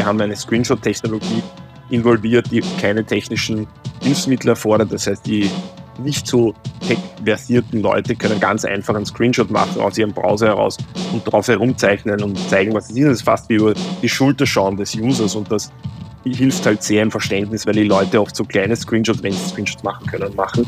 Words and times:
wir 0.00 0.06
haben 0.06 0.18
eine 0.18 0.34
Screenshot-Technologie 0.34 1.42
involviert, 1.90 2.50
die 2.50 2.62
keine 2.80 3.04
technischen 3.04 3.66
Hilfsmittel 4.00 4.48
erfordert. 4.48 4.90
Das 4.90 5.06
heißt, 5.06 5.26
die 5.26 5.50
nicht 5.98 6.26
so 6.26 6.54
tech-versierten 6.88 7.82
Leute 7.82 8.16
können 8.16 8.40
ganz 8.40 8.64
einfach 8.64 8.94
einen 8.94 9.04
Screenshot 9.04 9.50
machen 9.50 9.78
aus 9.78 9.98
ihrem 9.98 10.14
Browser 10.14 10.46
heraus 10.46 10.78
und 11.12 11.26
darauf 11.26 11.48
herumzeichnen 11.48 12.22
und 12.22 12.38
zeigen, 12.48 12.72
was 12.72 12.88
es 12.88 12.96
ist. 12.96 13.04
Das 13.04 13.12
ist 13.12 13.22
fast 13.24 13.50
wie 13.50 13.56
über 13.56 13.74
die 14.00 14.08
Schulter 14.08 14.46
schauen 14.46 14.78
des 14.78 14.94
Users 14.94 15.34
und 15.34 15.52
das 15.52 15.70
hilft 16.24 16.64
halt 16.64 16.82
sehr 16.82 17.02
im 17.02 17.10
Verständnis, 17.10 17.66
weil 17.66 17.74
die 17.74 17.84
Leute 17.84 18.22
oft 18.22 18.34
so 18.34 18.44
kleine 18.44 18.76
Screenshots, 18.76 19.22
wenn 19.22 19.32
sie 19.32 19.50
Screenshots 19.50 19.82
machen 19.82 20.06
können, 20.06 20.34
machen. 20.34 20.66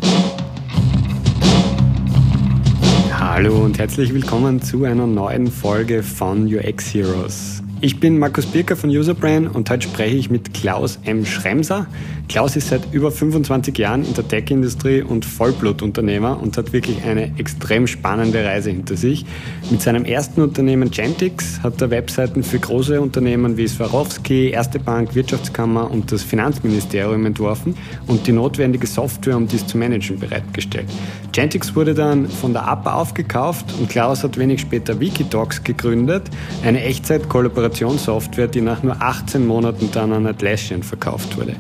Hallo 3.19 3.65
und 3.65 3.79
herzlich 3.79 4.13
willkommen 4.13 4.61
zu 4.61 4.85
einer 4.85 5.07
neuen 5.07 5.47
Folge 5.47 6.03
von 6.03 6.55
UX 6.55 6.93
Heroes. 6.93 7.63
Ich 7.85 7.99
bin 7.99 8.21
Markus 8.21 8.47
Birker 8.47 8.77
von 8.77 8.91
Userbrain 8.91 9.49
und 9.49 9.69
heute 9.69 9.89
spreche 9.89 10.15
ich 10.15 10.31
mit 10.31 10.55
Klaus 10.55 11.01
M. 11.05 11.27
Schremser. 11.27 11.89
Klaus 12.29 12.55
ist 12.55 12.69
seit 12.69 12.95
über 12.95 13.11
25 13.11 13.77
Jahren 13.77 14.05
in 14.05 14.15
der 14.15 14.27
Tech-Industrie 14.29 15.03
und 15.03 15.25
Vollblutunternehmer 15.25 16.41
und 16.41 16.57
hat 16.57 16.73
wirklich 16.73 17.03
eine 17.03 17.37
extrem 17.39 17.89
spannende 17.89 18.45
Reise 18.45 18.71
hinter 18.71 18.97
sich. 18.97 19.27
Mit 19.69 19.83
seinem 19.83 20.05
ersten 20.05 20.43
Unternehmen 20.43 20.93
Gentix 20.93 21.61
hat 21.65 21.83
er 21.83 21.91
Webseiten 21.91 22.45
für 22.45 22.61
große 22.61 23.01
Unternehmen 23.01 23.57
wie 23.57 23.67
Swarovski, 23.67 24.51
Erste 24.51 24.79
Bank, 24.79 25.17
Wirtschaftskammer 25.17 25.91
und 25.91 26.13
das 26.13 26.23
Finanzministerium 26.23 27.27
entworfen 27.27 27.75
und 28.07 28.29
die 28.29 28.33
notwendige 28.33 28.87
Software, 28.87 29.37
um 29.37 29.49
dies 29.49 29.67
zu 29.67 29.77
managen, 29.77 30.21
bereitgestellt. 30.21 30.87
Gentix 31.33 31.75
wurde 31.75 31.95
dann 31.95 32.29
von 32.29 32.53
der 32.53 32.69
APA 32.69 32.95
aufgekauft 32.95 33.75
und 33.81 33.89
Klaus 33.89 34.23
hat 34.23 34.39
wenig 34.39 34.61
später 34.61 35.01
Wikidocs 35.01 35.65
gegründet, 35.65 36.31
eine 36.65 36.81
Echtzeit-Kollaborationssoftware, 37.73 38.49
die 38.49 38.61
nach 38.61 38.83
nur 38.83 39.01
18 39.01 39.47
Monaten 39.47 39.91
dann 39.93 40.13
an 40.13 40.27
Atlassian 40.27 40.83
verkauft 40.83 41.37
wurde. 41.37 41.57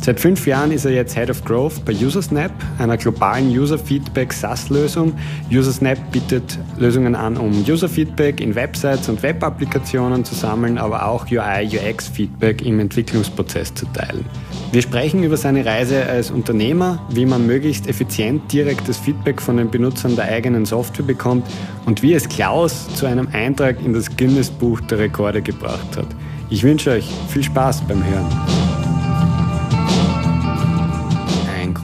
Seit 0.00 0.20
fünf 0.20 0.46
Jahren 0.46 0.70
ist 0.70 0.84
er 0.84 0.92
jetzt 0.92 1.16
Head 1.16 1.30
of 1.30 1.44
Growth 1.44 1.84
bei 1.84 1.92
UserSnap, 1.92 2.52
einer 2.78 2.96
globalen 2.96 3.48
User-Feedback-SaaS-Lösung. 3.48 5.14
UserSnap 5.50 6.12
bietet 6.12 6.58
Lösungen 6.78 7.14
an, 7.14 7.36
um 7.36 7.64
User-Feedback 7.66 8.40
in 8.40 8.54
Websites 8.54 9.08
und 9.08 9.22
Web-Applikationen 9.22 10.24
zu 10.24 10.34
sammeln, 10.34 10.78
aber 10.78 11.06
auch 11.06 11.26
UI-UX-Feedback 11.30 12.64
im 12.64 12.80
Entwicklungsprozess 12.80 13.74
zu 13.74 13.86
teilen. 13.86 14.24
Wir 14.72 14.82
sprechen 14.82 15.22
über 15.22 15.36
seine 15.36 15.64
Reise 15.64 16.06
als 16.06 16.30
Unternehmer, 16.30 16.98
wie 17.08 17.24
man 17.24 17.46
möglichst 17.46 17.86
effizient 17.86 18.52
direktes 18.52 18.98
Feedback 18.98 19.40
von 19.40 19.56
den 19.56 19.70
Benutzern 19.70 20.16
der 20.16 20.26
eigenen 20.26 20.66
Software 20.66 21.06
bekommt 21.06 21.46
und 21.86 22.02
wie 22.02 22.14
es 22.14 22.28
Klaus 22.28 22.86
zu 22.94 23.06
einem 23.06 23.28
Eintrag 23.32 23.82
in 23.84 23.92
das 23.92 24.14
Guinness-Buch 24.16 24.80
der 24.82 24.98
Rekorde 24.98 25.40
gebracht 25.40 25.96
hat. 25.96 26.08
Ich 26.50 26.62
wünsche 26.62 26.90
euch 26.90 27.08
viel 27.28 27.42
Spaß 27.42 27.82
beim 27.82 28.04
Hören. 28.04 28.26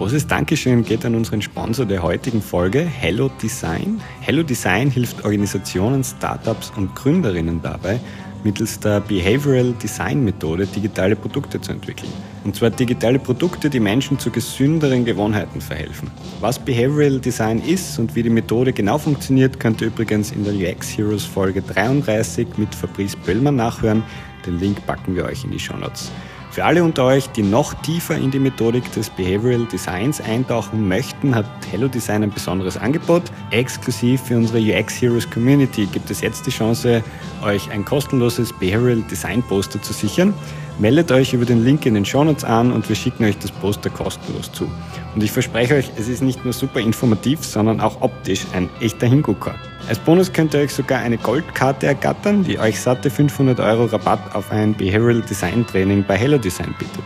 großes 0.02 0.27
Dankeschön 0.27 0.83
geht 0.84 1.05
an 1.05 1.14
unseren 1.14 1.42
Sponsor 1.42 1.86
der 1.86 2.02
heutigen 2.02 2.42
Folge, 2.42 2.80
Hello 2.80 3.30
Design. 3.41 4.00
Hello 4.20 4.42
Design 4.42 4.91
hilft 4.91 5.24
Organisationen, 5.24 6.02
Startups 6.02 6.72
und 6.77 6.96
Gründerinnen 6.96 7.62
dabei, 7.62 8.00
mittels 8.44 8.78
der 8.80 9.00
Behavioral 9.00 9.72
Design 9.74 10.24
Methode 10.24 10.66
digitale 10.66 11.16
Produkte 11.16 11.60
zu 11.60 11.72
entwickeln. 11.72 12.10
Und 12.44 12.56
zwar 12.56 12.70
digitale 12.70 13.18
Produkte, 13.18 13.70
die 13.70 13.80
Menschen 13.80 14.18
zu 14.18 14.30
gesünderen 14.30 15.04
Gewohnheiten 15.04 15.60
verhelfen. 15.60 16.10
Was 16.40 16.58
Behavioral 16.58 17.20
Design 17.20 17.60
ist 17.60 17.98
und 17.98 18.14
wie 18.14 18.22
die 18.22 18.30
Methode 18.30 18.72
genau 18.72 18.98
funktioniert, 18.98 19.60
könnt 19.60 19.80
ihr 19.80 19.88
übrigens 19.88 20.32
in 20.32 20.44
der 20.44 20.54
UX 20.54 20.96
Heroes 20.96 21.24
Folge 21.24 21.62
33 21.62 22.46
mit 22.56 22.74
Fabrice 22.74 23.16
Böllmann 23.16 23.56
nachhören. 23.56 24.02
Den 24.44 24.58
Link 24.58 24.84
packen 24.86 25.14
wir 25.14 25.24
euch 25.24 25.44
in 25.44 25.52
die 25.52 25.58
Show 25.60 25.77
Notes. 25.77 26.10
Für 26.53 26.67
alle 26.67 26.84
unter 26.84 27.06
euch, 27.06 27.28
die 27.28 27.42
noch 27.42 27.72
tiefer 27.81 28.14
in 28.14 28.31
die 28.31 28.39
Methodik 28.39 28.92
des 28.92 29.08
Behavioral 29.08 29.64
Designs 29.73 30.20
eintauchen 30.20 30.86
möchten, 30.86 31.35
hat 31.35 31.46
Hello 31.70 31.89
Design 31.89 32.24
ein 32.24 32.30
besonderes 32.30 32.77
Angebot. 32.77 33.23
Exklusiv 33.52 34.20
für 34.20 34.36
unsere 34.36 34.58
UX 34.58 35.01
Heroes 35.01 35.30
Community 35.30 35.86
gibt 35.86 36.11
es 36.11 36.20
jetzt 36.20 36.46
die 36.46 36.51
Chance, 36.51 37.02
euch 37.42 37.70
ein 37.70 37.86
kostenloses 37.86 38.52
Behavioral 38.52 39.01
Design 39.11 39.42
Poster 39.42 39.80
zu 39.80 39.95
sichern. 39.95 40.35
Meldet 40.79 41.11
euch 41.11 41.33
über 41.33 41.46
den 41.46 41.64
Link 41.64 41.86
in 41.86 41.95
den 41.95 42.05
Shownotes 42.05 42.45
an 42.45 42.70
und 42.70 42.86
wir 42.86 42.96
schicken 42.96 43.24
euch 43.24 43.39
das 43.39 43.51
Poster 43.51 43.89
kostenlos 43.89 44.52
zu. 44.52 44.70
Und 45.14 45.23
ich 45.23 45.33
verspreche 45.33 45.77
euch, 45.77 45.91
es 45.96 46.07
ist 46.07 46.20
nicht 46.20 46.45
nur 46.45 46.52
super 46.52 46.80
informativ, 46.80 47.42
sondern 47.46 47.80
auch 47.80 48.02
optisch 48.02 48.45
ein 48.52 48.68
echter 48.79 49.07
Hingucker. 49.07 49.55
Als 49.88 49.98
Bonus 49.98 50.32
könnt 50.32 50.54
ihr 50.54 50.60
euch 50.60 50.72
sogar 50.72 51.00
eine 51.00 51.18
Goldkarte 51.18 51.86
ergattern, 51.86 52.44
die 52.44 52.58
euch 52.58 52.80
satte 52.80 53.10
500 53.10 53.58
Euro 53.60 53.86
Rabatt 53.86 54.34
auf 54.34 54.50
ein 54.50 54.74
Behavioral 54.74 55.22
Design 55.22 55.66
Training 55.66 56.04
bei 56.04 56.16
Hello 56.16 56.38
Design 56.38 56.74
bietet. 56.78 57.02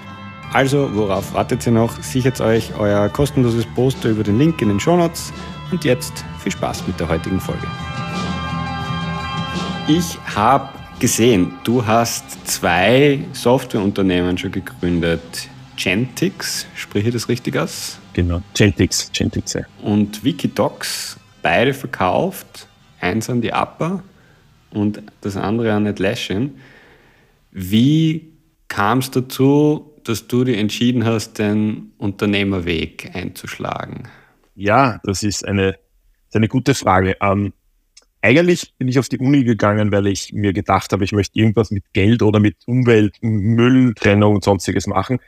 Also, 0.53 0.95
worauf 0.95 1.35
wartet 1.35 1.67
ihr 1.67 1.73
noch? 1.73 2.01
Sichert 2.03 2.41
euch 2.41 2.73
euer 2.79 3.09
kostenloses 3.09 3.67
Poster 3.75 4.11
über 4.11 4.23
den 4.23 4.39
Link 4.39 4.61
in 4.63 4.69
den 4.69 4.79
Shownotes 4.79 5.33
und 5.73 5.85
jetzt 5.85 6.25
viel 6.43 6.53
Spaß 6.53 6.87
mit 6.87 7.01
der 7.01 7.09
heutigen 7.09 7.41
Folge. 7.41 7.67
Ich 9.89 10.19
habe 10.35 10.69
gesehen, 10.99 11.53
du 11.65 11.85
hast 11.85 12.47
zwei 12.47 13.21
Softwareunternehmen 13.33 14.37
schon 14.39 14.53
gegründet. 14.53 15.49
Gentix, 15.77 16.67
spreche 16.75 17.09
ich 17.09 17.15
das 17.15 17.29
richtig 17.29 17.57
aus? 17.57 17.99
Genau, 18.13 18.41
Gentix, 18.55 19.11
Gentix. 19.13 19.53
Ja. 19.55 19.63
Und 19.83 20.25
Wikidocs, 20.25 21.19
beide 21.47 21.75
verkauft. 21.75 22.67
Eins 23.01 23.31
an 23.31 23.41
die 23.41 23.53
APA 23.53 24.03
und 24.71 25.01
das 25.21 25.37
andere 25.37 25.73
an 25.75 25.87
Atlassian. 25.87 26.57
Wie 27.53 28.33
kam 28.67 28.99
es 28.99 29.13
dazu, 29.13 29.93
dass 30.03 30.27
du 30.27 30.43
dich 30.43 30.59
entschieden 30.59 31.05
hast, 31.05 31.39
den 31.39 31.93
Unternehmerweg 31.99 33.13
einzuschlagen? 33.15 34.09
Ja, 34.57 34.99
das 35.05 35.23
ist 35.23 35.47
eine, 35.47 35.77
eine 36.35 36.49
gute 36.49 36.75
Frage. 36.75 37.17
Ähm, 37.21 37.53
eigentlich 38.23 38.75
bin 38.77 38.89
ich 38.89 38.99
auf 38.99 39.09
die 39.09 39.19
Uni 39.19 39.45
gegangen, 39.45 39.93
weil 39.93 40.09
ich 40.09 40.33
mir 40.33 40.53
gedacht 40.53 40.93
habe, 40.93 41.05
ich 41.05 41.13
möchte 41.13 41.39
irgendwas 41.39 41.71
mit 41.71 41.85
Geld 41.93 42.23
oder 42.23 42.41
mit 42.41 42.57
Umwelt, 42.67 43.19
Mülltrennung 43.21 44.35
und 44.35 44.43
sonstiges 44.43 44.89
machen. 44.89 45.21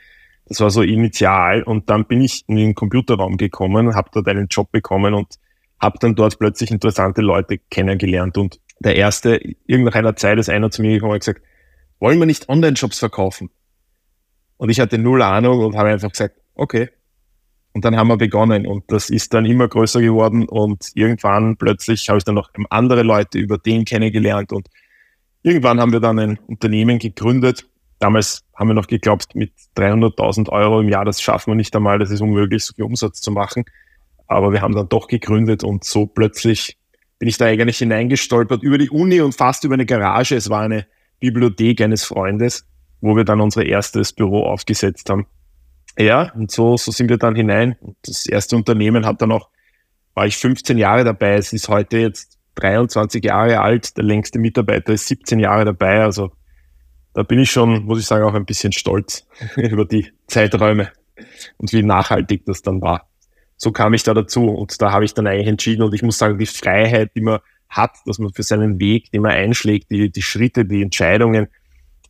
Das 0.47 0.59
war 0.59 0.69
so 0.69 0.81
initial. 0.81 1.63
Und 1.63 1.89
dann 1.89 2.03
bin 2.03 2.19
ich 2.19 2.43
in 2.47 2.57
den 2.57 2.75
Computerraum 2.75 3.37
gekommen, 3.37 3.95
habe 3.95 4.09
dort 4.11 4.27
einen 4.27 4.47
Job 4.47 4.69
bekommen 4.73 5.13
und 5.13 5.39
habe 5.79 5.97
dann 5.99 6.15
dort 6.15 6.37
plötzlich 6.39 6.71
interessante 6.71 7.21
Leute 7.21 7.59
kennengelernt. 7.69 8.37
Und 8.37 8.59
der 8.79 8.95
erste, 8.95 9.39
irgend 9.65 9.93
einer 9.95 10.15
Zeit 10.15 10.37
ist 10.39 10.49
einer 10.49 10.71
zu 10.71 10.81
mir 10.81 10.93
gekommen 10.93 11.13
und 11.13 11.19
gesagt, 11.19 11.41
wollen 11.99 12.19
wir 12.19 12.25
nicht 12.25 12.49
Online-Shops 12.49 12.99
verkaufen? 12.99 13.49
Und 14.57 14.69
ich 14.69 14.79
hatte 14.79 14.97
null 14.97 15.21
Ahnung 15.21 15.59
und 15.59 15.77
habe 15.77 15.89
einfach 15.89 16.11
gesagt, 16.11 16.35
okay, 16.55 16.89
und 17.73 17.85
dann 17.85 17.95
haben 17.95 18.07
wir 18.07 18.17
begonnen 18.17 18.65
und 18.65 18.83
das 18.91 19.09
ist 19.09 19.33
dann 19.33 19.45
immer 19.45 19.67
größer 19.67 20.01
geworden 20.01 20.47
und 20.49 20.89
irgendwann 20.95 21.55
plötzlich 21.55 22.09
habe 22.09 22.17
ich 22.17 22.23
dann 22.23 22.35
noch 22.35 22.49
andere 22.69 23.03
Leute 23.03 23.37
über 23.37 23.57
den 23.57 23.85
kennengelernt 23.85 24.51
und 24.51 24.67
irgendwann 25.43 25.79
haben 25.79 25.91
wir 25.91 25.99
dann 25.99 26.19
ein 26.19 26.39
Unternehmen 26.47 26.99
gegründet. 26.99 27.67
Damals 27.99 28.43
haben 28.55 28.69
wir 28.69 28.73
noch 28.73 28.87
geglaubt, 28.87 29.35
mit 29.35 29.53
300.000 29.77 30.49
Euro 30.49 30.81
im 30.81 30.89
Jahr, 30.89 31.05
das 31.05 31.21
schaffen 31.21 31.51
wir 31.51 31.55
nicht 31.55 31.75
einmal, 31.75 31.99
das 31.99 32.11
ist 32.11 32.21
unmöglich, 32.21 32.65
so 32.65 32.73
viel 32.73 32.85
Umsatz 32.85 33.21
zu 33.21 33.31
machen. 33.31 33.65
Aber 34.29 34.53
wir 34.53 34.61
haben 34.61 34.75
dann 34.75 34.87
doch 34.87 35.07
gegründet 35.07 35.63
und 35.63 35.83
so 35.83 36.05
plötzlich 36.05 36.77
bin 37.17 37.27
ich 37.27 37.37
da 37.37 37.45
eigentlich 37.45 37.79
hineingestolpert 37.79 38.63
über 38.63 38.77
die 38.77 38.89
Uni 38.89 39.19
und 39.21 39.35
fast 39.35 39.63
über 39.63 39.73
eine 39.73 39.87
Garage. 39.87 40.35
Es 40.35 40.49
war 40.49 40.61
eine 40.61 40.85
Bibliothek 41.19 41.81
eines 41.81 42.05
Freundes, 42.05 42.65
wo 43.01 43.17
wir 43.17 43.25
dann 43.25 43.41
unser 43.41 43.65
erstes 43.65 44.13
Büro 44.13 44.43
aufgesetzt 44.43 45.09
haben. 45.09 45.25
Ja, 45.97 46.31
und 46.33 46.51
so, 46.51 46.77
so 46.77 46.91
sind 46.91 47.09
wir 47.09 47.17
dann 47.17 47.35
hinein. 47.35 47.75
Das 48.03 48.27
erste 48.27 48.55
Unternehmen 48.55 49.05
hat 49.05 49.21
dann 49.21 49.31
auch, 49.31 49.49
war 50.13 50.27
ich 50.27 50.37
15 50.37 50.77
Jahre 50.77 51.03
dabei. 51.03 51.33
Es 51.33 51.51
ist 51.51 51.67
heute 51.67 51.97
jetzt 51.97 52.37
23 52.55 53.23
Jahre 53.23 53.59
alt. 53.59 53.97
Der 53.97 54.03
längste 54.03 54.37
Mitarbeiter 54.37 54.93
ist 54.93 55.07
17 55.07 55.39
Jahre 55.39 55.65
dabei. 55.65 56.03
Also 56.03 56.31
da 57.15 57.23
bin 57.23 57.39
ich 57.39 57.49
schon, 57.49 57.83
muss 57.83 57.99
ich 57.99 58.05
sagen, 58.05 58.23
auch 58.23 58.35
ein 58.35 58.45
bisschen 58.45 58.71
stolz 58.71 59.25
über 59.55 59.85
die 59.85 60.11
Zeiträume 60.27 60.91
und 61.57 61.73
wie 61.73 61.83
nachhaltig 61.83 62.45
das 62.45 62.61
dann 62.61 62.79
war. 62.79 63.08
So 63.61 63.73
kam 63.73 63.93
ich 63.93 64.03
da 64.03 64.13
dazu 64.13 64.45
und 64.45 64.81
da 64.81 64.91
habe 64.93 65.03
ich 65.03 65.13
dann 65.13 65.27
eigentlich 65.27 65.47
entschieden 65.47 65.83
und 65.83 65.93
ich 65.93 66.01
muss 66.01 66.17
sagen, 66.17 66.39
die 66.39 66.45
Freiheit, 66.45 67.11
die 67.15 67.21
man 67.21 67.39
hat, 67.67 67.91
dass 68.05 68.17
man 68.17 68.33
für 68.33 68.41
seinen 68.41 68.79
Weg, 68.79 69.11
den 69.11 69.21
man 69.21 69.31
einschlägt, 69.31 69.91
die, 69.91 70.09
die 70.09 70.21
Schritte, 70.21 70.63
die 70.63 70.81
Entscheidungen, 70.81 71.47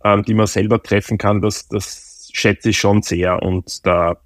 ähm, 0.04 0.24
die 0.24 0.36
man 0.36 0.46
selber 0.46 0.82
treffen 0.82 1.18
kann, 1.18 1.42
das, 1.42 1.68
das 1.68 2.30
schätze 2.32 2.70
ich 2.70 2.78
schon 2.78 3.02
sehr 3.02 3.42
und 3.42 3.84
da, 3.86 4.18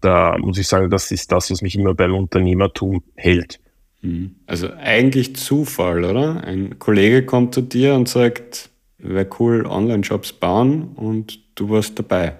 da 0.00 0.38
muss 0.38 0.58
ich 0.58 0.66
sagen, 0.66 0.88
das 0.88 1.10
ist 1.10 1.30
das, 1.30 1.50
was 1.50 1.60
mich 1.60 1.76
immer 1.76 1.94
beim 1.94 2.14
Unternehmertum 2.14 3.02
hält. 3.14 3.60
Mhm. 4.00 4.36
Also 4.46 4.72
eigentlich 4.72 5.36
Zufall, 5.36 6.02
oder? 6.04 6.42
Ein 6.44 6.78
Kollege 6.78 7.26
kommt 7.26 7.54
zu 7.54 7.60
dir 7.60 7.94
und 7.94 8.08
sagt, 8.08 8.70
wäre 8.96 9.28
cool, 9.38 9.66
Online-Shops 9.66 10.32
bauen 10.32 10.92
und 10.94 11.40
du 11.56 11.68
warst 11.68 11.98
dabei. 11.98 12.36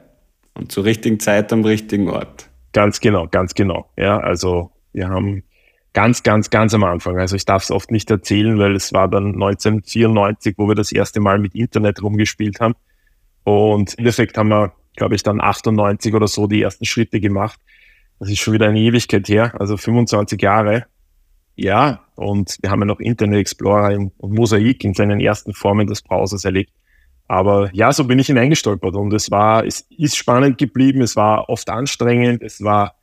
Und 0.54 0.72
zur 0.72 0.84
richtigen 0.84 1.20
Zeit 1.20 1.52
am 1.52 1.62
richtigen 1.62 2.08
Ort. 2.08 2.47
Ganz 2.72 3.00
genau, 3.00 3.26
ganz 3.28 3.54
genau. 3.54 3.90
Ja, 3.96 4.18
also 4.18 4.70
wir 4.92 5.08
haben 5.08 5.42
ganz, 5.92 6.22
ganz, 6.22 6.50
ganz 6.50 6.74
am 6.74 6.84
Anfang, 6.84 7.18
also 7.18 7.34
ich 7.34 7.44
darf 7.44 7.62
es 7.62 7.70
oft 7.70 7.90
nicht 7.90 8.10
erzählen, 8.10 8.58
weil 8.58 8.76
es 8.76 8.92
war 8.92 9.08
dann 9.08 9.34
1994, 9.34 10.54
wo 10.58 10.68
wir 10.68 10.74
das 10.74 10.92
erste 10.92 11.20
Mal 11.20 11.38
mit 11.38 11.54
Internet 11.54 12.02
rumgespielt 12.02 12.60
haben. 12.60 12.74
Und 13.44 13.94
im 13.94 14.00
Endeffekt 14.00 14.36
haben 14.36 14.48
wir, 14.48 14.72
glaube 14.96 15.14
ich, 15.14 15.22
dann 15.22 15.40
98 15.40 16.14
oder 16.14 16.28
so 16.28 16.46
die 16.46 16.62
ersten 16.62 16.84
Schritte 16.84 17.20
gemacht. 17.20 17.58
Das 18.18 18.28
ist 18.28 18.40
schon 18.40 18.54
wieder 18.54 18.68
eine 18.68 18.78
Ewigkeit 18.78 19.28
her, 19.28 19.54
also 19.58 19.76
25 19.76 20.40
Jahre. 20.40 20.86
Ja, 21.54 22.04
und 22.14 22.58
wir 22.60 22.70
haben 22.70 22.80
ja 22.80 22.86
noch 22.86 23.00
Internet 23.00 23.40
Explorer 23.40 23.96
und 23.96 24.32
Mosaik 24.34 24.84
in 24.84 24.94
seinen 24.94 25.20
ersten 25.20 25.54
Formen 25.54 25.86
des 25.86 26.02
Browsers 26.02 26.44
erlebt. 26.44 26.72
Aber 27.28 27.69
ja, 27.75 27.92
so 27.92 28.04
bin 28.04 28.19
ich 28.19 28.28
hineingestolpert 28.28 28.96
und 28.96 29.12
es 29.12 29.30
war, 29.30 29.64
es 29.64 29.86
ist 29.96 30.16
spannend 30.16 30.56
geblieben, 30.56 31.02
es 31.02 31.14
war 31.14 31.50
oft 31.50 31.69
anstrengend, 31.69 32.42
es 32.42 32.62
war 32.62 32.94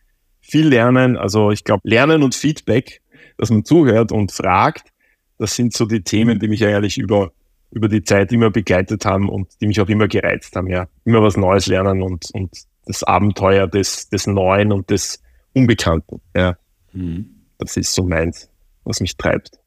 viel 0.41 0.67
Lernen. 0.67 1.15
Also 1.15 1.51
ich 1.51 1.63
glaube, 1.63 1.87
Lernen 1.87 2.23
und 2.23 2.33
Feedback, 2.33 3.01
dass 3.37 3.51
man 3.51 3.63
zuhört 3.63 4.11
und 4.11 4.31
fragt, 4.31 4.89
das 5.37 5.55
sind 5.55 5.73
so 5.73 5.85
die 5.85 6.01
Themen, 6.01 6.39
die 6.39 6.47
mich 6.47 6.65
eigentlich 6.65 6.97
über, 6.97 7.31
über 7.69 7.87
die 7.87 8.01
Zeit 8.01 8.31
immer 8.31 8.49
begleitet 8.49 9.05
haben 9.05 9.29
und 9.29 9.47
die 9.61 9.67
mich 9.67 9.79
auch 9.79 9.89
immer 9.89 10.07
gereizt 10.07 10.55
haben. 10.55 10.67
Ja, 10.67 10.87
immer 11.03 11.21
was 11.21 11.37
Neues 11.37 11.67
lernen 11.67 12.01
und, 12.01 12.29
und 12.33 12.49
das 12.85 13.03
Abenteuer 13.03 13.67
des, 13.67 14.09
des 14.09 14.25
Neuen 14.25 14.71
und 14.71 14.89
des 14.89 15.21
Unbekannten. 15.53 16.19
Ja, 16.35 16.57
mhm. 16.93 17.29
das 17.59 17.77
ist 17.77 17.93
so 17.93 18.03
meins, 18.03 18.49
was 18.85 19.01
mich 19.01 19.17
treibt. 19.17 19.59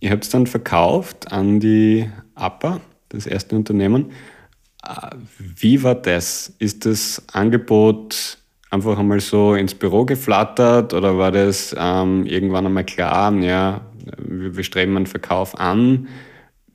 Ihr 0.00 0.12
habt 0.12 0.24
es 0.24 0.30
dann 0.30 0.46
verkauft 0.46 1.30
an 1.30 1.60
die 1.60 2.08
APA 2.34 2.80
das 3.08 3.26
erste 3.26 3.56
Unternehmen. 3.56 4.12
Äh, 4.84 5.10
wie 5.38 5.82
war 5.82 5.94
das? 5.94 6.54
Ist 6.58 6.86
das 6.86 7.22
Angebot 7.32 8.38
einfach 8.70 8.98
einmal 8.98 9.20
so 9.20 9.54
ins 9.54 9.74
Büro 9.74 10.04
geflattert 10.04 10.94
oder 10.94 11.18
war 11.18 11.32
das 11.32 11.74
ähm, 11.78 12.26
irgendwann 12.26 12.66
einmal 12.66 12.84
klar, 12.84 13.32
ja, 13.38 13.80
wir, 14.18 14.56
wir 14.56 14.64
streben 14.64 14.96
einen 14.96 15.06
Verkauf 15.06 15.58
an? 15.58 16.08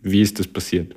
Wie 0.01 0.21
ist 0.21 0.39
das 0.39 0.47
passiert? 0.47 0.95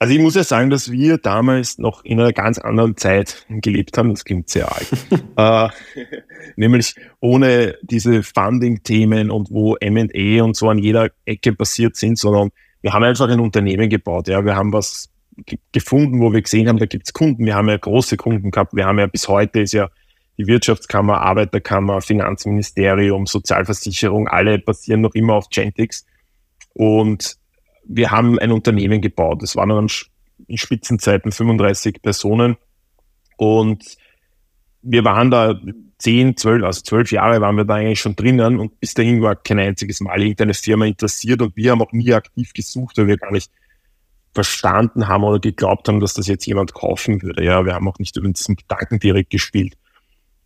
Also 0.00 0.14
ich 0.14 0.20
muss 0.20 0.36
ja 0.36 0.44
sagen, 0.44 0.70
dass 0.70 0.92
wir 0.92 1.18
damals 1.18 1.78
noch 1.78 2.04
in 2.04 2.20
einer 2.20 2.32
ganz 2.32 2.58
anderen 2.58 2.96
Zeit 2.96 3.44
gelebt 3.48 3.98
haben. 3.98 4.10
Das 4.10 4.24
klingt 4.24 4.48
sehr 4.48 4.72
alt. 4.72 4.88
äh, 5.36 5.68
nämlich 6.54 6.94
ohne 7.18 7.76
diese 7.82 8.22
Funding-Themen 8.22 9.30
und 9.30 9.50
wo 9.50 9.74
M&A 9.74 10.44
und 10.44 10.56
so 10.56 10.68
an 10.68 10.78
jeder 10.78 11.10
Ecke 11.24 11.52
passiert 11.52 11.96
sind, 11.96 12.16
sondern 12.16 12.50
wir 12.80 12.92
haben 12.92 13.04
einfach 13.04 13.28
ein 13.28 13.40
Unternehmen 13.40 13.88
gebaut. 13.88 14.28
Ja, 14.28 14.44
wir 14.44 14.54
haben 14.54 14.72
was 14.72 15.10
gefunden, 15.72 16.20
wo 16.20 16.32
wir 16.32 16.42
gesehen 16.42 16.68
haben, 16.68 16.78
da 16.78 16.86
gibt 16.86 17.06
es 17.06 17.12
Kunden. 17.12 17.44
Wir 17.44 17.54
haben 17.54 17.68
ja 17.68 17.76
große 17.76 18.16
Kunden 18.16 18.50
gehabt. 18.50 18.74
Wir 18.74 18.86
haben 18.86 18.98
ja 18.98 19.06
bis 19.06 19.28
heute 19.28 19.60
ist 19.60 19.72
ja 19.72 19.88
die 20.36 20.46
Wirtschaftskammer, 20.46 21.20
Arbeiterkammer, 21.20 22.00
Finanzministerium, 22.00 23.26
Sozialversicherung, 23.26 24.28
alle 24.28 24.58
basieren 24.58 25.00
noch 25.00 25.14
immer 25.14 25.34
auf 25.34 25.48
Gentix. 25.48 26.06
Und 26.74 27.36
wir 27.84 28.10
haben 28.10 28.38
ein 28.38 28.52
Unternehmen 28.52 29.00
gebaut. 29.00 29.42
Das 29.42 29.56
waren 29.56 29.70
dann 29.70 29.88
in 30.46 30.58
Spitzenzeiten 30.58 31.32
35 31.32 32.00
Personen. 32.00 32.56
Und 33.36 33.97
wir 34.82 35.04
waren 35.04 35.30
da 35.30 35.60
10, 35.98 36.36
12, 36.36 36.64
also 36.64 36.82
12 36.82 37.12
Jahre 37.12 37.40
waren 37.40 37.56
wir 37.56 37.64
da 37.64 37.74
eigentlich 37.74 38.00
schon 38.00 38.14
drinnen 38.14 38.58
und 38.58 38.78
bis 38.80 38.94
dahin 38.94 39.20
war 39.20 39.34
kein 39.36 39.58
einziges 39.58 40.00
Mal 40.00 40.20
irgendeine 40.20 40.54
Firma 40.54 40.86
interessiert 40.86 41.42
und 41.42 41.56
wir 41.56 41.72
haben 41.72 41.82
auch 41.82 41.92
nie 41.92 42.12
aktiv 42.12 42.52
gesucht, 42.52 42.96
weil 42.98 43.08
wir 43.08 43.16
gar 43.16 43.32
nicht 43.32 43.50
verstanden 44.32 45.08
haben 45.08 45.24
oder 45.24 45.40
geglaubt 45.40 45.88
haben, 45.88 45.98
dass 45.98 46.14
das 46.14 46.28
jetzt 46.28 46.46
jemand 46.46 46.72
kaufen 46.74 47.20
würde. 47.22 47.44
Ja, 47.44 47.64
wir 47.64 47.74
haben 47.74 47.88
auch 47.88 47.98
nicht 47.98 48.16
über 48.16 48.28
diesen 48.28 48.54
Gedanken 48.54 49.00
direkt 49.00 49.30
gespielt. 49.30 49.76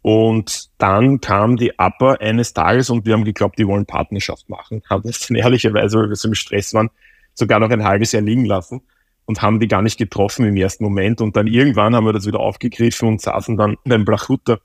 Und 0.00 0.70
dann 0.78 1.20
kam 1.20 1.56
die 1.56 1.72
Upper 1.78 2.20
eines 2.20 2.54
Tages 2.54 2.90
und 2.90 3.04
wir 3.04 3.12
haben 3.12 3.24
geglaubt, 3.24 3.58
die 3.58 3.66
wollen 3.66 3.86
Partnerschaft 3.86 4.48
machen. 4.48 4.82
Haben 4.88 5.02
das 5.04 5.26
dann 5.26 5.36
ehrlicherweise, 5.36 5.98
weil 5.98 6.08
wir 6.08 6.16
so 6.16 6.28
im 6.28 6.34
Stress 6.34 6.74
waren, 6.74 6.90
sogar 7.34 7.60
noch 7.60 7.70
ein 7.70 7.84
halbes 7.84 8.12
Jahr 8.12 8.22
liegen 8.22 8.46
lassen 8.46 8.82
und 9.24 9.42
haben 9.42 9.60
die 9.60 9.68
gar 9.68 9.82
nicht 9.82 9.98
getroffen 9.98 10.46
im 10.46 10.56
ersten 10.56 10.84
Moment. 10.84 11.20
Und 11.20 11.36
dann 11.36 11.46
irgendwann 11.46 11.94
haben 11.94 12.04
wir 12.04 12.12
das 12.12 12.26
wieder 12.26 12.40
aufgegriffen 12.40 13.08
und 13.08 13.20
saßen 13.20 13.56
dann 13.56 13.76
beim 13.84 14.04
Blachutter 14.04 14.60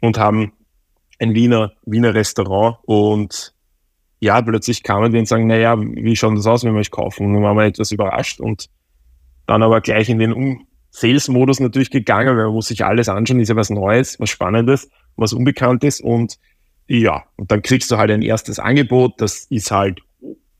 und 0.00 0.18
haben 0.18 0.52
ein 1.18 1.34
Wiener, 1.34 1.72
Wiener 1.84 2.14
Restaurant 2.14 2.78
und 2.84 3.54
ja, 4.20 4.40
plötzlich 4.40 4.82
kamen 4.82 5.12
die 5.12 5.18
und 5.18 5.28
sagen, 5.28 5.46
naja, 5.46 5.78
wie 5.78 6.16
schaut 6.16 6.36
das 6.36 6.46
aus, 6.46 6.64
wenn 6.64 6.72
wir 6.72 6.80
euch 6.80 6.90
kaufen? 6.90 7.26
Und 7.26 7.34
dann 7.34 7.42
waren 7.42 7.56
wir 7.56 7.64
etwas 7.64 7.92
überrascht 7.92 8.40
und 8.40 8.70
dann 9.46 9.62
aber 9.62 9.80
gleich 9.80 10.08
in 10.08 10.18
den 10.18 10.66
Sales-Modus 10.90 11.60
natürlich 11.60 11.90
gegangen, 11.90 12.36
weil 12.36 12.46
man 12.46 12.54
muss 12.54 12.68
sich 12.68 12.84
alles 12.84 13.08
anschauen, 13.08 13.40
ist 13.40 13.48
ja 13.48 13.56
was 13.56 13.68
Neues, 13.68 14.18
was 14.20 14.30
Spannendes, 14.30 14.88
was 15.16 15.32
Unbekanntes 15.32 16.00
und 16.00 16.38
ja, 16.86 17.24
und 17.36 17.50
dann 17.50 17.62
kriegst 17.62 17.90
du 17.90 17.96
halt 17.96 18.10
ein 18.10 18.22
erstes 18.22 18.58
Angebot, 18.58 19.20
das 19.20 19.46
ist 19.50 19.70
halt, 19.70 20.00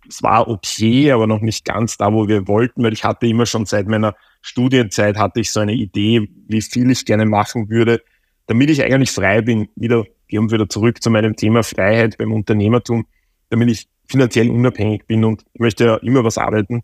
es 0.09 0.23
war 0.23 0.49
okay, 0.49 1.11
aber 1.13 1.27
noch 1.27 1.41
nicht 1.41 1.65
ganz 1.65 1.97
da, 1.97 2.13
wo 2.13 2.29
wir 2.29 2.47
wollten, 2.49 2.83
weil 2.83 2.93
ich 2.93 3.05
hatte 3.05 3.27
immer 3.27 3.47
schon 3.47 3.67
seit 3.67 3.87
meiner 3.89 4.15
Studienzeit 4.43 5.17
hatte 5.17 5.41
ich 5.41 5.51
so 5.51 5.61
eine 5.61 5.73
Idee, 5.73 6.29
wie 6.49 6.61
viel 6.61 6.91
ich 6.91 7.05
gerne 7.05 7.27
machen 7.27 7.71
würde, 7.71 8.03
damit 8.47 8.71
ich 8.71 8.83
eigentlich 8.83 9.11
frei 9.11 9.41
bin, 9.41 9.69
wieder, 9.77 10.05
gehen 10.29 10.51
wir 10.51 10.59
wieder 10.59 10.69
zurück 10.69 11.03
zu 11.03 11.11
meinem 11.11 11.37
Thema 11.37 11.63
Freiheit 11.63 12.19
beim 12.19 12.33
Unternehmertum, 12.33 13.07
damit 13.49 13.71
ich 13.71 13.89
finanziell 14.07 14.51
unabhängig 14.51 15.07
bin 15.07 15.25
und 15.25 15.45
möchte 15.59 15.85
ja 15.85 15.97
immer 15.97 16.25
was 16.25 16.39
arbeiten, 16.39 16.83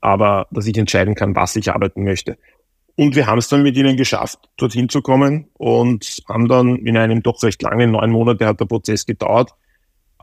aber 0.00 0.46
dass 0.50 0.66
ich 0.66 0.76
entscheiden 0.76 1.14
kann, 1.14 1.34
was 1.34 1.56
ich 1.56 1.72
arbeiten 1.72 2.04
möchte. 2.04 2.36
Und 2.96 3.16
wir 3.16 3.26
haben 3.26 3.38
es 3.38 3.48
dann 3.48 3.62
mit 3.62 3.76
ihnen 3.76 3.96
geschafft, 3.96 4.38
dorthin 4.56 4.88
zu 4.88 5.02
kommen 5.02 5.48
und 5.54 6.22
haben 6.28 6.48
dann 6.48 6.76
in 6.76 6.96
einem 6.96 7.22
doch 7.22 7.42
recht 7.42 7.62
langen, 7.62 7.92
neun 7.92 8.10
Monate 8.10 8.46
hat 8.46 8.60
der 8.60 8.66
Prozess 8.66 9.04
gedauert. 9.04 9.52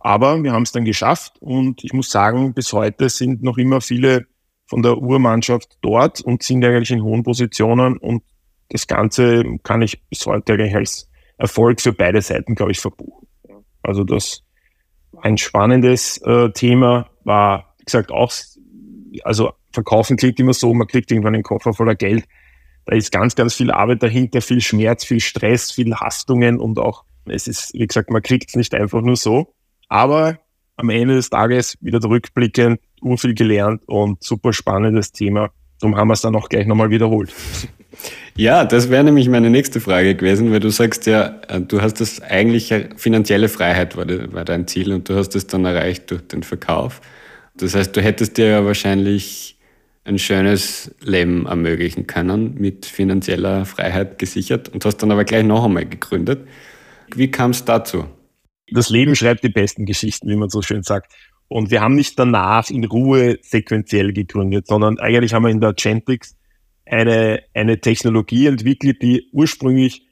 Aber 0.03 0.41
wir 0.43 0.51
haben 0.51 0.63
es 0.63 0.71
dann 0.71 0.85
geschafft 0.85 1.33
und 1.39 1.83
ich 1.83 1.93
muss 1.93 2.09
sagen, 2.09 2.53
bis 2.53 2.73
heute 2.73 3.09
sind 3.09 3.43
noch 3.43 3.57
immer 3.57 3.81
viele 3.81 4.25
von 4.65 4.81
der 4.81 4.97
Urmannschaft 4.97 5.77
dort 5.81 6.21
und 6.21 6.43
sind 6.43 6.63
eigentlich 6.65 6.91
in 6.91 7.03
hohen 7.03 7.23
Positionen 7.23 7.97
und 7.97 8.23
das 8.69 8.87
Ganze 8.87 9.43
kann 9.63 9.81
ich 9.81 10.01
bis 10.07 10.25
heute 10.25 10.53
eigentlich 10.53 10.75
als 10.75 11.09
Erfolg 11.37 11.81
für 11.81 11.93
beide 11.93 12.21
Seiten, 12.21 12.55
glaube 12.55 12.71
ich, 12.71 12.79
verbuchen. 12.79 13.27
Also 13.83 14.03
das 14.03 14.43
ein 15.21 15.37
spannendes 15.37 16.17
äh, 16.19 16.51
Thema 16.51 17.09
war, 17.23 17.75
wie 17.79 17.85
gesagt, 17.85 18.11
auch, 18.11 18.31
also 19.23 19.51
verkaufen 19.71 20.17
klingt 20.17 20.39
immer 20.39 20.53
so, 20.53 20.73
man 20.73 20.87
kriegt 20.87 21.11
irgendwann 21.11 21.35
einen 21.35 21.43
Koffer 21.43 21.73
voller 21.73 21.95
Geld. 21.95 22.25
Da 22.85 22.95
ist 22.95 23.11
ganz, 23.11 23.35
ganz 23.35 23.53
viel 23.53 23.71
Arbeit 23.71 24.01
dahinter, 24.01 24.41
viel 24.41 24.61
Schmerz, 24.61 25.03
viel 25.03 25.19
Stress, 25.19 25.71
viel 25.71 25.93
Hastungen 25.95 26.59
und 26.59 26.79
auch, 26.79 27.03
es 27.25 27.47
ist, 27.47 27.73
wie 27.73 27.85
gesagt, 27.85 28.09
man 28.09 28.21
kriegt 28.21 28.49
es 28.49 28.55
nicht 28.55 28.73
einfach 28.73 29.01
nur 29.01 29.15
so. 29.15 29.53
Aber 29.91 30.39
am 30.77 30.89
Ende 30.89 31.15
des 31.15 31.29
Tages 31.29 31.77
wieder 31.81 31.99
zurückblickend, 31.99 32.79
urviel 33.01 33.33
gelernt 33.33 33.81
und 33.87 34.23
super 34.23 34.53
spannendes 34.53 35.11
Thema. 35.11 35.49
Darum 35.81 35.97
haben 35.97 36.07
wir 36.07 36.13
es 36.13 36.21
dann 36.21 36.33
auch 36.33 36.47
gleich 36.47 36.65
nochmal 36.65 36.89
wiederholt. 36.89 37.33
Ja, 38.37 38.63
das 38.63 38.89
wäre 38.89 39.03
nämlich 39.03 39.27
meine 39.27 39.49
nächste 39.49 39.81
Frage 39.81 40.15
gewesen, 40.15 40.51
weil 40.53 40.61
du 40.61 40.69
sagst 40.69 41.05
ja, 41.05 41.41
äh, 41.49 41.59
du 41.59 41.81
hast 41.81 41.99
das 41.99 42.21
eigentlich 42.21 42.73
finanzielle 42.95 43.49
Freiheit 43.49 43.97
war, 43.97 44.07
war 44.31 44.45
dein 44.45 44.65
Ziel 44.65 44.93
und 44.93 45.09
du 45.09 45.15
hast 45.15 45.35
es 45.35 45.45
dann 45.45 45.65
erreicht 45.65 46.09
durch 46.09 46.25
den 46.25 46.41
Verkauf. 46.41 47.01
Das 47.53 47.75
heißt, 47.75 47.95
du 47.95 48.01
hättest 48.01 48.37
dir 48.37 48.47
ja 48.47 48.65
wahrscheinlich 48.65 49.59
ein 50.05 50.17
schönes 50.17 50.95
Leben 51.01 51.45
ermöglichen 51.45 52.07
können, 52.07 52.55
mit 52.57 52.85
finanzieller 52.85 53.65
Freiheit 53.65 54.17
gesichert 54.17 54.69
und 54.69 54.85
hast 54.85 54.97
dann 54.97 55.11
aber 55.11 55.25
gleich 55.25 55.43
noch 55.43 55.65
einmal 55.65 55.85
gegründet. 55.85 56.47
Wie 57.13 57.29
kam 57.29 57.51
es 57.51 57.65
dazu? 57.65 58.05
Das 58.71 58.89
Leben 58.89 59.15
schreibt 59.15 59.43
die 59.43 59.49
besten 59.49 59.85
Geschichten, 59.85 60.29
wie 60.29 60.35
man 60.35 60.49
so 60.49 60.61
schön 60.61 60.83
sagt. 60.83 61.11
Und 61.47 61.69
wir 61.69 61.81
haben 61.81 61.95
nicht 61.95 62.17
danach 62.17 62.69
in 62.69 62.85
Ruhe 62.85 63.37
sequenziell 63.41 64.13
gegründet, 64.13 64.67
sondern 64.67 64.99
eigentlich 64.99 65.33
haben 65.33 65.43
wir 65.43 65.49
in 65.49 65.59
der 65.59 65.73
Gentrix 65.73 66.37
eine, 66.85 67.43
eine 67.53 67.81
Technologie 67.81 68.47
entwickelt, 68.47 69.01
die 69.01 69.29
ursprünglich, 69.33 70.07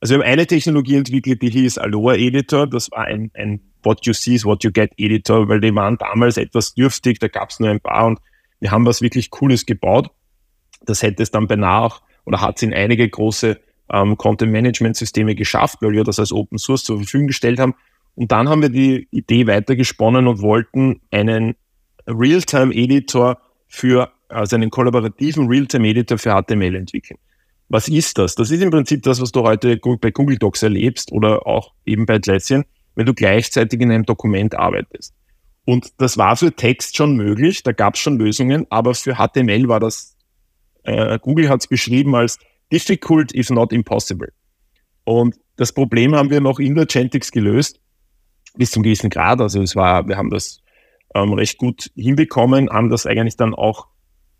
also 0.00 0.14
wir 0.14 0.22
haben 0.22 0.30
eine 0.30 0.46
Technologie 0.46 0.96
entwickelt, 0.96 1.42
die 1.42 1.50
hieß 1.50 1.78
Aloha 1.78 2.14
Editor. 2.14 2.68
Das 2.68 2.90
war 2.92 3.04
ein, 3.04 3.32
ein 3.34 3.60
What 3.82 4.06
You 4.06 4.12
See 4.12 4.34
is 4.34 4.44
What 4.44 4.62
You 4.62 4.70
Get 4.70 4.92
Editor, 4.96 5.48
weil 5.48 5.60
die 5.60 5.74
waren 5.74 5.98
damals 5.98 6.36
etwas 6.36 6.74
dürftig, 6.74 7.18
da 7.18 7.28
gab 7.28 7.50
es 7.50 7.58
nur 7.58 7.70
ein 7.70 7.80
paar 7.80 8.06
und 8.06 8.20
wir 8.60 8.70
haben 8.70 8.86
was 8.86 9.02
wirklich 9.02 9.30
Cooles 9.30 9.66
gebaut. 9.66 10.10
Das 10.84 11.02
hätte 11.02 11.22
es 11.22 11.30
dann 11.32 11.48
beinahe 11.48 11.82
auch 11.82 12.02
oder 12.24 12.40
hat 12.40 12.56
es 12.56 12.62
in 12.62 12.72
einige 12.72 13.08
große 13.08 13.58
ähm, 13.92 14.16
Content-Management-Systeme 14.16 15.34
geschafft, 15.34 15.78
weil 15.80 15.92
wir 15.92 16.04
das 16.04 16.18
als 16.18 16.32
Open 16.32 16.58
Source 16.58 16.84
zur 16.84 16.98
Verfügung 16.98 17.26
gestellt 17.26 17.58
haben. 17.58 17.74
Und 18.16 18.32
dann 18.32 18.48
haben 18.48 18.62
wir 18.62 18.70
die 18.70 19.06
Idee 19.10 19.46
weitergesponnen 19.46 20.26
und 20.26 20.40
wollten 20.40 21.00
einen 21.10 21.54
Real-Time-Editor 22.06 23.38
für 23.68 24.10
also 24.28 24.56
einen 24.56 24.70
kollaborativen 24.70 25.46
Realtime-Editor 25.48 26.18
für 26.18 26.30
HTML 26.30 26.74
entwickeln. 26.74 27.18
Was 27.68 27.88
ist 27.88 28.18
das? 28.18 28.34
Das 28.34 28.50
ist 28.50 28.62
im 28.62 28.70
Prinzip 28.70 29.02
das, 29.02 29.20
was 29.20 29.32
du 29.32 29.42
heute 29.42 29.78
bei 30.00 30.10
Google 30.10 30.38
Docs 30.38 30.62
erlebst 30.62 31.12
oder 31.12 31.46
auch 31.46 31.72
eben 31.84 32.06
bei 32.06 32.14
Atlassian, 32.14 32.64
wenn 32.94 33.06
du 33.06 33.14
gleichzeitig 33.14 33.80
in 33.80 33.90
einem 33.90 34.04
Dokument 34.04 34.54
arbeitest. 34.54 35.14
Und 35.64 35.92
das 35.98 36.16
war 36.16 36.36
für 36.36 36.52
Text 36.52 36.96
schon 36.96 37.16
möglich, 37.16 37.64
da 37.64 37.72
gab 37.72 37.94
es 37.94 38.00
schon 38.00 38.18
Lösungen, 38.18 38.66
aber 38.70 38.94
für 38.94 39.16
HTML 39.16 39.66
war 39.68 39.80
das, 39.80 40.16
äh, 40.84 41.18
Google 41.18 41.48
hat 41.48 41.60
es 41.60 41.66
beschrieben 41.66 42.14
als 42.14 42.38
difficult 42.72 43.34
if 43.34 43.50
not 43.50 43.72
impossible. 43.72 44.32
Und 45.02 45.36
das 45.56 45.72
Problem 45.72 46.14
haben 46.14 46.30
wir 46.30 46.40
noch 46.40 46.60
in 46.60 46.76
der 46.76 46.86
Gentix 46.86 47.32
gelöst, 47.32 47.80
bis 48.56 48.70
zum 48.70 48.82
gewissen 48.82 49.10
Grad. 49.10 49.40
Also 49.40 49.62
es 49.62 49.76
war, 49.76 50.08
wir 50.08 50.16
haben 50.16 50.30
das 50.30 50.62
ähm, 51.14 51.32
recht 51.32 51.58
gut 51.58 51.90
hinbekommen, 51.94 52.70
haben 52.70 52.90
das 52.90 53.06
eigentlich 53.06 53.36
dann 53.36 53.54
auch 53.54 53.86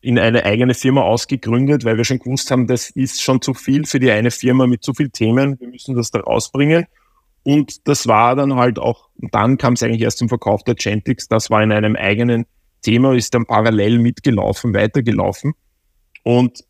in 0.00 0.18
eine 0.18 0.44
eigene 0.44 0.74
Firma 0.74 1.02
ausgegründet, 1.02 1.84
weil 1.84 1.96
wir 1.96 2.04
schon 2.04 2.18
gewusst 2.18 2.50
haben, 2.50 2.66
das 2.66 2.90
ist 2.90 3.22
schon 3.22 3.42
zu 3.42 3.54
viel 3.54 3.86
für 3.86 3.98
die 3.98 4.10
eine 4.10 4.30
Firma 4.30 4.66
mit 4.66 4.84
zu 4.84 4.94
vielen 4.94 5.12
Themen. 5.12 5.58
Wir 5.58 5.68
müssen 5.68 5.96
das 5.96 6.10
da 6.10 6.20
rausbringen. 6.20 6.86
Und 7.42 7.86
das 7.88 8.06
war 8.06 8.36
dann 8.36 8.54
halt 8.56 8.78
auch, 8.78 9.08
dann 9.16 9.56
kam 9.56 9.74
es 9.74 9.82
eigentlich 9.82 10.02
erst 10.02 10.18
zum 10.18 10.28
Verkauf 10.28 10.64
der 10.64 10.74
Gentix. 10.74 11.28
Das 11.28 11.50
war 11.50 11.62
in 11.62 11.72
einem 11.72 11.96
eigenen 11.96 12.46
Thema, 12.82 13.14
ist 13.14 13.34
dann 13.34 13.46
parallel 13.46 13.98
mitgelaufen, 13.98 14.74
weitergelaufen. 14.74 15.54
Und 16.22 16.64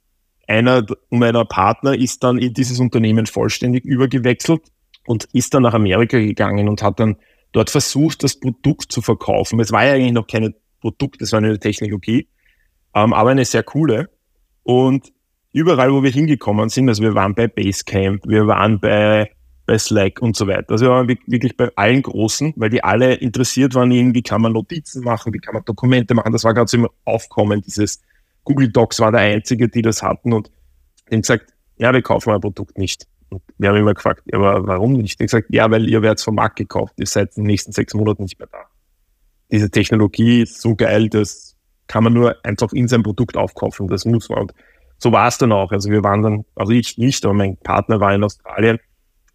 einer 0.47 0.85
meiner 1.11 1.45
Partner 1.45 1.95
ist 1.95 2.23
dann 2.23 2.38
in 2.38 2.55
dieses 2.55 2.79
Unternehmen 2.79 3.26
vollständig 3.26 3.85
übergewechselt 3.85 4.62
und 5.07 5.25
ist 5.33 5.55
dann 5.55 5.62
nach 5.62 5.75
Amerika 5.75 6.19
gegangen 6.19 6.69
und 6.69 6.83
hat 6.83 7.00
dann 7.00 7.17
dort 7.57 7.71
versucht, 7.71 8.23
das 8.23 8.39
Produkt 8.39 8.93
zu 8.93 9.01
verkaufen. 9.01 9.59
Es 9.61 9.73
war 9.73 9.87
ja 9.87 9.95
eigentlich 9.95 10.13
noch 10.13 10.27
kein 10.27 10.55
Produkt, 10.83 11.23
es 11.23 11.33
war 11.33 11.39
eine 11.39 11.59
Technologie, 11.59 12.29
ähm, 12.95 13.15
aber 13.15 13.31
eine 13.31 13.47
sehr 13.47 13.63
coole. 13.63 14.11
Und 14.63 15.11
überall, 15.53 15.91
wo 15.91 16.03
wir 16.03 16.11
hingekommen 16.11 16.69
sind, 16.69 16.91
also 16.91 17.03
wir 17.03 17.15
waren 17.15 17.35
bei 17.35 17.49
Basecamp, 17.49 18.27
wir 18.27 18.47
waren 18.47 18.79
bei, 18.79 19.31
bei 19.65 19.79
Slack 19.79 20.21
und 20.21 20.37
so 20.37 20.47
weiter. 20.47 20.73
Also 20.73 20.85
wir 20.85 20.91
waren 20.91 21.09
wirklich 21.09 21.57
bei 21.57 21.71
allen 21.77 22.03
Großen, 22.03 22.53
weil 22.57 22.69
die 22.69 22.85
alle 22.85 23.15
interessiert 23.15 23.75
waren, 23.75 23.91
wie 23.91 24.23
kann 24.23 24.43
man 24.43 24.53
Notizen 24.53 25.03
machen, 25.03 25.33
wie 25.33 25.39
kann 25.39 25.55
man 25.55 25.65
Dokumente 25.65 26.13
machen. 26.13 26.33
Das 26.33 26.45
war 26.45 26.53
gerade 26.53 26.69
so 26.69 26.77
im 26.77 26.89
Aufkommen, 27.07 27.63
dieses 27.63 28.03
Google 28.45 28.71
Docs 28.71 29.01
war 29.01 29.13
der 29.13 29.23
einzige, 29.23 29.71
die 29.71 29.81
das 29.81 30.03
hatten 30.03 30.35
und 30.35 30.51
dem 31.11 31.23
gesagt, 31.23 31.55
ja, 31.79 31.91
wir 31.91 32.03
kaufen 32.03 32.35
ein 32.35 32.41
Produkt 32.43 32.77
nicht. 32.77 33.07
Und 33.37 33.43
wir 33.59 33.69
haben 33.69 33.76
immer 33.76 33.95
gefragt, 33.95 34.23
ja, 34.26 34.38
aber 34.38 34.66
warum 34.66 34.95
nicht? 34.95 35.21
Ich 35.21 35.26
gesagt, 35.26 35.49
ja, 35.50 35.71
weil 35.71 35.88
ihr 35.88 36.02
werdet 36.02 36.21
vom 36.21 36.37
Markt 36.37 36.57
gekauft, 36.57 36.95
ihr 36.97 37.07
seid 37.07 37.37
in 37.37 37.43
den 37.43 37.49
nächsten 37.49 37.73
sechs 37.73 37.95
Monaten 37.95 38.23
nicht 38.23 38.38
mehr 38.38 38.49
da. 38.50 38.64
Diese 39.50 39.71
Technologie 39.71 40.43
ist 40.43 40.61
so 40.61 40.75
geil, 40.75 41.09
das 41.09 41.57
kann 41.87 42.05
man 42.05 42.12
nur 42.12 42.37
einfach 42.45 42.73
in 42.73 42.88
sein 42.88 43.02
Produkt 43.02 43.37
aufkaufen, 43.37 43.88
das 43.88 44.05
muss 44.05 44.28
man. 44.28 44.40
Und 44.40 44.55
so 44.99 45.12
war 45.12 45.28
es 45.28 45.38
dann 45.38 45.52
auch. 45.52 45.71
Also 45.71 45.90
wir 45.90 46.02
waren 46.02 46.23
dann, 46.23 46.45
also 46.55 46.73
ich 46.73 46.99
nicht, 46.99 47.25
aber 47.25 47.35
mein 47.35 47.57
Partner 47.59 48.00
war 48.00 48.14
in 48.14 48.25
Australien, 48.25 48.78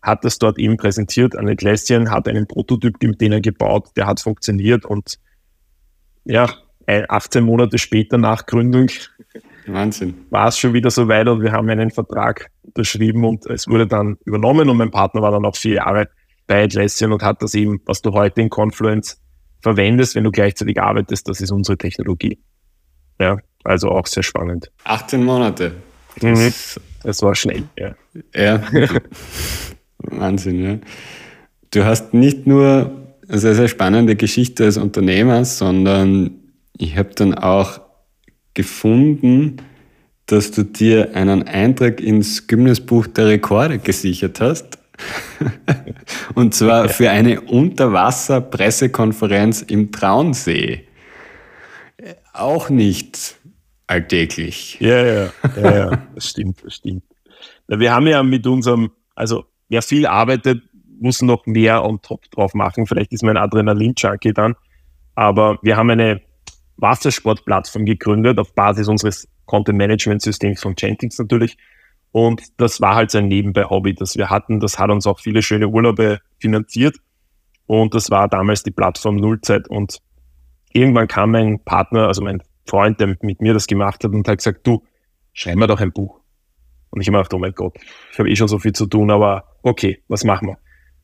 hat 0.02 0.26
das 0.26 0.40
dort 0.40 0.58
eben 0.58 0.78
präsentiert 0.78 1.38
an 1.38 1.48
Atlassian, 1.48 2.10
hat 2.10 2.28
einen 2.28 2.48
Prototyp, 2.48 2.98
den 3.00 3.32
er 3.32 3.42
gebaut, 3.42 3.90
der 3.96 4.08
hat 4.08 4.20
funktioniert 4.20 4.86
und 4.86 5.20
ja, 6.26 6.50
18 6.88 7.44
Monate 7.44 7.78
später 7.78 8.18
nach 8.18 8.46
Gründung 8.46 8.88
Wahnsinn. 9.68 10.26
war 10.30 10.48
es 10.48 10.58
schon 10.58 10.74
wieder 10.74 10.90
so 10.90 11.08
weit 11.08 11.28
und 11.28 11.42
wir 11.42 11.52
haben 11.52 11.70
einen 11.70 11.92
Vertrag 11.92 12.50
unterschrieben 12.64 13.24
und 13.26 13.46
es 13.48 13.68
wurde 13.68 13.88
dann 13.88 14.18
übernommen 14.26 14.70
und 14.70 14.78
mein 14.78 14.92
Partner 14.92 15.22
war 15.22 15.32
dann 15.32 15.46
auch 15.46 15.56
vier 15.56 15.76
Jahre 15.76 16.10
bei 16.48 16.64
Atlassian 16.64 17.12
und 17.14 17.24
hat 17.24 17.42
das 17.42 17.54
eben, 17.54 17.82
was 17.86 18.02
du 18.02 18.12
heute 18.12 18.42
in 18.42 18.50
Confluence 18.50 19.22
verwendest, 19.62 20.16
wenn 20.16 20.24
du 20.24 20.32
gleichzeitig 20.32 20.82
arbeitest, 20.82 21.28
das 21.28 21.42
ist 21.42 21.52
unsere 21.52 21.78
Technologie. 21.78 22.40
Ja, 23.20 23.38
also 23.64 23.90
auch 23.90 24.08
sehr 24.08 24.24
spannend. 24.24 24.72
18 24.84 25.24
Monate. 25.24 25.74
Mhm. 26.22 26.52
Das 27.04 27.22
war 27.22 27.36
schnell, 27.36 27.64
ja. 27.78 27.96
Ja. 28.36 28.62
Wahnsinn, 30.00 30.64
ja. 30.64 30.78
Du 31.72 31.86
hast 31.86 32.14
nicht 32.14 32.48
nur 32.48 32.92
eine 33.30 33.38
sehr, 33.40 33.56
sehr 33.56 33.68
spannende 33.68 34.16
Geschichte 34.16 34.66
als 34.66 34.78
Unternehmer, 34.78 35.46
sondern 35.46 36.32
ich 36.78 36.98
habe 36.98 37.10
dann 37.16 37.34
auch 37.34 37.80
gefunden, 38.54 39.58
dass 40.26 40.52
du 40.52 40.64
dir 40.64 41.16
einen 41.16 41.44
Eintrag 41.44 42.00
ins 42.00 42.48
Guinness-Buch 42.48 43.08
der 43.08 43.28
Rekorde 43.28 43.80
gesichert 43.80 44.40
hast. 44.40 44.80
Und 46.36 46.54
zwar 46.54 46.88
für 46.90 47.10
eine 47.10 47.42
Unterwasser-Pressekonferenz 47.42 49.64
im 49.64 49.92
Traunsee. 49.92 50.88
Auch 52.34 52.70
nicht 52.70 53.36
alltäglich. 53.88 54.78
Ja, 54.80 55.04
ja, 55.06 55.34
ja, 55.58 55.76
ja, 55.76 55.90
das 56.16 56.30
stimmt, 56.30 56.64
das 56.64 56.76
stimmt. 56.76 57.04
Wir 57.68 57.94
haben 57.94 58.08
ja 58.08 58.24
mit 58.24 58.48
unserem, 58.48 58.92
also 59.16 59.44
wer 59.70 59.82
viel 59.82 60.06
arbeitet, 60.06 60.64
muss 61.00 61.22
noch 61.22 61.46
mehr 61.46 61.84
on 61.84 62.02
top 62.02 62.32
drauf 62.32 62.54
machen. 62.54 62.88
Vielleicht 62.88 63.12
ist 63.12 63.24
mein 63.24 63.36
Adrenalin-Junkie 63.38 64.34
dann. 64.34 64.56
Aber 65.16 65.60
wir 65.62 65.76
haben 65.76 65.90
eine 65.90 66.22
Wassersportplattform 66.82 67.86
gegründet 67.86 68.40
auf 68.40 68.54
Basis 68.54 68.88
unseres 68.88 69.28
Content-Management-Systems 69.46 70.62
von 70.62 70.76
Jenkins 70.78 71.18
natürlich. 71.18 71.58
Und 72.12 72.42
das 72.58 72.82
war 72.82 72.96
halt 72.96 73.12
so 73.12 73.20
ein 73.20 73.28
Nebenbei-Hobby, 73.28 73.94
das 73.94 74.18
wir 74.18 74.30
hatten. 74.30 74.60
Das 74.60 74.80
hat 74.80 74.90
uns 74.90 75.08
auch 75.08 75.20
viele 75.20 75.42
schöne 75.42 75.68
Urlaube 75.68 76.20
finanziert. 76.40 76.98
Und 77.68 77.94
das 77.94 78.12
war 78.12 78.28
damals 78.28 78.64
die 78.64 78.72
Plattform 78.72 79.16
Nullzeit. 79.16 79.70
Und 79.70 80.00
irgendwann 80.74 81.08
kam 81.08 81.32
mein 81.32 81.64
Partner, 81.64 82.08
also 82.08 82.22
mein 82.22 82.44
Freund, 82.66 83.00
der 83.00 83.16
mit 83.22 83.42
mir 83.42 83.54
das 83.54 83.68
gemacht 83.68 84.04
hat 84.04 84.12
und 84.12 84.28
hat 84.28 84.40
gesagt, 84.40 84.68
du, 84.68 84.84
schreib 85.34 85.56
mir 85.56 85.68
doch 85.68 85.80
ein 85.80 85.94
Buch. 85.94 86.20
Und 86.90 87.02
ich 87.02 87.08
habe 87.08 87.18
mir 87.18 87.24
gedacht, 87.24 87.34
oh 87.34 87.40
mein 87.40 87.54
Gott, 87.54 87.78
ich 88.12 88.20
habe 88.20 88.30
eh 88.30 88.36
schon 88.36 88.50
so 88.50 88.60
viel 88.60 88.74
zu 88.74 88.86
tun, 88.86 89.12
aber 89.12 89.46
okay, 89.62 90.04
was 90.10 90.26
machen 90.26 90.50
wir? 90.50 90.58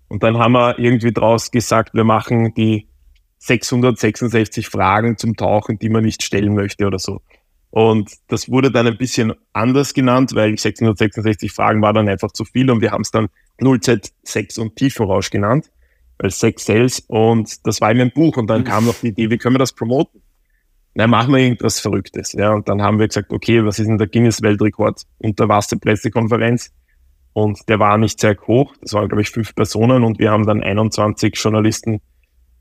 Und 0.09 0.23
dann 0.23 0.37
haben 0.37 0.53
wir 0.53 0.79
irgendwie 0.79 1.13
draus 1.13 1.51
gesagt, 1.51 1.93
wir 1.93 2.03
machen 2.03 2.53
die 2.55 2.89
666 3.39 4.67
Fragen 4.67 5.17
zum 5.17 5.35
Tauchen, 5.35 5.79
die 5.79 5.89
man 5.89 6.03
nicht 6.03 6.23
stellen 6.23 6.53
möchte 6.53 6.85
oder 6.85 6.99
so. 6.99 7.21
Und 7.69 8.11
das 8.27 8.49
wurde 8.49 8.71
dann 8.71 8.87
ein 8.87 8.97
bisschen 8.97 9.33
anders 9.53 9.93
genannt, 9.93 10.33
weil 10.33 10.57
666 10.57 11.51
Fragen 11.51 11.81
war 11.81 11.93
dann 11.93 12.09
einfach 12.09 12.31
zu 12.31 12.45
viel 12.45 12.71
und 12.71 12.81
wir 12.81 12.91
haben 12.91 13.01
es 13.01 13.11
dann 13.11 13.27
0Z6 13.61 14.59
und 14.59 14.75
Tiefenrausch 14.75 15.29
genannt, 15.29 15.69
weil 16.17 16.31
Sex 16.31 16.65
Sales 16.65 17.03
und 17.07 17.65
das 17.67 17.81
war 17.81 17.91
in 17.91 17.97
meinem 17.97 18.11
Buch 18.11 18.37
und 18.37 18.47
dann 18.47 18.63
kam 18.63 18.85
noch 18.85 18.95
die 19.01 19.09
Idee, 19.09 19.29
wie 19.29 19.37
können 19.37 19.55
wir 19.55 19.59
das 19.59 19.73
promoten? 19.73 20.21
Na, 20.95 21.05
machen 21.05 21.31
wir 21.31 21.39
irgendwas 21.39 21.79
Verrücktes. 21.79 22.33
Ja, 22.33 22.53
und 22.53 22.67
dann 22.67 22.81
haben 22.81 22.97
wir 22.97 23.07
gesagt, 23.07 23.31
okay, 23.31 23.63
was 23.63 23.77
ist 23.77 23.85
denn 23.85 23.99
der 23.99 24.07
Guinness-Weltrekord 24.07 25.03
unter 25.19 25.47
Wasserpressekonferenz? 25.47 26.71
Und 27.33 27.69
der 27.69 27.77
war 27.77 27.99
nicht 27.99 28.19
sehr 28.19 28.35
hoch. 28.47 28.73
Das 28.81 28.93
waren, 28.93 29.07
glaube 29.07 29.21
ich, 29.21 29.29
fünf 29.29 29.53
Personen 29.53 30.03
und 30.03 30.17
wir 30.17 30.31
haben 30.31 30.47
dann 30.47 30.63
21 30.63 31.35
Journalisten 31.37 32.01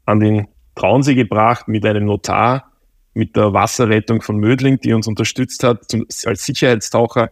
an 0.05 0.21
den 0.21 0.49
Traunsee 0.77 1.15
gebracht 1.15 1.67
mit 1.67 1.85
einem 1.85 2.05
Notar, 2.05 2.71
mit 3.15 3.35
der 3.35 3.53
Wasserrettung 3.53 4.23
von 4.23 4.37
Mödling, 4.37 4.79
die 4.79 4.93
uns 4.93 5.09
unterstützt 5.09 5.65
hat 5.65 5.91
zum, 5.91 6.07
als 6.27 6.45
Sicherheitstaucher. 6.45 7.31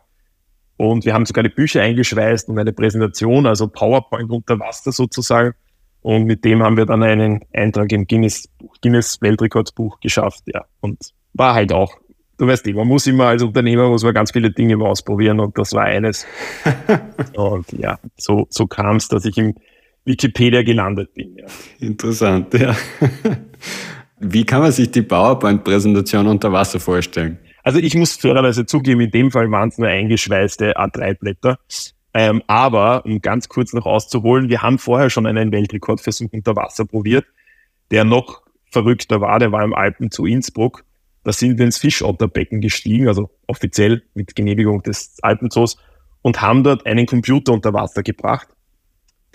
Und 0.76 1.04
wir 1.04 1.14
haben 1.14 1.24
sogar 1.24 1.44
die 1.44 1.50
Bücher 1.50 1.82
eingeschweißt 1.82 2.48
und 2.48 2.58
eine 2.58 2.72
Präsentation, 2.72 3.46
also 3.46 3.68
PowerPoint 3.68 4.30
unter 4.30 4.58
Wasser 4.58 4.90
sozusagen. 4.90 5.52
Und 6.00 6.24
mit 6.24 6.44
dem 6.44 6.62
haben 6.62 6.76
wir 6.76 6.86
dann 6.86 7.02
einen 7.02 7.40
Eintrag 7.52 7.92
im 7.92 8.06
Guinness, 8.06 8.48
Guinness 8.82 9.20
Weltrekordsbuch 9.22 10.00
geschafft. 10.00 10.42
Ja. 10.46 10.64
Und 10.80 11.12
war 11.32 11.54
halt 11.54 11.72
auch, 11.72 11.94
du 12.38 12.46
weißt 12.46 12.66
eh, 12.66 12.72
man 12.72 12.88
muss 12.88 13.06
immer 13.06 13.26
als 13.26 13.42
Unternehmer 13.42 13.88
muss 13.88 14.02
man 14.02 14.14
ganz 14.14 14.32
viele 14.32 14.50
Dinge 14.50 14.76
mal 14.76 14.88
ausprobieren 14.88 15.38
und 15.40 15.56
das 15.56 15.72
war 15.72 15.84
eines. 15.84 16.26
und 17.36 17.70
ja, 17.72 17.98
so, 18.16 18.46
so 18.50 18.66
kam 18.66 18.96
es, 18.96 19.08
dass 19.08 19.24
ich 19.24 19.36
im 19.38 19.54
Wikipedia 20.04 20.62
gelandet 20.62 21.14
bin. 21.14 21.36
Ja. 21.36 21.46
Interessant, 21.80 22.52
ja. 22.54 22.76
Wie 24.20 24.44
kann 24.44 24.60
man 24.60 24.72
sich 24.72 24.90
die 24.90 25.02
PowerPoint-Präsentation 25.02 26.26
unter 26.26 26.52
Wasser 26.52 26.80
vorstellen? 26.80 27.38
Also 27.62 27.78
ich 27.78 27.94
muss 27.94 28.14
fairerweise 28.14 28.66
zugeben, 28.66 29.00
in 29.00 29.10
dem 29.10 29.30
Fall 29.30 29.50
waren 29.50 29.70
es 29.70 29.78
nur 29.78 29.88
eingeschweißte 29.88 30.76
A3-Blätter. 30.76 31.58
Ähm, 32.12 32.42
aber, 32.46 33.04
um 33.04 33.20
ganz 33.20 33.48
kurz 33.48 33.72
noch 33.72 33.86
auszuholen, 33.86 34.48
wir 34.48 34.62
haben 34.62 34.78
vorher 34.78 35.10
schon 35.10 35.26
einen 35.26 35.50
Weltrekordversuch 35.50 36.28
unter 36.32 36.54
Wasser 36.54 36.84
probiert, 36.84 37.24
der 37.90 38.04
noch 38.04 38.42
verrückter 38.70 39.20
war. 39.20 39.38
Der 39.38 39.50
war 39.50 39.64
im 39.64 39.74
Alpen 39.74 40.10
zu 40.10 40.26
Innsbruck. 40.26 40.84
Da 41.24 41.32
sind 41.32 41.58
wir 41.58 41.64
ins 41.64 41.78
Fischotterbecken 41.78 42.60
gestiegen, 42.60 43.08
also 43.08 43.30
offiziell 43.46 44.02
mit 44.14 44.36
Genehmigung 44.36 44.82
des 44.82 45.16
Alpenzoos, 45.22 45.78
und 46.22 46.40
haben 46.40 46.62
dort 46.62 46.86
einen 46.86 47.06
Computer 47.06 47.52
unter 47.52 47.72
Wasser 47.72 48.02
gebracht 48.02 48.53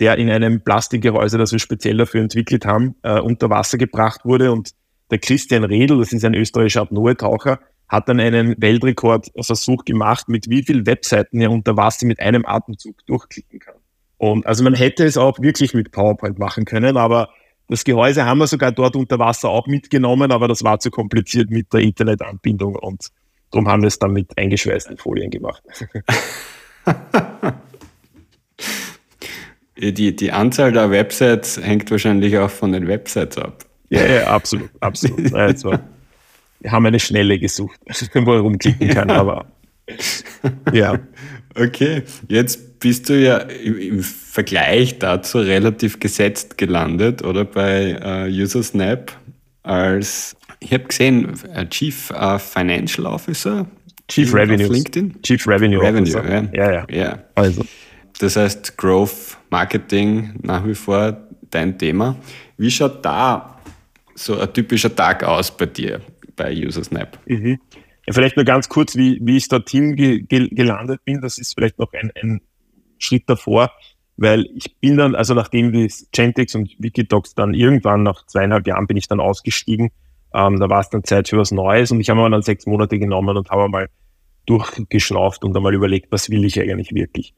der 0.00 0.16
in 0.16 0.30
einem 0.30 0.62
Plastikgehäuse, 0.62 1.38
das 1.38 1.52
wir 1.52 1.58
speziell 1.58 1.98
dafür 1.98 2.22
entwickelt 2.22 2.64
haben, 2.64 2.96
äh, 3.02 3.20
unter 3.20 3.50
Wasser 3.50 3.76
gebracht 3.76 4.24
wurde. 4.24 4.50
Und 4.50 4.70
der 5.10 5.18
Christian 5.18 5.62
Redl, 5.62 5.98
das 5.98 6.12
ist 6.12 6.24
ein 6.24 6.34
österreichischer 6.34 6.82
Apnoe-Taucher, 6.82 7.60
hat 7.86 8.08
dann 8.08 8.18
einen 8.18 8.54
Weltrekordversuch 8.58 9.84
gemacht, 9.84 10.28
mit 10.28 10.48
wie 10.48 10.62
vielen 10.62 10.86
Webseiten 10.86 11.40
er 11.40 11.50
unter 11.50 11.76
Wasser 11.76 12.06
mit 12.06 12.20
einem 12.20 12.46
Atemzug 12.46 13.04
durchklicken 13.06 13.58
kann. 13.58 13.74
Und 14.16 14.46
also 14.46 14.64
man 14.64 14.74
hätte 14.74 15.04
es 15.04 15.16
auch 15.16 15.38
wirklich 15.40 15.74
mit 15.74 15.92
PowerPoint 15.92 16.38
machen 16.38 16.64
können, 16.64 16.96
aber 16.96 17.30
das 17.68 17.84
Gehäuse 17.84 18.24
haben 18.24 18.38
wir 18.38 18.46
sogar 18.46 18.72
dort 18.72 18.96
unter 18.96 19.18
Wasser 19.18 19.48
auch 19.48 19.66
mitgenommen, 19.66 20.32
aber 20.32 20.48
das 20.48 20.64
war 20.64 20.78
zu 20.78 20.90
kompliziert 20.90 21.50
mit 21.50 21.72
der 21.72 21.80
Internetanbindung 21.80 22.74
und 22.74 23.08
darum 23.50 23.68
haben 23.68 23.82
wir 23.82 23.88
es 23.88 23.98
dann 23.98 24.12
mit 24.12 24.36
eingeschweißten 24.36 24.96
Folien 24.96 25.30
gemacht. 25.30 25.62
Die, 29.80 30.14
die 30.14 30.32
Anzahl 30.32 30.72
der 30.72 30.90
Websites 30.90 31.58
hängt 31.62 31.90
wahrscheinlich 31.90 32.36
auch 32.36 32.50
von 32.50 32.72
den 32.72 32.86
Websites 32.86 33.38
ab. 33.38 33.64
Ja, 33.88 34.06
ja, 34.06 34.26
absolut, 34.26 34.70
absolut. 34.80 35.32
Also, 35.34 35.78
wir 36.60 36.70
haben 36.70 36.86
eine 36.86 37.00
schnelle 37.00 37.38
gesucht, 37.38 37.80
wo 38.14 38.20
man 38.20 38.40
rumklicken 38.40 38.88
kann, 38.90 39.10
aber 39.10 39.46
ja. 40.72 40.98
Okay, 41.56 42.02
jetzt 42.28 42.78
bist 42.80 43.08
du 43.08 43.20
ja 43.20 43.38
im 43.38 44.02
Vergleich 44.02 44.98
dazu 44.98 45.38
relativ 45.38 46.00
gesetzt 46.00 46.58
gelandet, 46.58 47.22
oder 47.22 47.44
bei 47.44 47.98
uh, 48.02 48.30
Usersnap 48.30 49.12
als 49.62 50.36
Ich 50.60 50.72
habe 50.72 50.84
gesehen, 50.84 51.32
äh, 51.54 51.66
Chief 51.68 52.12
uh, 52.12 52.38
Financial 52.38 53.06
Officer. 53.06 53.66
Chief 54.08 54.32
Revenue. 54.32 54.66
LinkedIn. 54.66 55.22
Chief 55.22 55.46
Revenue, 55.46 55.80
Revenue 55.80 56.02
Officer. 56.02 56.52
Ja. 56.52 56.64
ja, 56.64 56.72
ja. 56.72 56.86
ja. 56.90 57.18
Also. 57.34 57.64
Das 58.20 58.36
heißt, 58.36 58.76
Growth 58.76 59.38
Marketing 59.48 60.34
nach 60.42 60.66
wie 60.66 60.74
vor 60.74 61.16
dein 61.50 61.78
Thema. 61.78 62.16
Wie 62.58 62.70
schaut 62.70 63.02
da 63.02 63.58
so 64.14 64.38
ein 64.38 64.52
typischer 64.52 64.94
Tag 64.94 65.24
aus 65.24 65.56
bei 65.56 65.64
dir 65.64 66.02
bei 66.36 66.54
Usersnap? 66.54 67.18
Mhm. 67.26 67.58
Ja, 68.06 68.12
vielleicht 68.12 68.36
nur 68.36 68.44
ganz 68.44 68.68
kurz, 68.68 68.94
wie, 68.94 69.18
wie 69.22 69.38
ich 69.38 69.48
dorthin 69.48 69.96
ge 69.96 70.20
ge 70.20 70.48
gelandet 70.50 71.02
bin. 71.06 71.22
Das 71.22 71.38
ist 71.38 71.54
vielleicht 71.54 71.78
noch 71.78 71.94
ein, 71.94 72.12
ein 72.22 72.42
Schritt 72.98 73.24
davor, 73.26 73.70
weil 74.18 74.46
ich 74.54 74.76
bin 74.80 74.98
dann, 74.98 75.14
also 75.14 75.32
nachdem 75.32 75.72
die 75.72 75.90
Gentex 76.12 76.54
und 76.54 76.76
Wikidocs 76.78 77.34
dann 77.34 77.54
irgendwann 77.54 78.02
nach 78.02 78.26
zweieinhalb 78.26 78.66
Jahren 78.66 78.86
bin 78.86 78.98
ich 78.98 79.08
dann 79.08 79.20
ausgestiegen. 79.20 79.92
Ähm, 80.34 80.60
da 80.60 80.68
war 80.68 80.80
es 80.80 80.90
dann 80.90 81.04
Zeit 81.04 81.28
für 81.30 81.38
was 81.38 81.52
Neues 81.52 81.90
und 81.90 82.00
ich 82.00 82.10
habe 82.10 82.20
mir 82.20 82.28
dann 82.28 82.42
sechs 82.42 82.66
Monate 82.66 82.98
genommen 82.98 83.34
und 83.38 83.50
habe 83.50 83.66
mal 83.70 83.88
durchgeschnauft 84.44 85.42
und 85.42 85.56
einmal 85.56 85.74
überlegt, 85.74 86.12
was 86.12 86.28
will 86.28 86.44
ich 86.44 86.60
eigentlich 86.60 86.92
wirklich. 86.92 87.34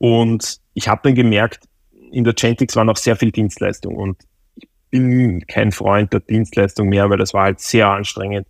Und 0.00 0.60
ich 0.72 0.88
habe 0.88 1.02
dann 1.04 1.14
gemerkt, 1.14 1.68
in 2.10 2.24
der 2.24 2.32
Gentex 2.32 2.74
waren 2.74 2.88
auch 2.88 2.96
sehr 2.96 3.16
viel 3.16 3.30
Dienstleistung 3.30 3.94
und 3.94 4.16
ich 4.56 4.66
bin 4.88 5.46
kein 5.46 5.72
Freund 5.72 6.10
der 6.14 6.20
Dienstleistung 6.20 6.88
mehr, 6.88 7.10
weil 7.10 7.18
das 7.18 7.34
war 7.34 7.44
halt 7.44 7.60
sehr 7.60 7.90
anstrengend. 7.90 8.46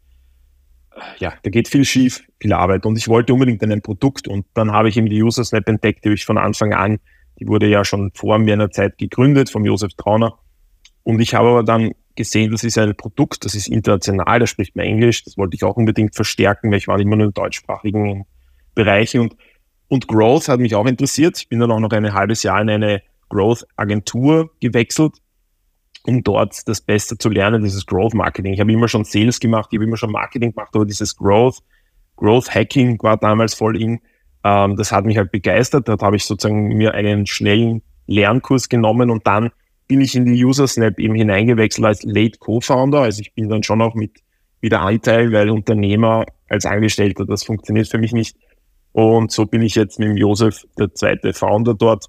Ja, 1.19 1.35
da 1.43 1.51
geht 1.51 1.67
viel 1.67 1.85
schief, 1.85 2.23
viel 2.39 2.53
Arbeit 2.53 2.87
und 2.87 2.97
ich 2.97 3.09
wollte 3.09 3.35
unbedingt 3.35 3.65
ein 3.65 3.83
Produkt 3.83 4.29
und 4.29 4.47
dann 4.55 4.71
habe 4.71 4.89
ich 4.89 4.97
eben 4.97 5.09
die 5.09 5.21
Usersnap 5.25 5.69
entdeckt, 5.69 6.05
die 6.05 6.11
ich 6.11 6.25
von 6.25 6.39
Anfang 6.39 6.73
an, 6.73 7.01
die 7.41 7.49
wurde 7.49 7.67
ja 7.67 7.85
schon 7.85 8.13
vor 8.15 8.39
meiner 8.39 8.71
Zeit 8.71 8.97
gegründet 8.97 9.51
vom 9.51 9.65
Josef 9.65 9.95
Trauner 9.95 10.39
und 11.03 11.19
ich 11.19 11.35
habe 11.35 11.49
aber 11.49 11.65
dann 11.65 11.91
gesehen, 12.15 12.53
das 12.53 12.63
ist 12.63 12.79
ein 12.79 12.95
Produkt, 12.95 13.45
das 13.45 13.57
ist 13.57 13.67
international, 13.67 14.39
da 14.39 14.47
spricht 14.47 14.77
man 14.77 14.87
Englisch, 14.87 15.25
das 15.25 15.37
wollte 15.37 15.57
ich 15.57 15.65
auch 15.65 15.77
unbedingt 15.77 16.15
verstärken, 16.15 16.71
weil 16.71 16.79
ich 16.79 16.87
war 16.87 17.01
immer 17.01 17.17
nur 17.17 17.27
im 17.27 17.35
deutschsprachigen 17.35 18.25
Bereich 18.77 19.19
und, 19.19 19.35
und 19.91 20.07
Growth 20.07 20.49
hat 20.49 20.61
mich 20.61 20.75
auch 20.77 20.87
interessiert. 20.87 21.37
Ich 21.39 21.49
bin 21.49 21.59
dann 21.59 21.73
auch 21.73 21.81
noch 21.81 21.91
ein 21.91 22.15
halbes 22.15 22.45
Jahr 22.45 22.63
in 22.63 22.71
eine 22.71 23.03
Growth-Agentur 23.29 24.51
gewechselt, 24.61 25.15
um 26.05 26.23
dort 26.23 26.57
das 26.69 26.81
Beste 26.81 27.19
zu 27.19 27.29
lernen, 27.29 27.65
dieses 27.65 27.85
Growth-Marketing. 27.87 28.53
Ich 28.53 28.61
habe 28.61 28.73
immer 28.73 28.87
schon 28.87 29.05
Sales 29.05 29.41
gemacht, 29.41 29.69
ich 29.73 29.79
habe 29.79 29.85
immer 29.85 29.97
schon 29.97 30.13
Marketing 30.13 30.53
gemacht, 30.53 30.71
aber 30.75 30.87
dieses 30.87 31.17
Growth, 31.17 31.59
Growth-Hacking 32.17 33.03
war 33.03 33.17
damals 33.17 33.55
voll 33.55 33.81
in. 33.81 34.01
Ähm, 34.45 34.77
das 34.77 34.93
hat 34.93 35.05
mich 35.05 35.17
halt 35.17 35.33
begeistert. 35.33 35.89
Dort 35.89 36.03
habe 36.03 36.15
ich 36.15 36.25
sozusagen 36.25 36.69
mir 36.69 36.95
einen 36.95 37.27
schnellen 37.27 37.83
Lernkurs 38.07 38.69
genommen 38.69 39.11
und 39.11 39.27
dann 39.27 39.51
bin 39.89 40.01
ich 40.01 40.15
in 40.15 40.25
die 40.25 40.45
Usersnap 40.45 41.01
eben 41.01 41.17
hineingewechselt 41.17 41.85
als 41.85 42.05
Late 42.05 42.39
Co-Founder. 42.39 43.01
Also 43.01 43.23
ich 43.23 43.35
bin 43.35 43.49
dann 43.49 43.65
schon 43.65 43.83
auch 43.83 43.97
mit 43.97 44.21
wieder 44.61 44.83
Anteil, 44.83 45.33
weil 45.33 45.51
Unternehmer 45.51 46.27
als 46.49 46.65
Angestellter, 46.65 47.27
das 47.27 47.43
funktioniert 47.43 47.89
für 47.89 47.99
mich 47.99 48.13
nicht. 48.13 48.37
Und 48.93 49.31
so 49.31 49.47
bin 49.47 49.63
ich 49.63 49.75
jetzt 49.75 49.99
mit 49.99 50.09
dem 50.09 50.17
Josef 50.17 50.65
der 50.79 50.95
zweite 50.95 51.33
Founder 51.33 51.75
dort. 51.75 52.07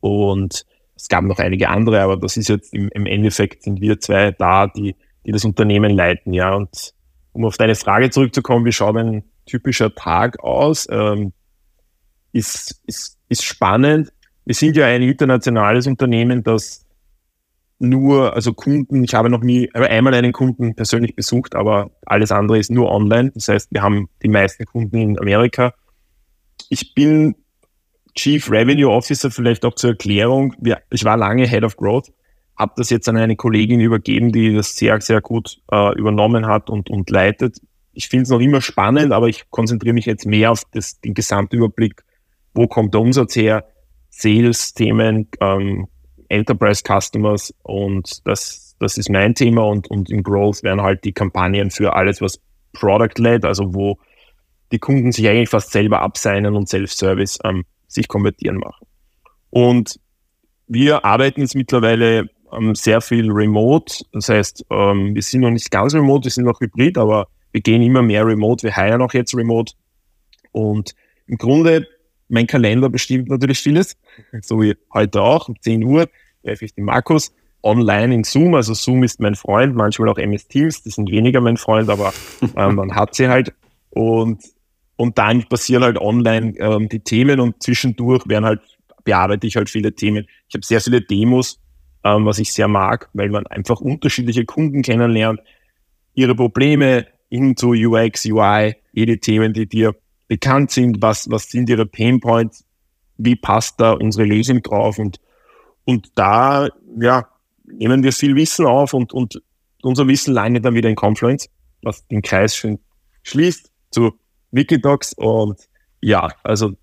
Und 0.00 0.64
es 0.96 1.08
gab 1.08 1.24
noch 1.24 1.38
einige 1.38 1.68
andere, 1.68 2.00
aber 2.00 2.16
das 2.16 2.36
ist 2.36 2.48
jetzt 2.48 2.74
im, 2.74 2.88
im 2.92 3.06
Endeffekt 3.06 3.62
sind 3.62 3.80
wir 3.80 4.00
zwei 4.00 4.32
da, 4.32 4.66
die, 4.66 4.96
die 5.26 5.32
das 5.32 5.44
Unternehmen 5.44 5.92
leiten, 5.92 6.32
ja. 6.32 6.54
Und 6.54 6.94
um 7.32 7.44
auf 7.44 7.56
deine 7.56 7.74
Frage 7.74 8.10
zurückzukommen, 8.10 8.64
wie 8.64 8.72
schaut 8.72 8.96
ein 8.96 9.24
typischer 9.46 9.94
Tag 9.94 10.40
aus? 10.40 10.86
Ähm, 10.90 11.32
ist, 12.32 12.82
ist, 12.86 13.18
ist 13.28 13.44
spannend. 13.44 14.12
Wir 14.44 14.54
sind 14.54 14.76
ja 14.76 14.86
ein 14.86 15.02
internationales 15.02 15.86
Unternehmen, 15.86 16.42
das 16.42 16.86
nur, 17.78 18.34
also 18.34 18.52
Kunden, 18.52 19.02
ich 19.04 19.14
habe 19.14 19.30
noch 19.30 19.40
nie, 19.40 19.72
einmal 19.72 20.14
einen 20.14 20.32
Kunden 20.32 20.74
persönlich 20.74 21.16
besucht, 21.16 21.54
aber 21.54 21.90
alles 22.04 22.30
andere 22.30 22.58
ist 22.58 22.70
nur 22.70 22.90
online. 22.90 23.32
Das 23.34 23.48
heißt, 23.48 23.68
wir 23.70 23.82
haben 23.82 24.08
die 24.22 24.28
meisten 24.28 24.66
Kunden 24.66 24.96
in 24.96 25.18
Amerika. 25.18 25.72
Ich 26.70 26.94
bin 26.94 27.34
Chief 28.14 28.48
Revenue 28.48 28.90
Officer, 28.90 29.30
vielleicht 29.30 29.64
auch 29.64 29.74
zur 29.74 29.90
Erklärung. 29.90 30.54
Ich 30.90 31.04
war 31.04 31.16
lange 31.16 31.46
Head 31.46 31.64
of 31.64 31.76
Growth, 31.76 32.12
habe 32.56 32.72
das 32.76 32.90
jetzt 32.90 33.08
an 33.08 33.16
eine 33.16 33.34
Kollegin 33.34 33.80
übergeben, 33.80 34.30
die 34.30 34.54
das 34.54 34.76
sehr, 34.76 35.00
sehr 35.00 35.20
gut 35.20 35.58
äh, 35.72 35.98
übernommen 35.98 36.46
hat 36.46 36.70
und, 36.70 36.88
und 36.88 37.10
leitet. 37.10 37.58
Ich 37.92 38.08
finde 38.08 38.22
es 38.22 38.28
noch 38.30 38.40
immer 38.40 38.60
spannend, 38.60 39.12
aber 39.12 39.28
ich 39.28 39.50
konzentriere 39.50 39.94
mich 39.94 40.06
jetzt 40.06 40.26
mehr 40.26 40.52
auf 40.52 40.62
das, 40.72 41.00
den 41.00 41.12
Gesamtüberblick. 41.14 42.04
Wo 42.54 42.68
kommt 42.68 42.94
der 42.94 43.00
Umsatz 43.00 43.34
her? 43.34 43.66
Sales-Themen, 44.10 45.28
ähm, 45.40 45.88
Enterprise 46.28 46.82
Customers 46.86 47.52
und 47.64 48.24
das, 48.26 48.76
das 48.78 48.96
ist 48.96 49.10
mein 49.10 49.34
Thema 49.34 49.66
und, 49.66 49.90
und 49.90 50.08
im 50.08 50.22
Growth 50.22 50.62
werden 50.62 50.82
halt 50.82 51.04
die 51.04 51.12
Kampagnen 51.12 51.70
für 51.70 51.94
alles, 51.94 52.20
was 52.20 52.40
Product-led, 52.74 53.44
also 53.44 53.74
wo 53.74 53.98
die 54.72 54.78
Kunden 54.78 55.12
sich 55.12 55.28
eigentlich 55.28 55.48
fast 55.48 55.72
selber 55.72 56.02
abseinen 56.02 56.54
und 56.54 56.68
Self-Service 56.68 57.38
ähm, 57.44 57.64
sich 57.88 58.08
konvertieren 58.08 58.58
machen. 58.58 58.86
Und 59.50 59.98
wir 60.66 61.04
arbeiten 61.04 61.40
jetzt 61.40 61.56
mittlerweile 61.56 62.30
ähm, 62.52 62.74
sehr 62.74 63.00
viel 63.00 63.30
remote. 63.30 64.04
Das 64.12 64.28
heißt, 64.28 64.66
ähm, 64.70 65.14
wir 65.14 65.22
sind 65.22 65.40
noch 65.40 65.50
nicht 65.50 65.70
ganz 65.70 65.94
remote, 65.94 66.24
wir 66.24 66.30
sind 66.30 66.44
noch 66.44 66.60
hybrid, 66.60 66.98
aber 66.98 67.28
wir 67.52 67.60
gehen 67.60 67.82
immer 67.82 68.02
mehr 68.02 68.24
remote. 68.26 68.62
Wir 68.62 68.76
heiren 68.76 69.02
auch 69.02 69.12
jetzt 69.12 69.34
remote. 69.34 69.72
Und 70.52 70.94
im 71.26 71.36
Grunde 71.36 71.86
mein 72.28 72.46
Kalender 72.46 72.88
bestimmt 72.88 73.28
natürlich 73.28 73.58
vieles, 73.58 73.96
so 74.42 74.62
wie 74.62 74.76
heute 74.94 75.20
auch, 75.20 75.48
um 75.48 75.60
10 75.60 75.82
Uhr 75.82 76.08
treffe 76.42 76.64
ich 76.64 76.74
den 76.74 76.84
Markus 76.84 77.32
online 77.62 78.14
in 78.14 78.24
Zoom. 78.24 78.54
Also 78.54 78.74
Zoom 78.74 79.02
ist 79.02 79.20
mein 79.20 79.34
Freund, 79.34 79.74
manchmal 79.74 80.08
auch 80.08 80.18
MS 80.18 80.48
Teams, 80.48 80.82
die 80.82 80.90
sind 80.90 81.10
weniger 81.10 81.40
mein 81.40 81.56
Freund, 81.56 81.90
aber 81.90 82.12
ähm, 82.56 82.76
man 82.76 82.94
hat 82.94 83.14
sie 83.14 83.28
halt. 83.28 83.52
Und, 83.90 84.42
und 85.00 85.16
dann 85.16 85.44
passieren 85.44 85.82
halt 85.82 85.96
online 85.96 86.52
ähm, 86.58 86.90
die 86.90 87.00
Themen 87.00 87.40
und 87.40 87.62
zwischendurch 87.62 88.28
werden 88.28 88.44
halt, 88.44 88.60
bearbeite 89.02 89.46
ich 89.46 89.56
halt 89.56 89.70
viele 89.70 89.94
Themen. 89.94 90.26
Ich 90.46 90.54
habe 90.54 90.62
sehr 90.62 90.82
viele 90.82 91.00
Demos, 91.00 91.58
ähm, 92.04 92.26
was 92.26 92.38
ich 92.38 92.52
sehr 92.52 92.68
mag, 92.68 93.08
weil 93.14 93.30
man 93.30 93.46
einfach 93.46 93.80
unterschiedliche 93.80 94.44
Kunden 94.44 94.82
kennenlernt, 94.82 95.40
ihre 96.12 96.34
Probleme 96.34 97.06
hin 97.30 97.56
zu 97.56 97.70
UX, 97.70 98.26
UI, 98.26 98.76
jede 98.92 99.18
Themen, 99.18 99.54
die 99.54 99.66
dir 99.66 99.96
bekannt 100.28 100.70
sind, 100.70 101.00
was, 101.00 101.30
was 101.30 101.48
sind 101.48 101.70
ihre 101.70 101.86
Painpoints, 101.86 102.66
wie 103.16 103.36
passt 103.36 103.80
da 103.80 103.92
unsere 103.92 104.26
Lösung 104.26 104.62
drauf 104.62 104.98
und, 104.98 105.18
und 105.86 106.10
da, 106.14 106.68
ja, 107.00 107.26
nehmen 107.64 108.02
wir 108.02 108.12
viel 108.12 108.36
Wissen 108.36 108.66
auf 108.66 108.92
und, 108.92 109.14
und 109.14 109.40
unser 109.80 110.06
Wissen 110.08 110.34
landet 110.34 110.66
dann 110.66 110.74
wieder 110.74 110.90
in 110.90 110.94
Confluence, 110.94 111.48
was 111.80 112.06
den 112.08 112.20
Kreis 112.20 112.54
schön 112.54 112.80
schließt 113.22 113.72
zu 113.90 114.12
Wikidocs 114.52 115.12
und 115.14 115.58
ja, 116.00 116.28
also 116.42 116.74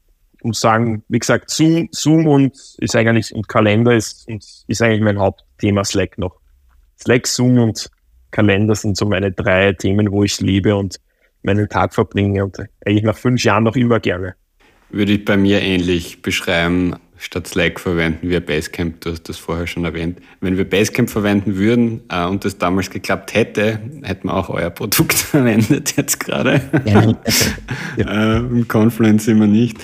muss 0.43 0.59
sagen, 0.59 1.03
wie 1.09 1.19
gesagt, 1.19 1.49
Zoom, 1.49 1.89
Zoom 1.91 2.27
und 2.27 2.55
ist 2.77 2.95
eigentlich 2.95 3.33
und 3.33 3.47
Kalender 3.47 3.95
ist, 3.95 4.27
und 4.27 4.45
ist 4.67 4.81
eigentlich 4.81 5.01
mein 5.01 5.19
Hauptthema 5.19 5.83
Slack 5.83 6.17
noch. 6.17 6.39
Slack, 6.99 7.27
Zoom 7.27 7.59
und 7.59 7.89
Kalender 8.31 8.75
sind 8.75 8.97
so 8.97 9.05
meine 9.05 9.31
drei 9.31 9.73
Themen, 9.73 10.11
wo 10.11 10.23
ich 10.23 10.39
liebe 10.41 10.75
und 10.75 10.99
meinen 11.43 11.69
Tag 11.69 11.93
verbringe 11.93 12.43
und 12.43 12.57
eigentlich 12.85 13.03
nach 13.03 13.17
fünf 13.17 13.43
Jahren 13.43 13.63
noch 13.63 13.75
immer 13.75 13.99
gerne. 13.99 14.35
Würde 14.89 15.13
ich 15.13 15.25
bei 15.25 15.37
mir 15.37 15.61
ähnlich 15.61 16.21
beschreiben. 16.21 16.95
Statt 17.19 17.47
Slack 17.47 17.79
verwenden 17.79 18.29
wir 18.29 18.41
Basecamp, 18.41 19.01
du 19.01 19.11
hast 19.11 19.27
das 19.27 19.37
vorher 19.37 19.65
schon 19.65 19.85
erwähnt. 19.85 20.19
Wenn 20.39 20.55
wir 20.55 20.69
Basecamp 20.69 21.09
verwenden 21.09 21.55
würden 21.55 22.01
äh, 22.09 22.25
und 22.25 22.45
das 22.45 22.59
damals 22.59 22.91
geklappt 22.91 23.33
hätte, 23.33 23.79
hätten 24.03 24.27
wir 24.27 24.35
auch 24.35 24.49
euer 24.49 24.69
Produkt 24.69 25.13
verwendet 25.15 25.97
jetzt 25.97 26.19
gerade. 26.19 26.61
Ja. 26.85 27.17
äh, 27.97 28.37
Im 28.37 28.67
Confluence 28.67 29.27
immer 29.27 29.47
nicht. 29.47 29.77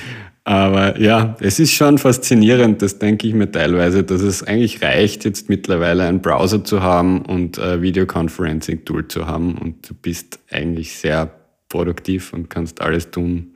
Aber 0.46 1.00
ja, 1.00 1.38
es 1.40 1.60
ist 1.60 1.72
schon 1.72 1.98
faszinierend, 1.98 2.82
das 2.82 3.00
denke 3.00 3.28
ich 3.28 3.34
mir 3.34 3.50
teilweise, 3.50 4.04
dass 4.04 4.22
es 4.22 4.44
eigentlich 4.44 4.82
reicht, 4.82 5.24
jetzt 5.24 5.48
mittlerweile 5.48 6.04
einen 6.04 6.22
Browser 6.22 6.66
zu 6.66 6.84
haben 6.84 7.22
und 7.22 7.58
ein 7.60 7.82
Videoconferencing-Tool 7.82 9.08
zu 9.08 9.26
haben 9.26 9.58
und 9.58 9.90
du 9.90 9.94
bist 9.94 10.40
eigentlich 10.52 10.98
sehr 10.98 11.32
produktiv 11.70 12.34
und 12.34 12.50
kannst 12.50 12.82
alles 12.82 13.10
tun, 13.10 13.53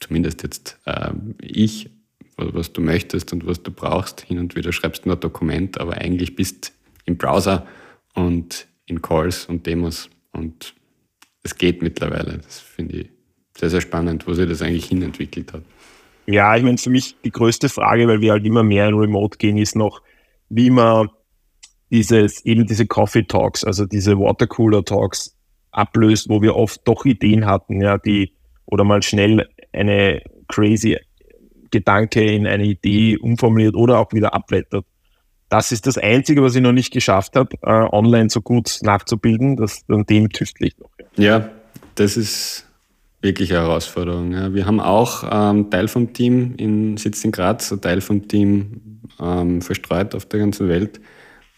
zumindest 0.00 0.42
jetzt 0.42 0.78
äh, 0.86 1.12
ich, 1.40 1.90
was 2.36 2.72
du 2.72 2.80
möchtest 2.80 3.32
und 3.32 3.46
was 3.46 3.62
du 3.62 3.70
brauchst. 3.70 4.22
Hin 4.22 4.38
und 4.38 4.56
wieder 4.56 4.72
schreibst 4.72 5.04
du 5.04 5.08
nur 5.08 5.16
ein 5.16 5.20
Dokument, 5.20 5.80
aber 5.80 5.98
eigentlich 5.98 6.34
bist 6.36 6.72
im 7.04 7.16
Browser 7.16 7.66
und 8.14 8.66
in 8.86 9.02
Calls 9.02 9.46
und 9.46 9.66
Demos 9.66 10.08
und 10.32 10.74
es 11.42 11.54
geht 11.54 11.82
mittlerweile. 11.82 12.38
Das 12.38 12.60
finde 12.60 12.96
ich 12.98 13.10
sehr, 13.56 13.70
sehr 13.70 13.80
spannend, 13.80 14.26
wo 14.26 14.34
sich 14.34 14.48
das 14.48 14.62
eigentlich 14.62 14.86
hinentwickelt 14.86 15.52
hat. 15.52 15.62
Ja, 16.26 16.56
ich 16.56 16.62
meine, 16.62 16.78
für 16.78 16.90
mich 16.90 17.16
die 17.24 17.30
größte 17.30 17.68
Frage, 17.68 18.06
weil 18.08 18.20
wir 18.20 18.32
halt 18.32 18.44
immer 18.44 18.62
mehr 18.62 18.88
in 18.88 18.94
Remote 18.94 19.38
gehen, 19.38 19.58
ist 19.58 19.76
noch, 19.76 20.02
wie 20.48 20.70
man 20.70 21.08
dieses, 21.90 22.44
eben 22.44 22.66
diese 22.66 22.86
Coffee 22.86 23.24
Talks, 23.24 23.64
also 23.64 23.84
diese 23.84 24.18
Watercooler 24.18 24.84
Talks 24.84 25.36
ablöst, 25.72 26.28
wo 26.28 26.40
wir 26.42 26.56
oft 26.56 26.80
doch 26.84 27.04
Ideen 27.04 27.46
hatten, 27.46 27.80
ja, 27.80 27.98
die 27.98 28.32
oder 28.66 28.84
mal 28.84 29.02
schnell 29.02 29.48
eine 29.72 30.22
crazy 30.48 30.98
Gedanke 31.70 32.22
in 32.22 32.46
eine 32.46 32.64
Idee 32.64 33.16
umformuliert 33.16 33.74
oder 33.74 33.98
auch 33.98 34.12
wieder 34.12 34.34
abblättert. 34.34 34.84
das 35.48 35.72
ist 35.72 35.86
das 35.86 35.98
Einzige, 35.98 36.42
was 36.42 36.54
ich 36.54 36.62
noch 36.62 36.72
nicht 36.72 36.92
geschafft 36.92 37.36
habe, 37.36 37.56
äh, 37.62 37.88
online 37.92 38.30
so 38.30 38.40
gut 38.40 38.78
nachzubilden. 38.82 39.56
Das, 39.56 39.84
an 39.88 40.04
dem 40.06 40.28
tüftle 40.30 40.68
ich 40.68 40.78
noch. 40.78 40.90
Ja. 41.16 41.38
ja, 41.38 41.50
das 41.94 42.16
ist 42.16 42.66
wirklich 43.20 43.52
eine 43.52 43.62
Herausforderung. 43.62 44.32
Ja. 44.32 44.54
Wir 44.54 44.66
haben 44.66 44.80
auch 44.80 45.24
ähm, 45.30 45.70
Teil 45.70 45.88
vom 45.88 46.12
Team 46.12 46.54
in, 46.56 46.96
sitzt 46.96 47.24
in 47.24 47.32
Graz, 47.32 47.72
ein 47.72 47.80
Teil 47.80 48.00
vom 48.00 48.28
Team 48.28 49.00
ähm, 49.20 49.60
verstreut 49.60 50.14
auf 50.14 50.26
der 50.26 50.40
ganzen 50.40 50.68
Welt. 50.68 51.00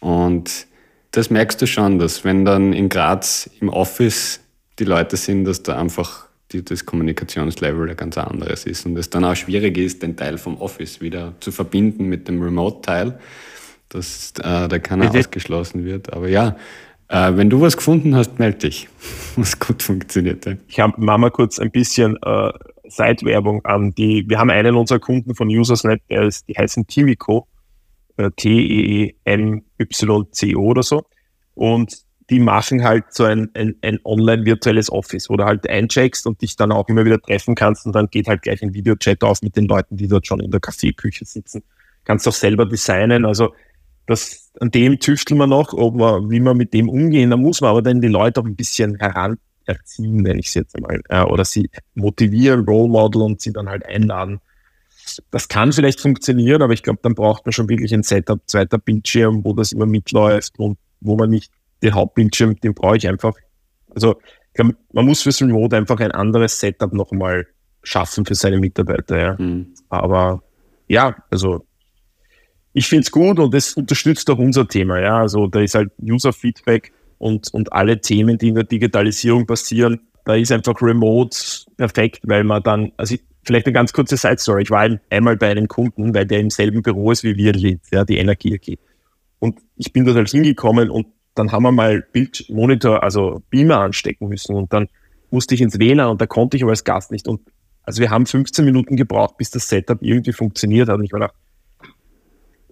Und 0.00 0.66
das 1.12 1.30
merkst 1.30 1.60
du 1.60 1.66
schon, 1.66 1.98
dass 1.98 2.24
wenn 2.24 2.44
dann 2.44 2.72
in 2.72 2.88
Graz 2.88 3.48
im 3.60 3.68
Office 3.68 4.40
die 4.78 4.84
Leute 4.84 5.16
sind, 5.16 5.44
dass 5.44 5.62
da 5.62 5.78
einfach 5.78 6.28
die, 6.52 6.64
das 6.64 6.86
Kommunikationslevel 6.86 7.90
ein 7.90 7.96
ganz 7.96 8.18
anderes 8.18 8.64
ist 8.66 8.86
und 8.86 8.96
es 8.96 9.10
dann 9.10 9.24
auch 9.24 9.36
schwierig 9.36 9.78
ist, 9.78 10.02
den 10.02 10.16
Teil 10.16 10.38
vom 10.38 10.56
Office 10.58 11.00
wieder 11.00 11.34
zu 11.40 11.52
verbinden 11.52 12.06
mit 12.08 12.28
dem 12.28 12.42
Remote-Teil, 12.42 13.18
dass 13.88 14.32
äh, 14.38 14.68
da 14.68 14.78
keiner 14.78 15.14
ausgeschlossen 15.14 15.84
wird. 15.84 16.12
Aber 16.12 16.28
ja, 16.28 16.56
äh, 17.08 17.36
wenn 17.36 17.50
du 17.50 17.60
was 17.60 17.76
gefunden 17.76 18.14
hast, 18.14 18.38
melde 18.38 18.58
dich, 18.58 18.88
was 19.36 19.58
gut 19.58 19.82
funktioniert. 19.82 20.46
Ja. 20.46 20.54
Ich 20.68 20.80
habe 20.80 21.00
mal 21.00 21.30
kurz 21.30 21.58
ein 21.58 21.70
bisschen 21.70 22.16
äh, 22.22 22.52
Seitwerbung 22.88 23.64
an 23.64 23.92
die. 23.94 24.24
Wir 24.28 24.38
haben 24.38 24.50
einen 24.50 24.76
unserer 24.76 24.98
Kunden 24.98 25.34
von 25.34 25.48
Usersnet, 25.48 26.02
der 26.08 26.22
ist, 26.22 26.48
die 26.48 26.54
heißen 26.54 26.86
Timico, 26.86 27.48
äh, 28.16 28.30
T-E-M-Y-C-O 28.36 29.60
oder 30.62 30.82
so. 30.82 31.04
Und 31.54 32.02
die 32.32 32.40
machen 32.40 32.82
halt 32.82 33.04
so 33.10 33.24
ein, 33.24 33.50
ein, 33.52 33.76
ein 33.82 33.98
online-virtuelles 34.04 34.90
Office, 34.90 35.28
wo 35.28 35.36
du 35.36 35.44
halt 35.44 35.68
eincheckst 35.68 36.26
und 36.26 36.40
dich 36.40 36.56
dann 36.56 36.72
auch 36.72 36.88
immer 36.88 37.04
wieder 37.04 37.20
treffen 37.20 37.54
kannst 37.54 37.84
und 37.84 37.94
dann 37.94 38.06
geht 38.06 38.26
halt 38.26 38.40
gleich 38.40 38.62
ein 38.62 38.72
Videochat 38.72 39.22
auf 39.22 39.42
mit 39.42 39.54
den 39.54 39.66
Leuten, 39.66 39.98
die 39.98 40.08
dort 40.08 40.26
schon 40.26 40.40
in 40.40 40.50
der 40.50 40.58
Kaffeeküche 40.58 41.26
sitzen. 41.26 41.62
Kannst 42.04 42.26
auch 42.26 42.32
selber 42.32 42.64
designen. 42.64 43.26
Also 43.26 43.52
das, 44.06 44.50
an 44.60 44.70
dem 44.70 44.98
tüfteln 44.98 45.36
wir 45.36 45.46
noch, 45.46 45.74
ob 45.74 45.94
wir, 45.94 46.30
wie 46.30 46.40
wir 46.40 46.54
mit 46.54 46.72
dem 46.72 46.88
umgehen. 46.88 47.28
Da 47.28 47.36
muss 47.36 47.60
man 47.60 47.68
aber 47.68 47.82
dann 47.82 48.00
die 48.00 48.08
Leute 48.08 48.40
auch 48.40 48.46
ein 48.46 48.56
bisschen 48.56 48.96
heranerziehen, 48.98 50.16
nenne 50.16 50.40
ich 50.40 50.46
es 50.46 50.54
jetzt. 50.54 50.74
Ja, 51.10 51.26
oder 51.26 51.44
sie 51.44 51.68
motivieren, 51.94 52.64
Role 52.64 52.88
Model 52.88 53.20
und 53.20 53.42
sie 53.42 53.52
dann 53.52 53.68
halt 53.68 53.84
einladen. 53.84 54.40
Das 55.30 55.48
kann 55.48 55.70
vielleicht 55.74 56.00
funktionieren, 56.00 56.62
aber 56.62 56.72
ich 56.72 56.82
glaube, 56.82 57.00
dann 57.02 57.14
braucht 57.14 57.44
man 57.44 57.52
schon 57.52 57.68
wirklich 57.68 57.92
ein 57.92 58.04
Setup, 58.04 58.40
zweiter 58.46 58.78
Bildschirm, 58.78 59.44
wo 59.44 59.52
das 59.52 59.72
immer 59.72 59.84
mitläuft 59.84 60.58
und 60.58 60.78
wo 61.02 61.18
man 61.18 61.28
nicht 61.28 61.52
den 61.82 61.94
Hauptbildschirm, 61.94 62.60
den 62.60 62.74
brauche 62.74 62.96
ich 62.96 63.08
einfach. 63.08 63.34
Also 63.94 64.16
glaub, 64.54 64.74
man 64.92 65.06
muss 65.06 65.22
fürs 65.22 65.42
Remote 65.42 65.76
einfach 65.76 66.00
ein 66.00 66.12
anderes 66.12 66.58
Setup 66.58 66.92
nochmal 66.92 67.46
schaffen 67.82 68.24
für 68.24 68.34
seine 68.34 68.58
Mitarbeiter. 68.58 69.18
Ja. 69.18 69.36
Mhm. 69.38 69.74
Aber 69.88 70.42
ja, 70.88 71.16
also 71.30 71.64
ich 72.72 72.88
finde 72.88 73.02
es 73.02 73.10
gut 73.10 73.38
und 73.38 73.52
das 73.52 73.74
unterstützt 73.74 74.30
auch 74.30 74.38
unser 74.38 74.66
Thema. 74.66 75.00
Ja. 75.00 75.18
Also 75.20 75.46
da 75.46 75.60
ist 75.60 75.74
halt 75.74 75.90
User-Feedback 76.00 76.92
und, 77.18 77.52
und 77.52 77.72
alle 77.72 78.00
Themen, 78.00 78.38
die 78.38 78.48
in 78.48 78.54
der 78.54 78.64
Digitalisierung 78.64 79.46
passieren, 79.46 80.00
da 80.24 80.34
ist 80.36 80.52
einfach 80.52 80.80
Remote 80.80 81.36
perfekt, 81.76 82.20
weil 82.24 82.44
man 82.44 82.62
dann, 82.62 82.92
also 82.96 83.14
ich, 83.14 83.22
vielleicht 83.44 83.66
eine 83.66 83.72
ganz 83.72 83.92
kurze 83.92 84.16
Side-Story. 84.16 84.62
Ich 84.62 84.70
war 84.70 84.88
einmal 85.10 85.36
bei 85.36 85.50
einem 85.50 85.68
Kunden, 85.68 86.14
weil 86.14 86.26
der 86.26 86.40
im 86.40 86.50
selben 86.50 86.82
Büro 86.82 87.10
ist 87.10 87.24
wie 87.24 87.36
wir, 87.36 87.78
ja, 87.90 88.04
die 88.04 88.18
Energie 88.18 88.54
AG. 88.54 88.78
Und 89.40 89.58
ich 89.76 89.92
bin 89.92 90.04
dort 90.04 90.16
halt 90.16 90.30
hingekommen 90.30 90.90
und 90.90 91.06
dann 91.34 91.52
haben 91.52 91.62
wir 91.62 91.72
mal 91.72 92.02
Bildmonitor, 92.12 93.02
also 93.02 93.42
Beamer 93.50 93.78
anstecken 93.78 94.28
müssen 94.28 94.54
und 94.54 94.72
dann 94.72 94.88
musste 95.30 95.54
ich 95.54 95.62
ins 95.62 95.78
WLAN 95.78 96.10
und 96.10 96.20
da 96.20 96.26
konnte 96.26 96.56
ich 96.56 96.62
aber 96.62 96.72
als 96.72 96.84
Gast 96.84 97.10
nicht. 97.10 97.26
Und 97.26 97.40
also 97.84 98.00
wir 98.00 98.10
haben 98.10 98.26
15 98.26 98.64
Minuten 98.64 98.96
gebraucht, 98.96 99.38
bis 99.38 99.50
das 99.50 99.68
Setup 99.68 99.98
irgendwie 100.02 100.32
funktioniert 100.32 100.88
hat. 100.88 100.98
Und 100.98 101.04
ich 101.04 101.12
war 101.12 101.20
gedacht, 101.20 101.34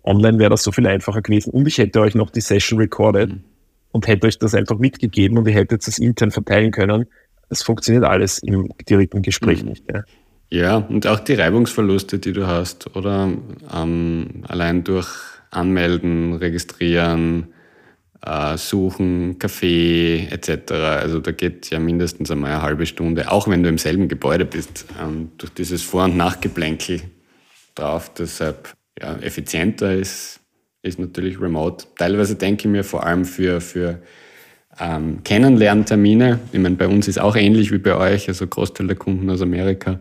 online 0.04 0.38
wäre 0.38 0.50
das 0.50 0.62
so 0.62 0.72
viel 0.72 0.86
einfacher 0.86 1.22
gewesen. 1.22 1.50
Und 1.50 1.66
ich 1.66 1.78
hätte 1.78 2.00
euch 2.00 2.14
noch 2.14 2.30
die 2.30 2.40
Session 2.40 2.78
recorded 2.78 3.30
mhm. 3.30 3.44
und 3.92 4.06
hätte 4.06 4.26
euch 4.26 4.38
das 4.38 4.54
einfach 4.54 4.78
mitgegeben 4.78 5.38
und 5.38 5.48
ihr 5.48 5.54
hättet 5.54 5.86
das 5.86 5.98
intern 5.98 6.30
verteilen 6.30 6.70
können. 6.70 7.06
Das 7.48 7.62
funktioniert 7.62 8.04
alles 8.04 8.38
im 8.38 8.68
direkten 8.88 9.22
Gespräch 9.22 9.62
mhm. 9.62 9.70
nicht. 9.70 9.84
Ja. 9.90 10.04
ja. 10.50 10.76
und 10.76 11.06
auch 11.06 11.20
die 11.20 11.34
Reibungsverluste, 11.34 12.18
die 12.18 12.32
du 12.32 12.46
hast, 12.46 12.94
oder 12.94 13.32
ähm, 13.74 14.44
allein 14.46 14.84
durch 14.84 15.08
Anmelden, 15.50 16.34
Registrieren, 16.34 17.48
suchen, 18.56 19.38
Kaffee 19.38 20.28
etc. 20.30 20.72
Also 20.72 21.20
da 21.20 21.32
geht 21.32 21.70
ja 21.70 21.78
mindestens 21.78 22.30
einmal 22.30 22.52
eine 22.52 22.62
halbe 22.62 22.84
Stunde, 22.84 23.30
auch 23.32 23.48
wenn 23.48 23.62
du 23.62 23.68
im 23.68 23.78
selben 23.78 24.08
Gebäude 24.08 24.44
bist, 24.44 24.84
ähm, 25.00 25.30
durch 25.38 25.52
dieses 25.54 25.82
Vor- 25.82 26.04
und 26.04 26.16
Nachgeplänkel 26.16 27.00
drauf. 27.74 28.12
Deshalb 28.12 28.74
ja, 29.00 29.16
effizienter 29.16 29.94
ist, 29.94 30.40
ist 30.82 30.98
natürlich 30.98 31.40
Remote. 31.40 31.86
Teilweise 31.96 32.36
denke 32.36 32.68
ich 32.68 32.70
mir 32.70 32.84
vor 32.84 33.06
allem 33.06 33.24
für, 33.24 33.60
für 33.60 34.00
ähm, 34.78 35.22
Kennenlerntermine, 35.24 36.40
ich 36.52 36.58
meine, 36.58 36.76
bei 36.76 36.88
uns 36.88 37.08
ist 37.08 37.18
auch 37.18 37.36
ähnlich 37.36 37.72
wie 37.72 37.78
bei 37.78 37.96
euch, 37.96 38.28
also 38.28 38.46
Großteil 38.46 38.86
der 38.86 38.96
Kunden 38.96 39.28
aus 39.30 39.42
Amerika, 39.42 39.98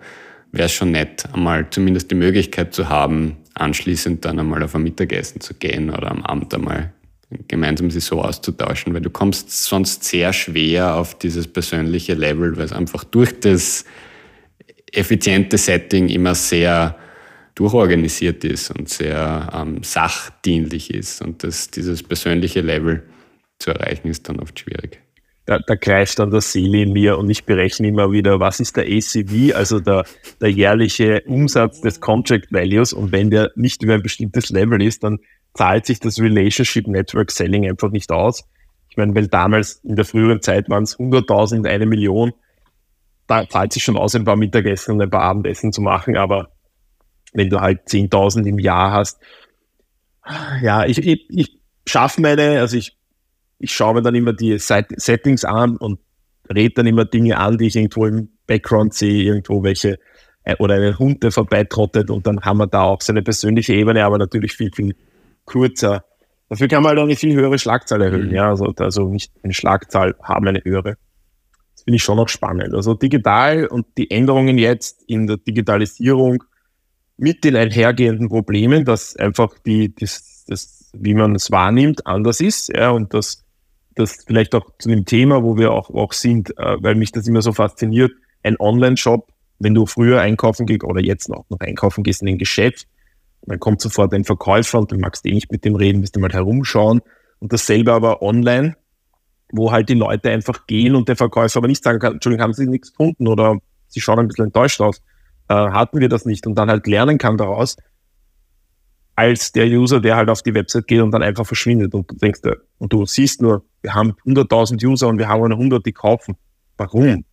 wäre 0.52 0.66
es 0.66 0.74
schon 0.74 0.92
nett, 0.92 1.26
einmal 1.34 1.70
zumindest 1.70 2.12
die 2.12 2.16
Möglichkeit 2.16 2.74
zu 2.74 2.90
haben, 2.90 3.38
anschließend 3.54 4.26
dann 4.26 4.40
einmal 4.40 4.64
auf 4.64 4.76
ein 4.76 4.84
Mittagessen 4.84 5.42
zu 5.42 5.54
gehen 5.54 5.90
oder 5.90 6.12
am 6.12 6.24
Abend 6.24 6.54
einmal 6.54 6.94
gemeinsam 7.48 7.92
sich 7.92 8.06
so 8.06 8.22
auszutauschen, 8.22 8.94
weil 8.94 9.02
du 9.02 9.10
kommst 9.10 9.52
sonst 9.66 10.04
sehr 10.04 10.34
schwer 10.34 10.96
auf 10.96 11.18
dieses 11.18 11.48
persönliche 11.48 12.14
Level, 12.16 12.58
weil 12.58 12.66
es 12.66 12.74
einfach 12.74 13.04
durch 13.04 13.40
das 13.40 13.86
effiziente 14.92 15.58
Setting 15.58 16.10
immer 16.10 16.34
sehr 16.34 16.98
durchorganisiert 17.54 18.44
ist 18.46 18.72
und 18.72 18.90
sehr 18.90 19.50
ähm, 19.54 19.84
sachdienlich 19.84 20.94
ist. 20.94 21.22
Und 21.22 21.44
das, 21.44 21.70
dieses 21.70 22.02
persönliche 22.02 22.62
Level 22.62 23.04
zu 23.60 23.72
erreichen, 23.72 24.08
ist 24.08 24.28
dann 24.30 24.40
oft 24.40 24.58
schwierig. 24.58 25.00
Da, 25.46 25.60
da 25.60 25.76
greift 25.76 26.20
dann 26.20 26.32
der 26.32 26.42
Seele 26.42 26.84
in 26.84 26.94
mir 26.94 27.18
und 27.18 27.30
ich 27.30 27.44
berechne 27.44 27.88
immer 27.88 28.12
wieder, 28.12 28.40
was 28.40 28.60
ist 28.60 28.78
der 28.78 28.86
ACV, 28.86 29.56
also 29.56 29.80
der, 29.80 30.06
der 30.40 30.50
jährliche 30.50 31.22
Umsatz 31.26 31.82
des 31.82 32.00
Contract 32.00 32.52
Values. 32.52 32.94
Und 32.94 33.12
wenn 33.12 33.30
der 33.30 33.52
nicht 33.56 33.84
über 33.84 33.96
ein 33.96 34.04
bestimmtes 34.04 34.50
Level 34.52 34.82
ist, 34.82 35.04
dann 35.04 35.20
zahlt 35.54 35.86
sich 35.86 36.00
das 36.00 36.20
Relationship 36.20 36.88
Network 36.88 37.32
Selling 37.32 37.68
einfach 37.68 37.92
nicht 37.92 38.12
aus. 38.12 38.48
Ich 38.90 38.98
meine, 38.98 39.14
weil 39.16 39.28
damals 39.28 39.82
in 39.84 39.96
der 39.96 40.06
früheren 40.06 40.42
Zeit 40.42 40.70
waren 40.70 40.84
es 40.84 40.98
100.000, 40.98 41.68
eine 41.68 41.86
Million. 41.86 42.34
Da 43.28 43.48
zahlt 43.48 43.74
sich 43.74 43.84
schon 43.84 43.98
aus, 43.98 44.16
ein 44.16 44.26
paar 44.26 44.36
Mittagessen 44.36 44.94
und 44.94 45.02
ein 45.02 45.10
paar 45.10 45.24
Abendessen 45.24 45.72
zu 45.72 45.82
machen. 45.82 46.18
Aber 46.18 46.50
wenn 47.34 47.50
du 47.50 47.62
halt 47.62 47.88
10.000 47.88 48.46
im 48.46 48.60
Jahr 48.60 48.92
hast, 48.92 49.20
ja, 50.62 50.86
ich, 50.86 50.98
ich, 51.00 51.26
ich 51.30 51.60
schaffe 51.88 52.22
meine, 52.22 52.60
also 52.60 52.78
ich, 52.78 52.98
ich 53.60 53.74
schaue 53.74 53.96
mir 53.96 54.02
dann 54.02 54.16
immer 54.16 54.34
die 54.34 54.58
Settings 54.58 55.46
an 55.46 55.78
und 55.78 56.00
rede 56.54 56.76
dann 56.76 56.88
immer 56.88 57.06
Dinge 57.06 57.38
an, 57.38 57.58
die 57.58 57.68
ich 57.68 57.76
irgendwo 57.76 58.06
im 58.06 58.30
Background 58.48 58.94
sehe, 58.94 59.24
irgendwo 59.24 59.64
welche 59.64 60.00
äh, 60.44 60.56
oder 60.58 60.76
einen 60.76 60.98
Hund, 60.98 61.24
der 61.24 61.32
vorbeitrottet 61.32 62.10
und 62.10 62.26
dann 62.26 62.42
haben 62.42 62.58
wir 62.58 62.68
da 62.68 62.84
auch 62.84 63.02
so 63.02 63.14
eine 63.14 63.22
persönliche 63.22 63.74
Ebene, 63.74 64.04
aber 64.04 64.18
natürlich 64.18 64.54
viel, 64.54 64.72
viel 64.74 64.96
kurzer. 65.50 66.06
Dafür 66.48 66.68
kann 66.68 66.84
man 66.84 66.92
halt 66.92 67.00
auch 67.00 67.04
eine 67.04 67.16
viel 67.16 67.36
höhere 67.36 67.60
Schlagzahl 67.60 68.02
erhöhen. 68.02 68.30
Mhm. 68.30 68.36
Ja, 68.36 68.50
also, 68.50 68.74
also 68.78 69.10
nicht 69.10 69.32
eine 69.44 69.54
Schlagzahl 69.54 70.16
haben 70.24 70.48
eine 70.48 70.62
höhere. 70.64 70.98
Das 71.74 71.84
finde 71.84 71.96
ich 71.98 72.04
schon 72.04 72.18
noch 72.18 72.30
spannend. 72.30 72.74
Also 72.74 72.94
digital 72.94 73.68
und 73.68 73.86
die 73.98 74.10
Änderungen 74.12 74.58
jetzt 74.58 75.04
in 75.08 75.28
der 75.28 75.38
Digitalisierung 75.38 76.44
mit 77.18 77.44
den 77.44 77.56
einhergehenden 77.56 78.30
Problemen, 78.30 78.86
dass 78.86 79.16
einfach 79.16 79.54
die, 79.66 79.94
das, 79.94 80.46
das, 80.48 80.90
wie 80.94 81.14
man 81.14 81.36
es 81.36 81.52
wahrnimmt, 81.52 82.08
anders 82.08 82.40
ist. 82.40 82.70
Ja, 82.76 82.92
und 82.92 83.14
das, 83.14 83.46
das 83.96 84.24
vielleicht 84.26 84.56
auch 84.56 84.72
zu 84.80 84.90
dem 84.90 85.06
Thema, 85.06 85.44
wo 85.44 85.58
wir 85.58 85.72
auch, 85.72 85.90
auch 85.90 86.14
sind, 86.14 86.58
äh, 86.58 86.78
weil 86.82 86.96
mich 86.96 87.12
das 87.12 87.28
immer 87.28 87.42
so 87.42 87.52
fasziniert, 87.52 88.12
ein 88.44 88.56
Online-Shop, 88.60 89.32
wenn 89.60 89.74
du 89.74 89.86
früher 89.86 90.22
einkaufen 90.22 90.66
gehst 90.66 90.84
oder 90.84 91.02
jetzt 91.02 91.30
noch, 91.30 91.46
noch 91.50 91.60
einkaufen 91.60 92.04
gehst 92.04 92.22
in 92.22 92.30
ein 92.30 92.38
Geschäft, 92.38 92.88
dann 93.50 93.60
kommt 93.60 93.82
sofort 93.82 94.14
ein 94.14 94.26
Verkäufer 94.26 94.80
und 94.80 94.92
du 94.92 94.98
magst 94.98 95.26
eh 95.26 95.34
nicht 95.34 95.52
mit 95.52 95.66
dem 95.66 95.76
reden, 95.76 96.02
bist 96.02 96.16
du 96.16 96.20
mal 96.20 96.32
herumschauen. 96.32 97.02
Und 97.40 97.52
dasselbe 97.52 97.94
aber 97.94 98.22
online, 98.22 98.76
wo 99.52 99.72
halt 99.72 99.90
die 99.90 99.96
Leute 99.96 100.30
einfach 100.30 100.68
gehen 100.68 100.96
und 100.96 101.10
der 101.10 101.16
Verkäufer 101.16 101.58
aber 101.58 101.68
nicht 101.68 101.84
sagen 101.84 102.00
kann, 102.00 102.14
Entschuldigung, 102.14 102.44
haben 102.44 102.54
Sie 102.54 102.68
nichts 102.68 102.92
gefunden 102.92 103.28
oder 103.28 103.58
Sie 103.88 104.02
schauen 104.02 104.20
ein 104.20 104.28
bisschen 104.28 104.46
enttäuscht 104.46 104.80
aus. 104.82 105.02
Äh, 105.48 105.56
hatten 105.56 106.00
wir 106.00 106.10
das 106.10 106.26
nicht 106.26 106.46
und 106.46 106.56
dann 106.56 106.70
halt 106.70 106.86
lernen 106.86 107.18
kann 107.18 107.38
daraus, 107.38 107.76
als 109.16 109.52
der 109.52 109.66
User, 109.66 110.00
der 110.00 110.16
halt 110.16 110.30
auf 110.30 110.44
die 110.44 110.54
Website 110.54 110.88
geht 110.88 111.02
und 111.02 111.12
dann 111.12 111.24
einfach 111.24 111.46
verschwindet 111.46 111.94
und 111.96 112.10
du 112.12 112.16
denkst, 112.18 112.42
äh, 112.44 112.56
und 112.78 112.94
du 112.94 113.06
siehst 113.08 113.42
nur, 113.42 113.66
wir 113.82 113.96
haben 113.96 114.14
100.000 114.26 114.86
User 114.86 115.08
und 115.08 115.18
wir 115.18 115.28
haben 115.28 115.42
nur 115.42 115.58
100, 115.58 115.84
die 115.86 115.92
kaufen. 115.92 116.36
Warum? 116.78 117.26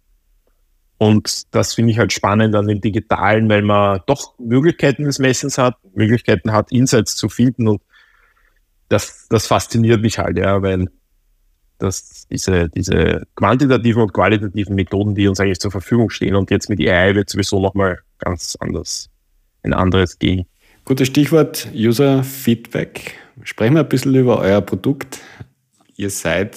Und 0.99 1.55
das 1.55 1.75
finde 1.75 1.93
ich 1.93 1.99
halt 1.99 2.13
spannend 2.13 2.55
an 2.55 2.67
dem 2.67 2.81
Digitalen, 2.81 3.49
weil 3.49 3.63
man 3.63 4.01
doch 4.07 4.39
Möglichkeiten 4.39 5.05
des 5.05 5.19
Messens 5.19 5.59
hat, 5.59 5.77
Möglichkeiten 5.95 6.53
hat, 6.53 6.73
Insights 6.73 7.17
zu 7.17 7.29
finden 7.29 7.69
und 7.69 7.83
das, 8.89 9.27
das 9.29 9.47
fasziniert 9.47 10.01
mich 10.01 10.19
halt, 10.19 10.39
ja, 10.39 10.63
weil 10.63 10.89
das 11.79 12.27
diese, 12.31 12.69
diese 12.71 13.27
quantitativen 13.35 14.03
und 14.03 14.13
qualitativen 14.13 14.75
Methoden, 14.75 15.15
die 15.15 15.29
uns 15.29 15.41
eigentlich 15.41 15.61
zur 15.61 15.71
Verfügung 15.71 16.09
stehen 16.09 16.35
und 16.35 16.51
jetzt 16.51 16.71
mit 16.71 16.81
AI 16.81 17.15
wird 17.15 17.29
sowieso 17.29 17.61
nochmal 17.61 17.99
ganz 18.19 18.57
anders, 18.61 19.11
ein 19.63 19.75
anderes 19.75 20.19
gehen. 20.19 20.47
Gutes 20.85 21.09
Stichwort 21.09 21.69
User 21.75 22.23
Feedback. 22.23 23.19
Sprechen 23.43 23.75
wir 23.75 23.81
ein 23.81 23.89
bisschen 23.89 24.15
über 24.15 24.39
euer 24.39 24.61
Produkt. 24.61 25.21
Ihr 25.97 26.11
seid 26.11 26.57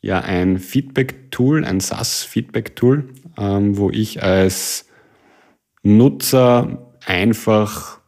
ja 0.00 0.20
ein 0.20 0.58
Feedback-Tool, 0.58 1.64
ein 1.64 1.80
SaaS-Feedback-Tool, 1.80 3.04
ähm, 3.38 3.76
wo 3.76 3.90
ich 3.90 4.22
als 4.22 4.86
Nutzer 5.82 6.94
einfach 7.04 8.00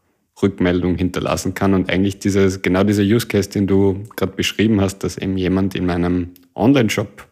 Rückmeldung 0.42 0.96
hinterlassen 0.96 1.54
kann 1.54 1.74
und 1.74 1.90
eigentlich 1.90 2.18
dieses, 2.18 2.62
genau 2.62 2.84
dieser 2.84 3.02
Use 3.02 3.26
Case, 3.26 3.50
den 3.50 3.66
du 3.66 4.04
gerade 4.16 4.32
beschrieben 4.32 4.80
hast, 4.80 4.98
dass 5.00 5.18
eben 5.18 5.36
jemand 5.36 5.74
in 5.74 5.86
meinem 5.86 6.30
Online-Shop 6.54 7.26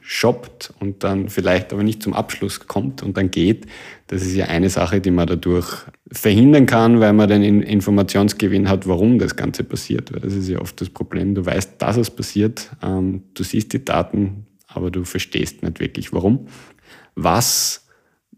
shoppt 0.00 0.74
und 0.80 1.04
dann 1.04 1.28
vielleicht 1.28 1.72
aber 1.72 1.84
nicht 1.84 2.02
zum 2.02 2.12
Abschluss 2.12 2.66
kommt 2.66 3.02
und 3.02 3.16
dann 3.16 3.30
geht, 3.30 3.66
das 4.08 4.22
ist 4.22 4.34
ja 4.34 4.46
eine 4.46 4.68
Sache, 4.68 5.00
die 5.00 5.12
man 5.12 5.28
dadurch 5.28 5.68
verhindern 6.10 6.66
kann, 6.66 7.00
weil 7.00 7.12
man 7.12 7.28
den 7.28 7.62
Informationsgewinn 7.62 8.68
hat, 8.68 8.86
warum 8.88 9.18
das 9.18 9.36
Ganze 9.36 9.64
passiert. 9.64 10.12
Weil 10.12 10.20
das 10.20 10.34
ist 10.34 10.48
ja 10.48 10.60
oft 10.60 10.80
das 10.80 10.90
Problem. 10.90 11.34
Du 11.34 11.46
weißt, 11.46 11.80
dass 11.80 11.96
es 11.96 12.10
passiert, 12.10 12.70
ähm, 12.82 13.22
du 13.34 13.44
siehst 13.44 13.72
die 13.72 13.84
Daten, 13.84 14.46
aber 14.66 14.90
du 14.90 15.04
verstehst 15.04 15.62
nicht 15.62 15.80
wirklich, 15.80 16.12
warum. 16.12 16.46
Was 17.14 17.86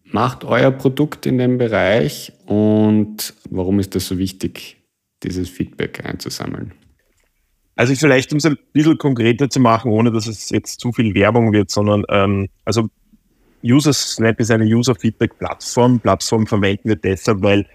macht 0.04 0.44
euer 0.44 0.70
Produkt 0.70 1.26
in 1.26 1.38
dem 1.38 1.58
Bereich 1.58 2.32
und 2.46 3.34
warum 3.50 3.80
ist 3.80 3.94
das 3.94 4.06
so 4.06 4.18
wichtig, 4.18 4.76
dieses 5.22 5.48
Feedback 5.48 6.04
einzusammeln? 6.04 6.72
Also 7.76 7.94
vielleicht, 7.94 8.30
um 8.32 8.38
es 8.38 8.46
ein 8.46 8.56
bisschen 8.72 8.98
konkreter 8.98 9.50
zu 9.50 9.58
machen, 9.58 9.90
ohne 9.90 10.12
dass 10.12 10.26
es 10.28 10.50
jetzt 10.50 10.80
zu 10.80 10.92
viel 10.92 11.14
Werbung 11.14 11.52
wird, 11.52 11.70
sondern 11.70 12.04
ähm, 12.08 12.48
also 12.64 12.88
User-Snap 13.64 14.38
ist 14.38 14.50
eine 14.50 14.64
User-Feedback-Plattform. 14.64 15.98
Plattform 15.98 16.46
verwenden 16.46 16.90
wir 16.90 16.96
deshalb, 16.96 17.42
weil 17.42 17.66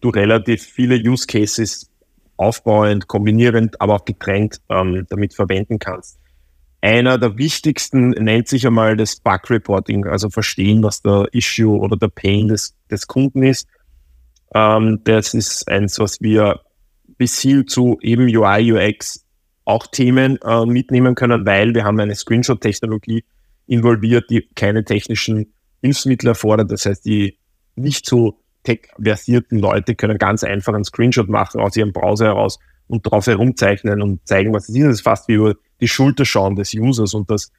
du 0.00 0.10
relativ 0.10 0.62
viele 0.62 0.96
Use 0.96 1.26
Cases 1.26 1.88
aufbauend, 2.36 3.06
kombinierend, 3.06 3.80
aber 3.80 3.94
auch 3.94 4.04
getrennt 4.04 4.60
ähm, 4.68 5.06
damit 5.08 5.32
verwenden 5.32 5.78
kannst. 5.78 6.18
Einer 6.86 7.18
der 7.18 7.36
wichtigsten 7.36 8.10
nennt 8.10 8.46
sich 8.46 8.64
einmal 8.64 8.96
das 8.96 9.16
Bug 9.16 9.50
Reporting, 9.50 10.06
also 10.06 10.30
verstehen, 10.30 10.84
was 10.84 11.02
der 11.02 11.26
Issue 11.32 11.76
oder 11.76 11.96
der 11.96 12.06
Pain 12.06 12.46
des, 12.46 12.76
des 12.88 13.08
Kunden 13.08 13.42
ist. 13.42 13.66
Ähm, 14.54 15.00
das 15.02 15.34
ist 15.34 15.66
eins, 15.66 15.98
was 15.98 16.20
wir 16.20 16.60
bis 17.18 17.40
hin 17.40 17.66
zu 17.66 17.98
eben 18.02 18.28
UI, 18.28 18.72
UX 18.72 19.24
auch 19.64 19.88
Themen 19.88 20.38
äh, 20.42 20.64
mitnehmen 20.64 21.16
können, 21.16 21.44
weil 21.44 21.74
wir 21.74 21.82
haben 21.82 21.98
eine 21.98 22.14
Screenshot-Technologie 22.14 23.24
involviert, 23.66 24.30
die 24.30 24.48
keine 24.54 24.84
technischen 24.84 25.52
Hilfsmittel 25.82 26.28
erfordert. 26.28 26.70
Das 26.70 26.86
heißt, 26.86 27.04
die 27.04 27.36
nicht 27.74 28.06
so 28.06 28.38
tech-versierten 28.62 29.58
Leute 29.58 29.96
können 29.96 30.18
ganz 30.18 30.44
einfach 30.44 30.72
einen 30.72 30.84
Screenshot 30.84 31.28
machen 31.28 31.60
aus 31.60 31.76
ihrem 31.76 31.92
Browser 31.92 32.26
heraus 32.26 32.60
und 32.86 33.02
drauf 33.02 33.26
herumzeichnen 33.26 34.02
und 34.02 34.24
zeigen, 34.24 34.52
was 34.52 34.68
es 34.68 34.76
ist. 34.76 34.84
Das 34.84 34.92
ist 34.92 35.00
fast 35.00 35.26
wie 35.26 35.34
über 35.34 35.56
die 35.80 35.88
Schulter 35.88 36.24
schauen 36.24 36.56
des 36.56 36.74
Users 36.74 37.14
und 37.14 37.30
das 37.30 37.50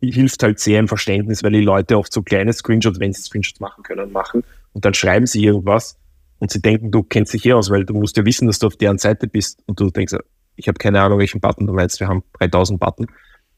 hilft 0.00 0.42
halt 0.42 0.58
sehr 0.58 0.80
im 0.80 0.88
Verständnis, 0.88 1.42
weil 1.42 1.52
die 1.52 1.60
Leute 1.60 1.96
oft 1.98 2.12
so 2.12 2.22
kleine 2.22 2.52
Screenshots, 2.52 3.00
wenn 3.00 3.12
sie 3.12 3.22
Screenshots 3.22 3.60
machen 3.60 3.82
können, 3.82 4.12
machen 4.12 4.42
und 4.72 4.84
dann 4.84 4.94
schreiben 4.94 5.26
sie 5.26 5.44
irgendwas 5.44 5.98
und 6.38 6.50
sie 6.50 6.60
denken, 6.60 6.90
du 6.90 7.02
kennst 7.02 7.32
dich 7.32 7.42
hier 7.42 7.56
aus, 7.56 7.70
weil 7.70 7.84
du 7.84 7.94
musst 7.94 8.16
ja 8.16 8.24
wissen, 8.24 8.46
dass 8.46 8.58
du 8.58 8.66
auf 8.66 8.76
deren 8.76 8.98
Seite 8.98 9.26
bist 9.26 9.62
und 9.66 9.80
du 9.80 9.90
denkst, 9.90 10.14
ich 10.56 10.68
habe 10.68 10.78
keine 10.78 11.00
Ahnung, 11.00 11.18
welchen 11.18 11.40
Button 11.40 11.66
du 11.66 11.72
meinst, 11.72 12.00
wir 12.00 12.08
haben 12.08 12.22
3000 12.38 12.78
Button. 12.78 13.06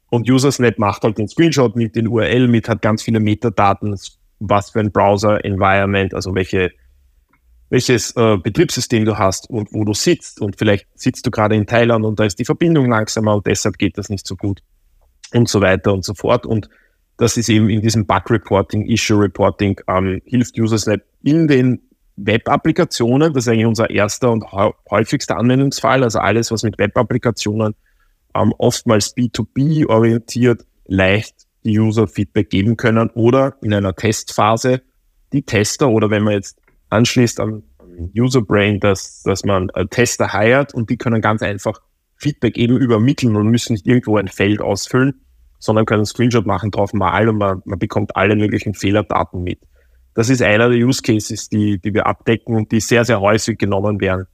Und 0.08 0.30
Usersnet 0.30 0.78
macht 0.78 1.02
halt 1.02 1.18
den 1.18 1.28
Screenshot 1.28 1.76
mit 1.76 1.96
den 1.96 2.08
URL 2.08 2.48
mit, 2.48 2.68
hat 2.68 2.80
ganz 2.80 3.02
viele 3.02 3.20
Metadaten, 3.20 3.98
was 4.38 4.70
für 4.70 4.80
ein 4.80 4.92
Browser, 4.92 5.44
Environment, 5.44 6.14
also 6.14 6.34
welche, 6.34 6.70
welches 7.68 8.14
äh, 8.16 8.36
Betriebssystem 8.36 9.04
du 9.04 9.18
hast 9.18 9.50
und 9.50 9.72
wo 9.72 9.84
du 9.84 9.92
sitzt. 9.92 10.40
Und 10.40 10.56
vielleicht 10.58 10.86
sitzt 10.94 11.26
du 11.26 11.30
gerade 11.30 11.56
in 11.56 11.66
Thailand 11.66 12.04
und 12.04 12.18
da 12.20 12.24
ist 12.24 12.38
die 12.38 12.44
Verbindung 12.44 12.88
langsamer 12.90 13.34
und 13.34 13.46
deshalb 13.46 13.78
geht 13.78 13.98
das 13.98 14.08
nicht 14.08 14.26
so 14.26 14.36
gut. 14.36 14.60
Und 15.32 15.48
so 15.48 15.60
weiter 15.60 15.92
und 15.92 16.04
so 16.04 16.14
fort. 16.14 16.46
Und 16.46 16.68
das 17.16 17.36
ist 17.36 17.48
eben 17.48 17.68
in 17.68 17.80
diesem 17.80 18.06
Bug 18.06 18.30
Reporting, 18.30 18.86
Issue 18.86 19.18
Reporting, 19.18 19.80
ähm, 19.88 20.22
hilft 20.24 20.58
Usersnet 20.58 21.02
in 21.22 21.48
den 21.48 21.80
Web-Applikationen, 22.16 23.32
das 23.34 23.44
ist 23.44 23.48
eigentlich 23.48 23.66
unser 23.66 23.90
erster 23.90 24.30
und 24.30 24.44
häufigster 24.90 25.36
Anwendungsfall, 25.36 26.02
also 26.02 26.18
alles, 26.18 26.50
was 26.50 26.62
mit 26.62 26.78
Web-Applikationen 26.78 27.74
ähm, 28.34 28.54
oftmals 28.58 29.14
B2B 29.16 29.86
orientiert, 29.86 30.64
leicht 30.86 31.34
die 31.64 31.78
User 31.78 32.06
Feedback 32.06 32.48
geben 32.48 32.76
können 32.76 33.10
oder 33.10 33.56
in 33.60 33.74
einer 33.74 33.94
Testphase 33.94 34.82
die 35.32 35.42
Tester 35.42 35.88
oder 35.88 36.10
wenn 36.10 36.22
man 36.22 36.34
jetzt 36.34 36.58
anschließt 36.90 37.40
am 37.40 37.62
User 38.16 38.42
Brain, 38.42 38.80
dass, 38.80 39.22
dass 39.22 39.44
man 39.44 39.70
äh, 39.70 39.86
Tester 39.86 40.32
hired 40.32 40.74
und 40.74 40.90
die 40.90 40.96
können 40.96 41.20
ganz 41.20 41.42
einfach 41.42 41.80
Feedback 42.16 42.56
eben 42.56 42.76
übermitteln 42.76 43.36
und 43.36 43.48
müssen 43.48 43.74
nicht 43.74 43.86
irgendwo 43.86 44.16
ein 44.16 44.28
Feld 44.28 44.60
ausfüllen, 44.60 45.20
sondern 45.58 45.86
können 45.86 46.00
einen 46.00 46.06
Screenshot 46.06 46.46
machen, 46.46 46.70
drauf 46.70 46.92
malen 46.92 47.30
und 47.30 47.38
man, 47.38 47.62
man 47.64 47.78
bekommt 47.78 48.16
alle 48.16 48.36
möglichen 48.36 48.74
Fehlerdaten 48.74 49.42
mit. 49.42 49.60
Das 50.14 50.30
ist 50.30 50.42
einer 50.42 50.70
der 50.70 50.78
Use 50.78 51.02
Cases, 51.02 51.48
die, 51.48 51.78
die 51.78 51.92
wir 51.92 52.06
abdecken 52.06 52.54
und 52.54 52.72
die 52.72 52.80
sehr, 52.80 53.04
sehr 53.04 53.20
häufig 53.20 53.58
genommen 53.58 54.00
werden. 54.00 54.26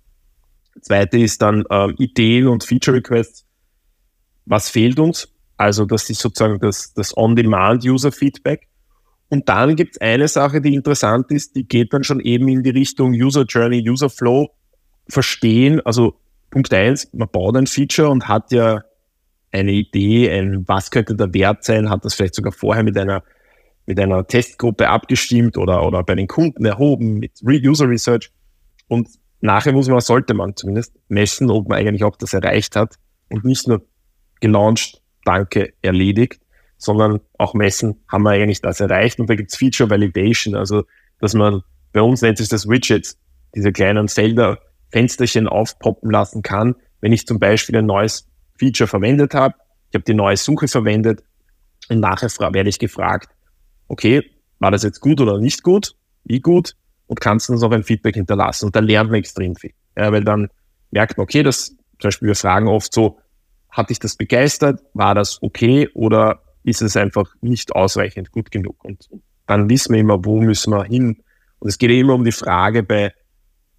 zweite 0.80 1.18
ist 1.18 1.42
dann 1.42 1.64
ähm, 1.70 1.94
Ideen 1.98 2.46
und 2.46 2.62
Feature 2.62 2.98
Requests. 2.98 3.44
Was 4.44 4.68
fehlt 4.68 4.98
uns? 5.00 5.28
Also 5.56 5.84
das 5.84 6.08
ist 6.08 6.20
sozusagen 6.20 6.58
das, 6.60 6.94
das 6.94 7.16
On-Demand-User-Feedback. 7.16 8.68
Und 9.32 9.48
dann 9.48 9.76
gibt 9.76 9.94
es 9.94 10.00
eine 10.02 10.28
Sache, 10.28 10.60
die 10.60 10.74
interessant 10.74 11.30
ist, 11.30 11.56
die 11.56 11.64
geht 11.66 11.94
dann 11.94 12.04
schon 12.04 12.20
eben 12.20 12.48
in 12.48 12.62
die 12.62 12.68
Richtung 12.68 13.12
User 13.12 13.46
Journey, 13.48 13.82
User 13.88 14.10
Flow 14.10 14.50
verstehen. 15.08 15.80
Also 15.86 16.16
Punkt 16.50 16.70
eins, 16.74 17.08
man 17.14 17.30
baut 17.30 17.56
ein 17.56 17.66
Feature 17.66 18.10
und 18.10 18.28
hat 18.28 18.52
ja 18.52 18.82
eine 19.50 19.72
Idee, 19.72 20.30
ein, 20.30 20.68
was 20.68 20.90
könnte 20.90 21.16
der 21.16 21.32
Wert 21.32 21.64
sein, 21.64 21.88
hat 21.88 22.04
das 22.04 22.12
vielleicht 22.12 22.34
sogar 22.34 22.52
vorher 22.52 22.82
mit 22.82 22.98
einer 22.98 23.22
mit 23.86 23.98
einer 23.98 24.26
Testgruppe 24.26 24.90
abgestimmt 24.90 25.56
oder, 25.56 25.82
oder 25.86 26.02
bei 26.02 26.14
den 26.14 26.26
Kunden 26.26 26.66
erhoben 26.66 27.14
mit 27.14 27.40
User 27.42 27.88
Research. 27.88 28.30
Und 28.88 29.08
nachher 29.40 29.72
muss 29.72 29.88
man, 29.88 30.00
sollte 30.02 30.34
man 30.34 30.56
zumindest 30.56 30.94
messen, 31.08 31.50
ob 31.50 31.70
man 31.70 31.78
eigentlich 31.78 32.04
auch 32.04 32.16
das 32.16 32.34
erreicht 32.34 32.76
hat 32.76 32.96
und 33.30 33.46
nicht 33.46 33.66
nur 33.66 33.80
gelauncht, 34.40 35.00
danke, 35.24 35.72
erledigt, 35.80 36.41
sondern 36.82 37.20
auch 37.38 37.54
messen, 37.54 38.02
haben 38.08 38.22
wir 38.24 38.30
eigentlich 38.30 38.60
das 38.60 38.80
erreicht. 38.80 39.20
Und 39.20 39.30
da 39.30 39.34
gibt's 39.34 39.56
Feature 39.56 39.88
Validation, 39.88 40.54
also 40.54 40.84
dass 41.20 41.34
man, 41.34 41.62
bei 41.92 42.02
uns 42.02 42.22
nennt 42.22 42.38
sich 42.38 42.48
das 42.48 42.68
Widgets, 42.68 43.18
diese 43.54 43.72
kleinen 43.72 44.08
Felder, 44.08 44.58
Fensterchen 44.90 45.48
aufpoppen 45.48 46.10
lassen 46.10 46.42
kann, 46.42 46.74
wenn 47.00 47.12
ich 47.12 47.26
zum 47.26 47.38
Beispiel 47.38 47.76
ein 47.76 47.86
neues 47.86 48.28
Feature 48.58 48.88
verwendet 48.88 49.34
habe, 49.34 49.54
ich 49.90 49.94
habe 49.94 50.04
die 50.04 50.14
neue 50.14 50.36
Suche 50.36 50.68
verwendet 50.68 51.22
und 51.88 52.00
nachher 52.00 52.28
werde 52.52 52.68
ich 52.68 52.78
gefragt, 52.78 53.30
okay, 53.88 54.22
war 54.58 54.70
das 54.70 54.82
jetzt 54.82 55.00
gut 55.00 55.20
oder 55.20 55.38
nicht 55.38 55.62
gut? 55.62 55.94
Wie 56.24 56.40
gut? 56.40 56.74
Und 57.06 57.20
kannst 57.20 57.50
uns 57.50 57.62
auch 57.62 57.72
ein 57.72 57.82
Feedback 57.82 58.14
hinterlassen. 58.14 58.66
Und 58.66 58.76
da 58.76 58.80
lernt 58.80 59.10
man 59.10 59.18
extrem 59.18 59.54
viel. 59.56 59.72
Ja, 59.96 60.12
weil 60.12 60.24
dann 60.24 60.48
merkt 60.90 61.18
man, 61.18 61.24
okay, 61.24 61.42
das, 61.42 61.66
zum 61.66 61.78
Beispiel 62.08 62.28
wir 62.28 62.36
fragen 62.36 62.68
oft 62.68 62.94
so, 62.94 63.18
hat 63.68 63.90
dich 63.90 63.98
das 63.98 64.16
begeistert? 64.16 64.80
War 64.94 65.14
das 65.14 65.42
okay? 65.42 65.88
Oder 65.94 66.42
ist 66.64 66.82
es 66.82 66.96
einfach 66.96 67.34
nicht 67.40 67.74
ausreichend 67.74 68.30
gut 68.30 68.50
genug? 68.50 68.84
Und 68.84 69.08
dann 69.46 69.68
wissen 69.68 69.92
wir 69.92 70.00
immer, 70.00 70.24
wo 70.24 70.40
müssen 70.40 70.72
wir 70.72 70.84
hin? 70.84 71.22
Und 71.58 71.68
es 71.68 71.78
geht 71.78 71.90
immer 71.90 72.14
um 72.14 72.24
die 72.24 72.32
Frage 72.32 72.82
bei 72.82 73.12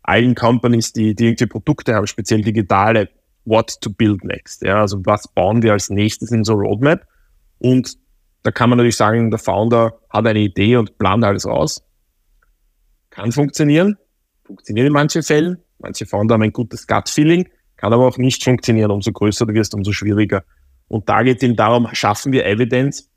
allen 0.04 0.36
Companies, 0.36 0.94
die, 0.94 1.16
die 1.16 1.28
irgendwie 1.28 1.46
Produkte 1.48 1.96
haben, 1.96 2.08
speziell 2.08 2.42
digitale, 2.42 3.10
what 3.46 3.80
to 3.82 3.90
build 3.90 4.24
next. 4.24 4.62
Ja, 4.62 4.82
also 4.82 5.06
was 5.06 5.28
bauen 5.28 5.62
wir 5.62 5.74
als 5.74 5.90
nächstes 5.90 6.32
in 6.32 6.44
so 6.44 6.54
Roadmap? 6.54 7.06
Und 7.60 7.98
da 8.44 8.52
kann 8.52 8.70
man 8.70 8.78
natürlich 8.78 8.98
sagen, 8.98 9.32
der 9.32 9.40
Founder 9.40 10.00
hat 10.10 10.28
eine 10.28 10.40
Idee 10.40 10.76
und 10.76 10.98
plant 10.98 11.24
alles 11.24 11.46
aus. 11.46 11.82
Kann 13.10 13.32
funktionieren, 13.32 13.98
funktioniert 14.44 14.88
in 14.88 14.94
manchen 14.94 15.24
Fällen. 15.24 15.58
Manche 15.80 16.06
Founder 16.06 16.34
haben 16.34 16.44
ein 16.44 16.52
gutes 16.52 16.88
Gut-Feeling, 16.88 17.48
kann 17.78 17.94
aber 17.94 18.08
auch 18.08 18.18
nicht 18.18 18.44
funktionieren. 18.44 18.92
Umso 18.92 19.12
größer 19.12 19.46
du 19.46 19.54
wirst, 19.54 19.74
umso 19.74 19.92
schwieriger. 19.92 20.44
Und 20.88 21.10
da 21.10 21.24
geht 21.24 21.38
es 21.38 21.44
eben 21.44 21.56
darum, 21.56 21.88
schaffen 21.94 22.32
wir 22.32 22.46
Evidenz, 22.46 23.10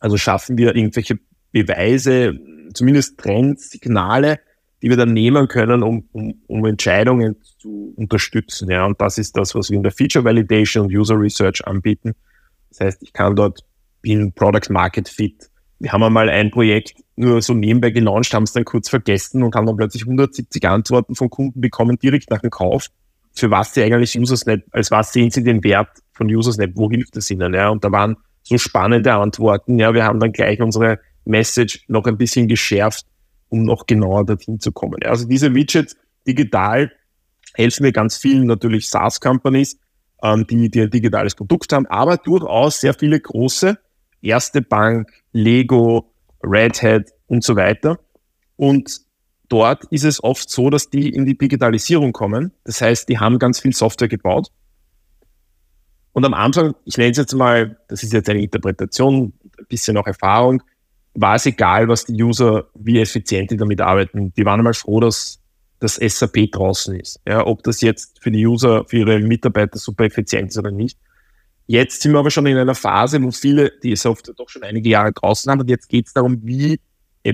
also 0.00 0.16
schaffen 0.16 0.58
wir 0.58 0.74
irgendwelche 0.74 1.18
Beweise, 1.52 2.38
zumindest 2.74 3.18
Trends, 3.18 3.70
Signale, 3.70 4.40
die 4.82 4.90
wir 4.90 4.96
dann 4.96 5.14
nehmen 5.14 5.48
können, 5.48 5.82
um, 5.82 6.06
um, 6.12 6.42
um 6.46 6.64
Entscheidungen 6.66 7.36
zu 7.58 7.94
unterstützen. 7.96 8.70
Ja, 8.70 8.84
und 8.84 9.00
das 9.00 9.16
ist 9.16 9.36
das, 9.36 9.54
was 9.54 9.70
wir 9.70 9.76
in 9.76 9.82
der 9.82 9.92
Feature 9.92 10.24
Validation 10.24 10.86
und 10.86 10.94
User 10.94 11.18
Research 11.18 11.66
anbieten. 11.66 12.14
Das 12.68 12.80
heißt, 12.80 13.02
ich 13.02 13.12
kann 13.12 13.34
dort 13.34 13.60
in 14.02 14.32
Product 14.32 14.70
Market 14.70 15.08
Fit. 15.08 15.48
Wir 15.78 15.92
haben 15.92 16.02
einmal 16.02 16.28
ein 16.28 16.50
Projekt 16.50 16.96
nur 17.16 17.40
so 17.40 17.54
nebenbei 17.54 17.90
gelauncht, 17.90 18.34
haben 18.34 18.42
es 18.42 18.52
dann 18.52 18.64
kurz 18.64 18.88
vergessen 18.88 19.42
und 19.42 19.54
haben 19.54 19.66
dann 19.66 19.76
plötzlich 19.76 20.02
170 20.02 20.66
Antworten 20.66 21.14
von 21.14 21.30
Kunden 21.30 21.60
bekommen, 21.60 21.98
direkt 21.98 22.30
nach 22.30 22.40
dem 22.40 22.50
Kauf, 22.50 22.88
für 23.32 23.50
was 23.50 23.74
sie 23.74 23.82
eigentlich 23.82 24.18
Usersnet, 24.18 24.64
als 24.70 24.90
was 24.90 25.12
sehen 25.12 25.30
sie 25.30 25.42
den 25.42 25.64
Wert 25.64 25.88
von 26.14 26.28
Usersnet, 26.28 26.72
wo 26.76 26.90
hilft 26.90 27.16
es 27.16 27.30
ihnen, 27.30 27.54
ja, 27.54 27.68
und 27.68 27.84
da 27.84 27.92
waren 27.92 28.16
so 28.42 28.58
spannende 28.58 29.14
Antworten, 29.14 29.78
ja, 29.78 29.94
wir 29.94 30.04
haben 30.04 30.20
dann 30.20 30.32
gleich 30.32 30.60
unsere 30.60 31.00
Message 31.24 31.84
noch 31.88 32.04
ein 32.04 32.18
bisschen 32.18 32.48
geschärft, 32.48 33.06
um 33.48 33.64
noch 33.64 33.86
genauer 33.86 34.24
dorthin 34.26 34.60
zu 34.60 34.72
kommen. 34.72 34.98
Ja, 35.02 35.10
also 35.10 35.26
diese 35.26 35.54
Widgets 35.54 35.96
digital 36.26 36.92
helfen 37.54 37.84
mir 37.84 37.92
ganz 37.92 38.16
vielen 38.16 38.46
natürlich 38.46 38.88
SaaS-Companies, 38.88 39.78
ähm, 40.22 40.46
die, 40.46 40.70
die 40.70 40.82
ein 40.82 40.90
digitales 40.90 41.34
Produkt 41.34 41.72
haben, 41.72 41.86
aber 41.86 42.16
durchaus 42.16 42.80
sehr 42.80 42.94
viele 42.94 43.20
große, 43.20 43.78
Erste 44.22 44.62
Bank, 44.62 45.12
Lego, 45.32 46.10
Red 46.42 46.82
Hat 46.82 47.10
und 47.26 47.44
so 47.44 47.56
weiter. 47.56 47.98
Und 48.56 49.02
dort 49.50 49.84
ist 49.90 50.04
es 50.04 50.24
oft 50.24 50.48
so, 50.48 50.70
dass 50.70 50.88
die 50.88 51.10
in 51.10 51.26
die 51.26 51.36
Digitalisierung 51.36 52.12
kommen. 52.12 52.52
Das 52.64 52.80
heißt, 52.80 53.06
die 53.08 53.18
haben 53.18 53.38
ganz 53.38 53.60
viel 53.60 53.74
Software 53.74 54.08
gebaut. 54.08 54.48
Und 56.14 56.24
am 56.24 56.32
Anfang, 56.32 56.74
ich 56.86 56.96
nenne 56.96 57.10
es 57.10 57.18
jetzt 57.18 57.34
mal, 57.34 57.76
das 57.88 58.02
ist 58.02 58.12
jetzt 58.12 58.30
eine 58.30 58.40
Interpretation, 58.40 59.34
ein 59.58 59.66
bisschen 59.68 59.96
auch 59.98 60.06
Erfahrung, 60.06 60.62
war 61.14 61.34
es 61.34 61.44
egal, 61.44 61.88
was 61.88 62.06
die 62.06 62.22
User, 62.22 62.68
wie 62.74 63.00
effizient 63.00 63.50
die 63.50 63.56
damit 63.56 63.80
arbeiten. 63.80 64.32
Die 64.34 64.44
waren 64.44 64.60
einmal 64.60 64.74
froh, 64.74 65.00
dass 65.00 65.40
das 65.80 65.96
SAP 65.96 66.50
draußen 66.52 66.98
ist. 66.98 67.20
Ja, 67.28 67.46
ob 67.46 67.62
das 67.64 67.80
jetzt 67.82 68.22
für 68.22 68.30
die 68.30 68.46
User, 68.46 68.84
für 68.86 68.98
ihre 68.98 69.20
Mitarbeiter 69.20 69.78
super 69.78 70.04
effizient 70.04 70.50
ist 70.50 70.58
oder 70.58 70.70
nicht. 70.70 70.98
Jetzt 71.66 72.02
sind 72.02 72.12
wir 72.12 72.18
aber 72.20 72.30
schon 72.30 72.46
in 72.46 72.56
einer 72.56 72.74
Phase, 72.74 73.22
wo 73.22 73.30
viele 73.30 73.72
die 73.82 73.96
Software 73.96 74.34
doch 74.36 74.48
schon 74.48 74.62
einige 74.62 74.88
Jahre 74.88 75.12
draußen 75.12 75.50
haben 75.50 75.60
und 75.60 75.70
jetzt 75.70 75.88
geht 75.88 76.06
es 76.06 76.12
darum, 76.12 76.40
wie 76.42 76.80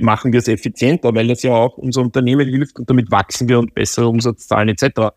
machen 0.00 0.32
wir 0.32 0.38
es 0.38 0.48
effizienter, 0.48 1.14
weil 1.14 1.26
das 1.26 1.42
ja 1.42 1.52
auch 1.52 1.76
unser 1.76 2.00
Unternehmen 2.00 2.48
hilft 2.48 2.78
und 2.78 2.88
damit 2.88 3.10
wachsen 3.10 3.48
wir 3.48 3.58
und 3.58 3.74
bessere 3.74 4.08
Umsatzzahlen 4.08 4.68
etc. 4.68 5.10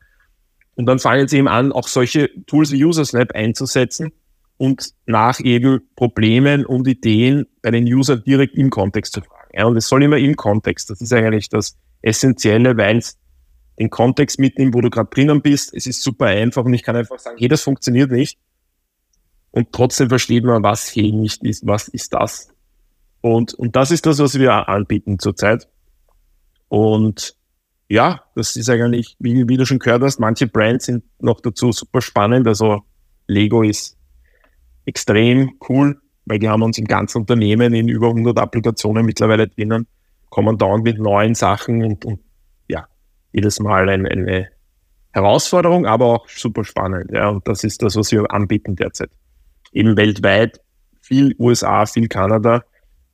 Und 0.75 0.85
dann 0.85 0.99
fangen 0.99 1.27
sie 1.27 1.37
eben 1.37 1.47
an, 1.47 1.71
auch 1.71 1.87
solche 1.87 2.29
Tools 2.45 2.71
wie 2.71 2.83
Usersnap 2.83 3.33
einzusetzen 3.33 4.11
und 4.57 4.91
nach 5.05 5.39
eben 5.39 5.81
Problemen 5.95 6.65
und 6.65 6.87
Ideen 6.87 7.45
bei 7.61 7.71
den 7.71 7.85
Usern 7.85 8.23
direkt 8.25 8.55
im 8.55 8.69
Kontext 8.69 9.13
zu 9.13 9.21
fragen. 9.21 9.51
Ja, 9.53 9.65
und 9.65 9.77
es 9.77 9.87
soll 9.87 10.03
immer 10.03 10.17
im 10.17 10.35
Kontext. 10.35 10.89
Das 10.89 11.01
ist 11.01 11.13
eigentlich 11.13 11.49
das 11.49 11.77
Essentielle, 12.01 12.75
weil 12.77 12.97
es 12.97 13.17
den 13.79 13.89
Kontext 13.89 14.39
mitnimmt, 14.39 14.73
wo 14.73 14.81
du 14.81 14.89
gerade 14.89 15.09
drinnen 15.09 15.41
bist. 15.41 15.73
Es 15.73 15.85
ist 15.87 16.01
super 16.01 16.27
einfach 16.27 16.65
und 16.65 16.73
ich 16.73 16.83
kann 16.83 16.95
einfach 16.95 17.19
sagen, 17.19 17.37
hey, 17.39 17.47
das 17.47 17.61
funktioniert 17.61 18.11
nicht. 18.11 18.37
Und 19.51 19.71
trotzdem 19.71 20.09
versteht 20.09 20.43
man, 20.43 20.63
was 20.63 20.87
hier 20.87 21.11
nicht 21.13 21.43
ist, 21.43 21.65
was 21.65 21.87
ist 21.87 22.13
das. 22.13 22.49
Und, 23.21 23.53
und 23.53 23.75
das 23.75 23.91
ist 23.91 24.05
das, 24.05 24.19
was 24.19 24.37
wir 24.37 24.67
anbieten 24.67 25.19
zurzeit. 25.19 25.67
Und 26.69 27.35
ja, 27.93 28.23
das 28.33 28.55
ist 28.55 28.71
eigentlich, 28.71 29.15
wie, 29.19 29.47
wie 29.47 29.55
du 29.55 29.67
schon 29.67 29.77
gehört 29.77 30.01
hast, 30.01 30.19
manche 30.19 30.47
Brands 30.47 30.85
sind 30.85 31.03
noch 31.19 31.41
dazu 31.41 31.71
super 31.71 32.01
spannend. 32.01 32.47
Also 32.47 32.81
Lego 33.27 33.61
ist 33.61 33.95
extrem 34.85 35.59
cool, 35.69 36.01
weil 36.25 36.39
die 36.39 36.49
haben 36.49 36.63
uns 36.63 36.79
im 36.79 36.85
ganzen 36.85 37.19
Unternehmen 37.19 37.71
in 37.75 37.87
über 37.89 38.07
100 38.07 38.39
Applikationen 38.39 39.05
mittlerweile 39.05 39.47
drinnen, 39.47 39.85
kommen 40.31 40.57
dauernd 40.57 40.83
mit 40.83 40.97
neuen 40.97 41.35
Sachen 41.35 41.83
und, 41.83 42.03
und 42.03 42.19
ja, 42.67 42.87
jedes 43.31 43.59
Mal 43.59 43.87
eine, 43.87 44.09
eine 44.09 44.47
Herausforderung, 45.11 45.85
aber 45.85 46.05
auch 46.07 46.27
super 46.27 46.63
spannend. 46.63 47.11
Ja, 47.11 47.29
und 47.29 47.47
das 47.47 47.63
ist 47.63 47.83
das, 47.83 47.95
was 47.95 48.11
wir 48.11 48.25
anbieten 48.31 48.75
derzeit. 48.75 49.11
Eben 49.71 49.95
weltweit, 49.97 50.59
viel 50.99 51.35
USA, 51.37 51.85
viel 51.85 52.07
Kanada, 52.07 52.63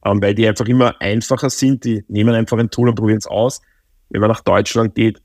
ähm, 0.06 0.22
weil 0.22 0.36
die 0.36 0.48
einfach 0.48 0.68
immer 0.68 1.02
einfacher 1.02 1.50
sind. 1.50 1.84
Die 1.84 2.06
nehmen 2.08 2.34
einfach 2.34 2.58
ein 2.58 2.70
Tool 2.70 2.88
und 2.88 2.96
probieren 2.96 3.18
es 3.18 3.28
aus. 3.28 3.62
Wenn 4.10 4.22
man 4.22 4.30
nach 4.30 4.42
Deutschland 4.42 4.96
geht, 4.96 5.22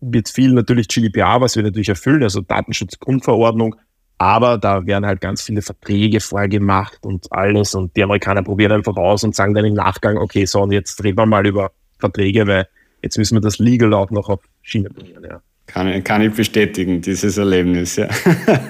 wird 0.00 0.28
viel 0.28 0.52
natürlich 0.52 0.88
GDPR, 0.88 1.40
was 1.40 1.56
wir 1.56 1.62
natürlich 1.62 1.88
erfüllen, 1.88 2.22
also 2.22 2.40
Datenschutzgrundverordnung, 2.40 3.76
aber 4.18 4.58
da 4.58 4.84
werden 4.84 5.06
halt 5.06 5.20
ganz 5.20 5.42
viele 5.42 5.62
Verträge 5.62 6.20
vorgemacht 6.20 6.98
und 7.02 7.32
alles 7.32 7.74
und 7.74 7.96
die 7.96 8.02
Amerikaner 8.02 8.42
probieren 8.42 8.72
einfach 8.72 8.96
aus 8.96 9.22
und 9.22 9.34
sagen 9.34 9.54
dann 9.54 9.64
im 9.64 9.74
Nachgang, 9.74 10.16
okay, 10.16 10.44
so 10.44 10.62
und 10.62 10.72
jetzt 10.72 11.02
reden 11.04 11.18
wir 11.18 11.26
mal 11.26 11.46
über 11.46 11.70
Verträge, 11.98 12.46
weil 12.46 12.66
jetzt 13.02 13.16
müssen 13.16 13.36
wir 13.36 13.40
das 13.40 13.58
Legal 13.58 13.94
auch 13.94 14.10
noch 14.10 14.28
auf 14.28 14.40
Schiene 14.62 14.90
bringen. 14.90 15.22
Ja. 15.22 15.40
Kann, 15.66 16.02
kann 16.02 16.22
ich 16.22 16.32
bestätigen, 16.32 17.00
dieses 17.00 17.38
Erlebnis, 17.38 17.96
ja. 17.96 18.08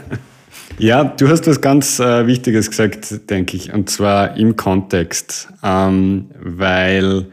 ja, 0.79 1.05
du 1.05 1.29
hast 1.29 1.47
was 1.47 1.61
ganz 1.61 1.99
äh, 1.99 2.27
Wichtiges 2.27 2.69
gesagt, 2.69 3.31
denke 3.31 3.57
ich, 3.57 3.73
und 3.73 3.89
zwar 3.89 4.37
im 4.37 4.57
Kontext, 4.57 5.49
ähm, 5.63 6.31
weil 6.41 7.27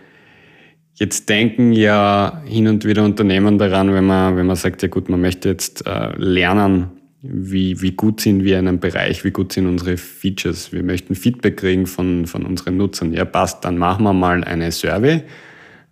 Jetzt 0.96 1.28
denken 1.28 1.74
ja 1.74 2.42
hin 2.46 2.68
und 2.68 2.86
wieder 2.86 3.04
Unternehmen 3.04 3.58
daran, 3.58 3.94
wenn 3.94 4.06
man, 4.06 4.38
wenn 4.38 4.46
man 4.46 4.56
sagt, 4.56 4.82
ja 4.82 4.88
gut, 4.88 5.10
man 5.10 5.20
möchte 5.20 5.50
jetzt 5.50 5.86
äh, 5.86 6.16
lernen, 6.16 6.88
wie, 7.22 7.82
wie 7.82 7.92
gut 7.92 8.22
sind 8.22 8.46
wir 8.46 8.60
in 8.60 8.68
einem 8.68 8.80
Bereich, 8.80 9.26
wie 9.26 9.32
gut 9.32 9.52
sind 9.52 9.68
unsere 9.68 9.98
Features. 9.98 10.72
Wir 10.72 10.84
möchten 10.84 11.16
Feedback 11.16 11.58
kriegen 11.58 11.86
von, 11.86 12.28
von 12.28 12.46
unseren 12.46 12.78
Nutzern. 12.78 13.12
Ja, 13.12 13.26
passt, 13.26 13.66
dann 13.66 13.78
machen 13.78 14.04
wir 14.04 14.14
mal 14.14 14.44
eine 14.44 14.72
Survey, 14.72 15.24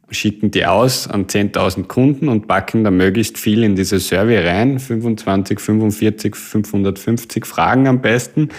schicken 0.09 0.51
die 0.51 0.65
aus 0.65 1.07
an 1.07 1.27
10.000 1.27 1.87
Kunden 1.87 2.29
und 2.29 2.47
packen 2.47 2.83
da 2.83 2.91
möglichst 2.91 3.37
viel 3.37 3.63
in 3.63 3.75
diese 3.75 3.99
Survey 3.99 4.37
rein. 4.39 4.79
25, 4.79 5.59
45, 5.59 6.35
550 6.35 7.45
Fragen 7.45 7.87
am 7.87 8.01
besten 8.01 8.49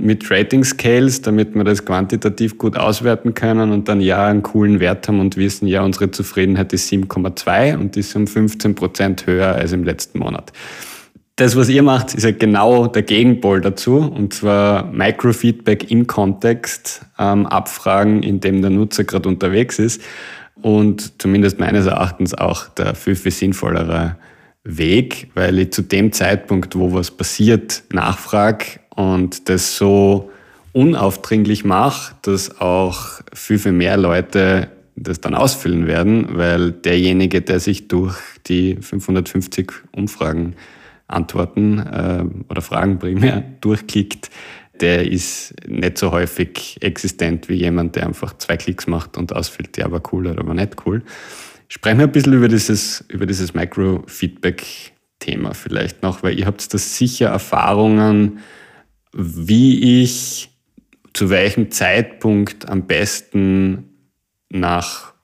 mit 0.00 0.30
Rating 0.30 0.64
Scales, 0.64 1.22
damit 1.22 1.54
wir 1.54 1.64
das 1.64 1.84
quantitativ 1.84 2.58
gut 2.58 2.76
auswerten 2.76 3.34
können 3.34 3.70
und 3.70 3.88
dann 3.88 4.00
ja 4.00 4.26
einen 4.26 4.42
coolen 4.42 4.80
Wert 4.80 5.06
haben 5.08 5.20
und 5.20 5.36
wissen, 5.36 5.68
ja, 5.68 5.82
unsere 5.82 6.10
Zufriedenheit 6.10 6.72
ist 6.72 6.90
7,2 6.92 7.76
und 7.76 7.96
ist 7.96 8.16
um 8.16 8.26
15 8.26 8.74
Prozent 8.74 9.26
höher 9.26 9.54
als 9.54 9.72
im 9.72 9.84
letzten 9.84 10.18
Monat 10.18 10.52
das, 11.36 11.56
was 11.56 11.68
ihr 11.68 11.82
macht, 11.82 12.14
ist 12.14 12.22
ja 12.22 12.30
genau 12.30 12.86
der 12.86 13.02
Gegenpol 13.02 13.60
dazu, 13.60 13.96
und 13.96 14.32
zwar 14.32 14.84
Microfeedback 14.92 15.90
im 15.90 16.06
Kontext, 16.06 17.04
ähm, 17.18 17.46
Abfragen, 17.46 18.22
in 18.22 18.38
dem 18.38 18.62
der 18.62 18.70
Nutzer 18.70 19.02
gerade 19.02 19.28
unterwegs 19.28 19.80
ist 19.80 20.00
und 20.64 21.20
zumindest 21.20 21.60
meines 21.60 21.84
Erachtens 21.84 22.32
auch 22.32 22.68
der 22.70 22.94
viel, 22.94 23.16
viel 23.16 23.32
sinnvollere 23.32 24.16
Weg, 24.64 25.30
weil 25.34 25.58
ich 25.58 25.72
zu 25.72 25.82
dem 25.82 26.10
Zeitpunkt, 26.10 26.74
wo 26.74 26.94
was 26.94 27.10
passiert, 27.10 27.82
nachfrage 27.92 28.80
und 28.96 29.50
das 29.50 29.76
so 29.76 30.30
unaufdringlich 30.72 31.66
mache, 31.66 32.14
dass 32.22 32.62
auch 32.62 33.20
viel, 33.34 33.58
viel 33.58 33.72
mehr 33.72 33.98
Leute 33.98 34.68
das 34.96 35.20
dann 35.20 35.34
ausfüllen 35.34 35.86
werden, 35.86 36.28
weil 36.30 36.72
derjenige, 36.72 37.42
der 37.42 37.60
sich 37.60 37.86
durch 37.88 38.16
die 38.46 38.76
550 38.80 39.70
Umfragen 39.92 40.56
Antworten 41.08 41.78
äh, 41.78 42.24
oder 42.48 42.62
Fragen 42.62 42.98
primär 42.98 43.44
durchklickt, 43.60 44.30
der 44.80 45.10
ist 45.10 45.54
nicht 45.66 45.98
so 45.98 46.10
häufig 46.10 46.78
existent 46.80 47.48
wie 47.48 47.54
jemand, 47.54 47.96
der 47.96 48.06
einfach 48.06 48.36
zwei 48.38 48.56
Klicks 48.56 48.86
macht 48.86 49.16
und 49.16 49.34
ausfüllt, 49.34 49.76
ja, 49.76 49.90
war 49.90 50.02
cool 50.12 50.26
oder 50.26 50.46
war 50.46 50.54
nicht 50.54 50.86
cool. 50.86 51.02
Sprechen 51.68 51.98
wir 51.98 52.06
ein 52.06 52.12
bisschen 52.12 52.34
über 52.34 52.48
dieses, 52.48 53.04
über 53.08 53.26
dieses 53.26 53.54
Micro-Feedback-Thema 53.54 55.54
vielleicht 55.54 56.02
noch, 56.02 56.22
weil 56.22 56.38
ihr 56.38 56.46
habt 56.46 56.72
da 56.72 56.78
sicher 56.78 57.28
Erfahrungen, 57.28 58.40
wie 59.12 60.02
ich 60.02 60.50
zu 61.12 61.30
welchem 61.30 61.70
Zeitpunkt 61.70 62.68
am 62.68 62.86
besten 62.86 63.90
nach 64.50 65.14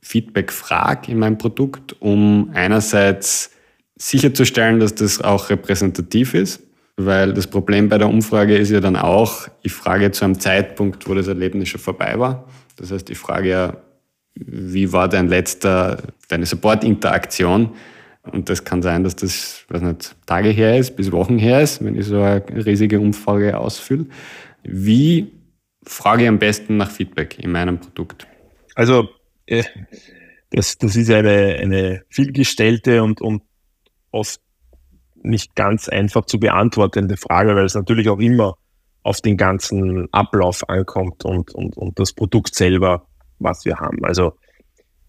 Feedback 0.00 0.52
frage 0.52 1.12
in 1.12 1.18
meinem 1.18 1.38
Produkt, 1.38 2.00
um 2.00 2.50
einerseits 2.54 3.50
sicherzustellen, 3.96 4.80
dass 4.80 4.94
das 4.94 5.20
auch 5.20 5.50
repräsentativ 5.50 6.34
ist, 6.34 6.62
weil 6.96 7.32
das 7.32 7.46
Problem 7.46 7.88
bei 7.88 7.98
der 7.98 8.08
Umfrage 8.08 8.56
ist 8.56 8.70
ja 8.70 8.80
dann 8.80 8.96
auch, 8.96 9.48
ich 9.62 9.72
frage 9.72 10.10
zu 10.12 10.24
einem 10.24 10.38
Zeitpunkt, 10.38 11.08
wo 11.08 11.14
das 11.14 11.26
Erlebnis 11.26 11.68
schon 11.68 11.80
vorbei 11.80 12.18
war. 12.18 12.48
Das 12.76 12.92
heißt, 12.92 13.10
ich 13.10 13.18
frage 13.18 13.48
ja, 13.48 13.76
wie 14.34 14.92
war 14.92 15.08
dein 15.08 15.28
letzter, 15.28 16.02
deine 16.28 16.46
Support-Interaktion? 16.46 17.70
Und 18.32 18.48
das 18.48 18.64
kann 18.64 18.82
sein, 18.82 19.04
dass 19.04 19.16
das, 19.16 19.64
weiß 19.68 19.82
nicht, 19.82 20.16
Tage 20.26 20.48
her 20.48 20.78
ist, 20.78 20.96
bis 20.96 21.12
Wochen 21.12 21.38
her 21.38 21.60
ist, 21.60 21.84
wenn 21.84 21.94
ich 21.94 22.06
so 22.06 22.20
eine 22.20 22.42
riesige 22.64 22.98
Umfrage 22.98 23.58
ausfülle. 23.58 24.06
Wie 24.62 25.32
frage 25.84 26.22
ich 26.22 26.28
am 26.28 26.38
besten 26.38 26.76
nach 26.76 26.90
Feedback 26.90 27.38
in 27.38 27.52
meinem 27.52 27.78
Produkt? 27.78 28.26
Also, 28.74 29.08
äh, 29.46 29.64
das, 30.50 30.78
das 30.78 30.96
ist 30.96 31.10
eine, 31.10 31.58
eine 31.60 32.02
vielgestellte 32.08 33.02
und, 33.02 33.20
und 33.20 33.42
oft 34.10 34.40
nicht 35.24 35.54
ganz 35.54 35.88
einfach 35.88 36.26
zu 36.26 36.38
beantwortende 36.38 37.16
Frage, 37.16 37.56
weil 37.56 37.64
es 37.64 37.74
natürlich 37.74 38.08
auch 38.08 38.18
immer 38.18 38.56
auf 39.02 39.20
den 39.20 39.36
ganzen 39.36 40.08
Ablauf 40.12 40.68
ankommt 40.68 41.24
und, 41.24 41.54
und, 41.54 41.76
und 41.76 41.98
das 41.98 42.12
Produkt 42.12 42.54
selber, 42.54 43.06
was 43.38 43.64
wir 43.64 43.76
haben. 43.76 44.04
Also 44.04 44.34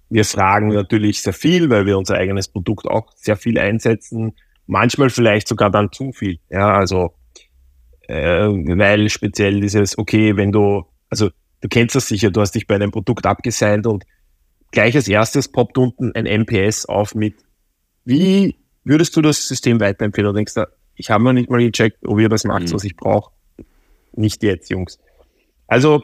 wir 0.09 0.25
fragen 0.25 0.69
natürlich 0.69 1.21
sehr 1.21 1.33
viel, 1.33 1.69
weil 1.69 1.85
wir 1.85 1.97
unser 1.97 2.15
eigenes 2.15 2.47
Produkt 2.47 2.87
auch 2.87 3.11
sehr 3.15 3.37
viel 3.37 3.57
einsetzen. 3.57 4.33
Manchmal 4.67 5.09
vielleicht 5.09 5.47
sogar 5.47 5.69
dann 5.69 5.91
zu 5.91 6.11
viel. 6.11 6.39
Ja, 6.49 6.73
also 6.73 7.13
äh, 8.07 8.47
weil 8.47 9.09
speziell 9.09 9.59
dieses, 9.61 9.97
okay, 9.97 10.35
wenn 10.37 10.51
du, 10.51 10.85
also 11.09 11.29
du 11.61 11.67
kennst 11.69 11.95
das 11.95 12.07
sicher, 12.07 12.31
du 12.31 12.41
hast 12.41 12.51
dich 12.51 12.67
bei 12.67 12.75
einem 12.75 12.91
Produkt 12.91 13.25
abgeseint 13.25 13.87
und 13.87 14.05
gleich 14.71 14.95
als 14.95 15.07
erstes 15.07 15.51
poppt 15.51 15.77
unten 15.77 16.11
ein 16.13 16.25
MPS 16.25 16.85
auf 16.85 17.15
mit, 17.15 17.35
wie 18.03 18.55
würdest 18.85 19.15
du 19.15 19.21
das 19.21 19.47
System 19.47 19.79
weiterempfehlen 19.79 20.29
oder 20.29 20.37
denkst 20.37 20.53
du, 20.53 20.67
ich 20.95 21.09
habe 21.09 21.23
noch 21.23 21.33
nicht 21.33 21.49
mal 21.49 21.59
gecheckt, 21.59 21.97
ob 22.05 22.19
ihr 22.19 22.29
das 22.29 22.45
macht, 22.45 22.63
mhm. 22.63 22.73
was 22.73 22.83
ich 22.83 22.95
brauche? 22.95 23.31
Nicht 24.13 24.41
jetzt, 24.43 24.69
Jungs. 24.69 24.97
Also, 25.67 26.03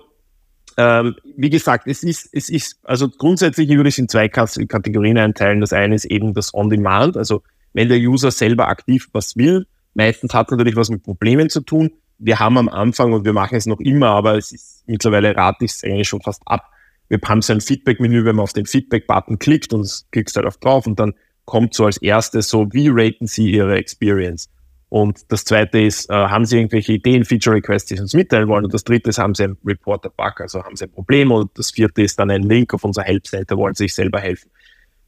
ähm, 0.78 1.16
wie 1.38 1.50
gesagt, 1.50 1.88
es 1.88 2.04
ist, 2.04 2.30
es 2.34 2.50
ist, 2.50 2.80
also 2.84 3.08
grundsätzlich 3.08 3.70
würde 3.70 3.88
ich 3.88 3.96
es 3.96 4.00
in 4.00 4.10
zwei 4.10 4.28
Kategorien 4.28 5.18
einteilen. 5.18 5.62
Das 5.62 5.72
eine 5.72 5.96
ist 5.96 6.06
eben 6.06 6.34
das 6.34 6.54
On-Demand, 6.54 7.16
also 7.16 7.44
wenn 7.74 7.88
der 7.88 8.00
User 8.00 8.32
selber 8.32 8.68
aktiv 8.68 9.08
was 9.14 9.38
will, 9.38 9.66
Meistens 9.94 10.34
hat 10.34 10.52
natürlich 10.52 10.76
was 10.76 10.90
mit 10.90 11.04
Problemen 11.04 11.50
zu 11.50 11.62
tun. 11.62 11.92
Wir 12.18 12.40
haben 12.40 12.58
am 12.58 12.70
Anfang 12.70 13.14
und 13.14 13.26
wir 13.26 13.34
machen 13.34 13.56
es 13.56 13.66
noch 13.66 13.80
immer, 13.80 14.10
aber 14.10 14.38
es 14.38 14.52
ist 14.52 14.84
mittlerweile 14.88 15.36
rate 15.36 15.66
ich 15.66 15.72
es 15.72 15.84
eigentlich 15.84 16.08
schon 16.08 16.22
fast 16.22 16.42
ab. 16.46 16.70
Wir 17.10 17.20
haben 17.26 17.42
so 17.42 17.52
ein 17.52 17.62
Feedback-Menü, 17.62 18.24
wenn 18.24 18.38
man 18.38 18.44
auf 18.44 18.54
den 18.54 18.66
Feedback-Button 18.66 19.40
klickt 19.40 19.74
und 19.74 20.06
klickst 20.12 20.36
halt 20.38 20.46
auf 20.46 20.58
drauf 20.58 20.88
und 20.88 21.00
dann 21.00 21.14
kommt 21.46 21.74
so 21.74 21.86
als 21.86 21.98
erstes 21.98 22.50
so, 22.50 22.68
wie 22.72 22.90
raten 22.90 23.28
Sie 23.28 23.52
Ihre 23.52 23.76
Experience? 23.76 24.50
Und 24.90 25.32
das 25.32 25.46
zweite 25.46 25.80
ist, 25.80 26.10
äh, 26.10 26.14
haben 26.14 26.46
Sie 26.46 26.58
irgendwelche 26.58 26.94
Ideen, 26.94 27.24
Feature 27.24 27.56
Requests, 27.56 27.88
die 27.88 27.96
Sie 27.96 28.02
uns 28.02 28.14
mitteilen 28.14 28.50
wollen? 28.50 28.66
Und 28.66 28.74
das 28.74 28.84
dritte 28.84 29.10
ist, 29.10 29.20
haben 29.20 29.34
Sie 29.34 29.46
ein 29.46 29.58
Reporter-Bug, 29.66 30.42
also 30.42 30.64
haben 30.64 30.76
Sie 30.76 30.84
ein 30.84 30.92
Problem? 30.92 31.32
Und 31.32 31.58
das 31.58 31.72
vierte 31.72 32.02
ist 32.02 32.20
dann 32.20 32.30
ein 32.30 32.44
Link 32.44 32.74
auf 32.74 32.84
unserer 32.84 33.06
Help-Seite, 33.06 33.56
wollen 33.58 33.74
Sie 33.74 33.86
sich 33.86 33.94
selber 33.94 34.20
helfen? 34.20 34.52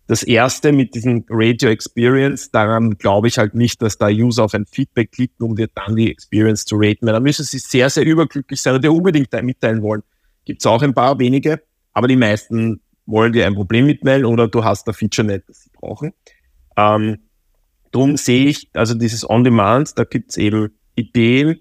Das 0.07 0.23
erste 0.23 0.73
mit 0.73 0.95
diesem 0.95 1.25
Radio 1.29 1.69
Experience, 1.69 2.51
daran 2.51 2.97
glaube 2.97 3.29
ich 3.29 3.37
halt 3.37 3.55
nicht, 3.55 3.81
dass 3.81 3.97
da 3.97 4.07
User 4.07 4.43
auf 4.43 4.53
ein 4.53 4.65
Feedback 4.65 5.11
klicken, 5.11 5.45
um 5.45 5.55
dir 5.55 5.67
dann 5.73 5.95
die 5.95 6.11
Experience 6.11 6.65
zu 6.65 6.75
raten, 6.77 7.05
weil 7.05 7.13
da 7.13 7.21
müssen 7.21 7.43
sie 7.43 7.59
sehr, 7.59 7.89
sehr 7.89 8.05
überglücklich 8.05 8.61
sein 8.61 8.75
und 8.75 8.83
dir 8.83 8.91
unbedingt 8.91 9.31
mitteilen 9.43 9.81
wollen. 9.81 10.03
Gibt 10.43 10.61
es 10.61 10.65
auch 10.65 10.81
ein 10.81 10.93
paar 10.93 11.19
wenige, 11.19 11.61
aber 11.93 12.09
die 12.09 12.17
meisten 12.17 12.81
wollen 13.05 13.33
dir 13.33 13.45
ein 13.45 13.55
Problem 13.55 13.85
mitteilen 13.85 14.25
oder 14.25 14.47
du 14.47 14.63
hast 14.63 14.87
ein 14.87 14.93
Feature 14.93 15.27
nicht, 15.27 15.47
das 15.47 15.63
sie 15.63 15.69
brauchen. 15.73 16.13
Ähm, 16.77 17.17
Drum 17.93 18.17
sehe 18.17 18.47
ich, 18.47 18.69
also 18.73 18.95
dieses 18.95 19.29
On-Demand, 19.29 19.97
da 19.99 20.03
gibt 20.03 20.31
es 20.31 20.37
eben 20.37 20.71
Ideen, 20.95 21.59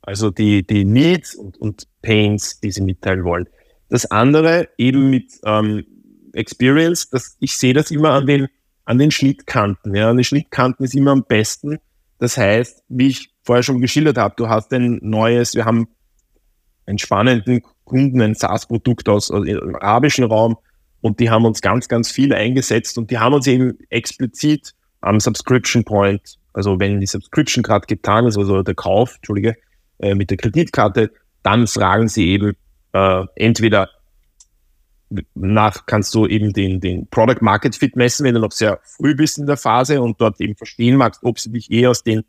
also 0.00 0.30
die, 0.30 0.66
die 0.66 0.86
Needs 0.86 1.34
und, 1.34 1.58
und 1.58 1.86
Pains, 2.00 2.58
die 2.60 2.70
sie 2.72 2.80
mitteilen 2.80 3.22
wollen. 3.24 3.46
Das 3.90 4.10
andere 4.10 4.70
eben 4.78 5.10
mit 5.10 5.30
ähm, 5.44 5.84
Experience, 6.32 7.10
das, 7.10 7.36
ich 7.38 7.58
sehe 7.58 7.74
das 7.74 7.90
immer 7.90 8.12
an 8.12 8.26
den, 8.26 8.48
an 8.86 8.96
den 8.96 9.10
Schnittkanten. 9.10 9.94
Ja. 9.94 10.08
An 10.08 10.16
den 10.16 10.24
Schnittkanten 10.24 10.86
ist 10.86 10.94
immer 10.94 11.10
am 11.10 11.24
besten. 11.24 11.78
Das 12.18 12.38
heißt, 12.38 12.82
wie 12.88 13.08
ich 13.08 13.34
vorher 13.44 13.62
schon 13.62 13.82
geschildert 13.82 14.16
habe, 14.16 14.34
du 14.38 14.48
hast 14.48 14.72
ein 14.72 15.00
neues, 15.02 15.54
wir 15.54 15.66
haben 15.66 15.88
einen 16.86 16.98
spannenden 16.98 17.62
Kunden, 17.84 18.20
ein 18.20 18.34
SaaS-Produkt 18.34 19.08
aus, 19.08 19.30
aus 19.30 19.44
dem 19.44 19.76
arabischen 19.76 20.24
Raum 20.24 20.56
und 21.00 21.20
die 21.20 21.30
haben 21.30 21.44
uns 21.44 21.60
ganz, 21.60 21.88
ganz 21.88 22.10
viel 22.10 22.32
eingesetzt 22.32 22.96
und 22.98 23.10
die 23.10 23.18
haben 23.18 23.34
uns 23.34 23.46
eben 23.46 23.78
explizit 23.90 24.72
am 25.00 25.20
Subscription 25.20 25.84
Point, 25.84 26.38
also 26.52 26.78
wenn 26.78 27.00
die 27.00 27.06
Subscription 27.06 27.62
gerade 27.62 27.86
getan 27.86 28.26
ist, 28.26 28.38
also 28.38 28.62
der 28.62 28.74
Kauf, 28.74 29.16
Entschuldige, 29.16 29.56
äh, 29.98 30.14
mit 30.14 30.30
der 30.30 30.36
Kreditkarte, 30.36 31.10
dann 31.42 31.66
fragen 31.66 32.08
sie 32.08 32.28
eben 32.28 32.56
äh, 32.92 33.24
entweder 33.36 33.88
nach 35.34 35.86
kannst 35.86 36.14
du 36.14 36.26
eben 36.26 36.52
den, 36.52 36.80
den 36.80 37.06
Product 37.08 37.40
Market 37.40 37.76
Fit 37.76 37.96
messen, 37.96 38.24
wenn 38.24 38.34
du 38.34 38.40
noch 38.40 38.52
sehr 38.52 38.80
früh 38.82 39.14
bist 39.14 39.38
in 39.38 39.46
der 39.46 39.56
Phase 39.56 40.00
und 40.00 40.20
dort 40.20 40.40
eben 40.40 40.56
verstehen 40.56 40.96
magst, 40.96 41.22
ob 41.22 41.38
sie 41.38 41.50
dich 41.50 41.70
eher 41.70 41.90
aus 41.90 42.02
den 42.02 42.24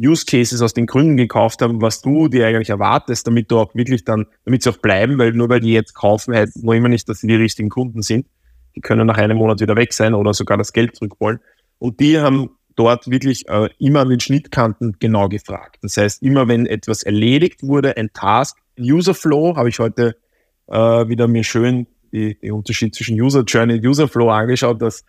Use 0.00 0.24
Cases, 0.26 0.60
aus 0.60 0.74
den 0.74 0.86
Gründen 0.86 1.16
gekauft 1.16 1.62
haben, 1.62 1.80
was 1.80 2.00
du 2.00 2.28
dir 2.28 2.46
eigentlich 2.46 2.70
erwartest, 2.70 3.26
damit 3.26 3.50
du 3.50 3.58
auch 3.58 3.74
wirklich 3.74 4.04
dann, 4.04 4.26
damit 4.44 4.62
sie 4.62 4.70
auch 4.70 4.78
bleiben, 4.78 5.18
weil 5.18 5.32
nur 5.32 5.48
weil 5.48 5.60
die 5.60 5.72
jetzt 5.72 5.94
kaufen, 5.94 6.34
heißt 6.34 6.64
noch 6.64 6.72
immer 6.72 6.88
nicht, 6.88 7.08
dass 7.08 7.20
sie 7.20 7.28
die 7.28 7.36
richtigen 7.36 7.68
Kunden 7.68 8.02
sind. 8.02 8.26
Die 8.74 8.80
können 8.80 9.06
nach 9.06 9.18
einem 9.18 9.36
Monat 9.36 9.60
wieder 9.60 9.76
weg 9.76 9.92
sein 9.92 10.14
oder 10.14 10.34
sogar 10.34 10.58
das 10.58 10.72
Geld 10.72 10.96
zurück 10.96 11.14
wollen. 11.20 11.38
Und 11.78 12.00
die 12.00 12.18
haben 12.18 12.50
dort 12.74 13.08
wirklich 13.08 13.48
äh, 13.48 13.68
immer 13.78 14.00
an 14.00 14.08
den 14.08 14.18
Schnittkanten 14.18 14.96
genau 14.98 15.28
gefragt. 15.28 15.78
Das 15.82 15.96
heißt, 15.96 16.22
immer 16.22 16.48
wenn 16.48 16.66
etwas 16.66 17.04
erledigt 17.04 17.62
wurde, 17.62 17.96
ein 17.96 18.12
Task, 18.12 18.58
User 18.78 19.14
Flow, 19.14 19.56
habe 19.56 19.68
ich 19.68 19.78
heute 19.78 20.16
äh, 20.66 20.76
wieder 20.76 21.28
mir 21.28 21.44
schön 21.44 21.86
die 22.12 22.36
Unterschied 22.50 22.94
zwischen 22.94 23.20
User 23.20 23.42
Journey 23.42 23.74
und 23.74 23.86
User 23.86 24.08
Flow 24.08 24.30
angeschaut, 24.30 24.80
dass, 24.80 25.04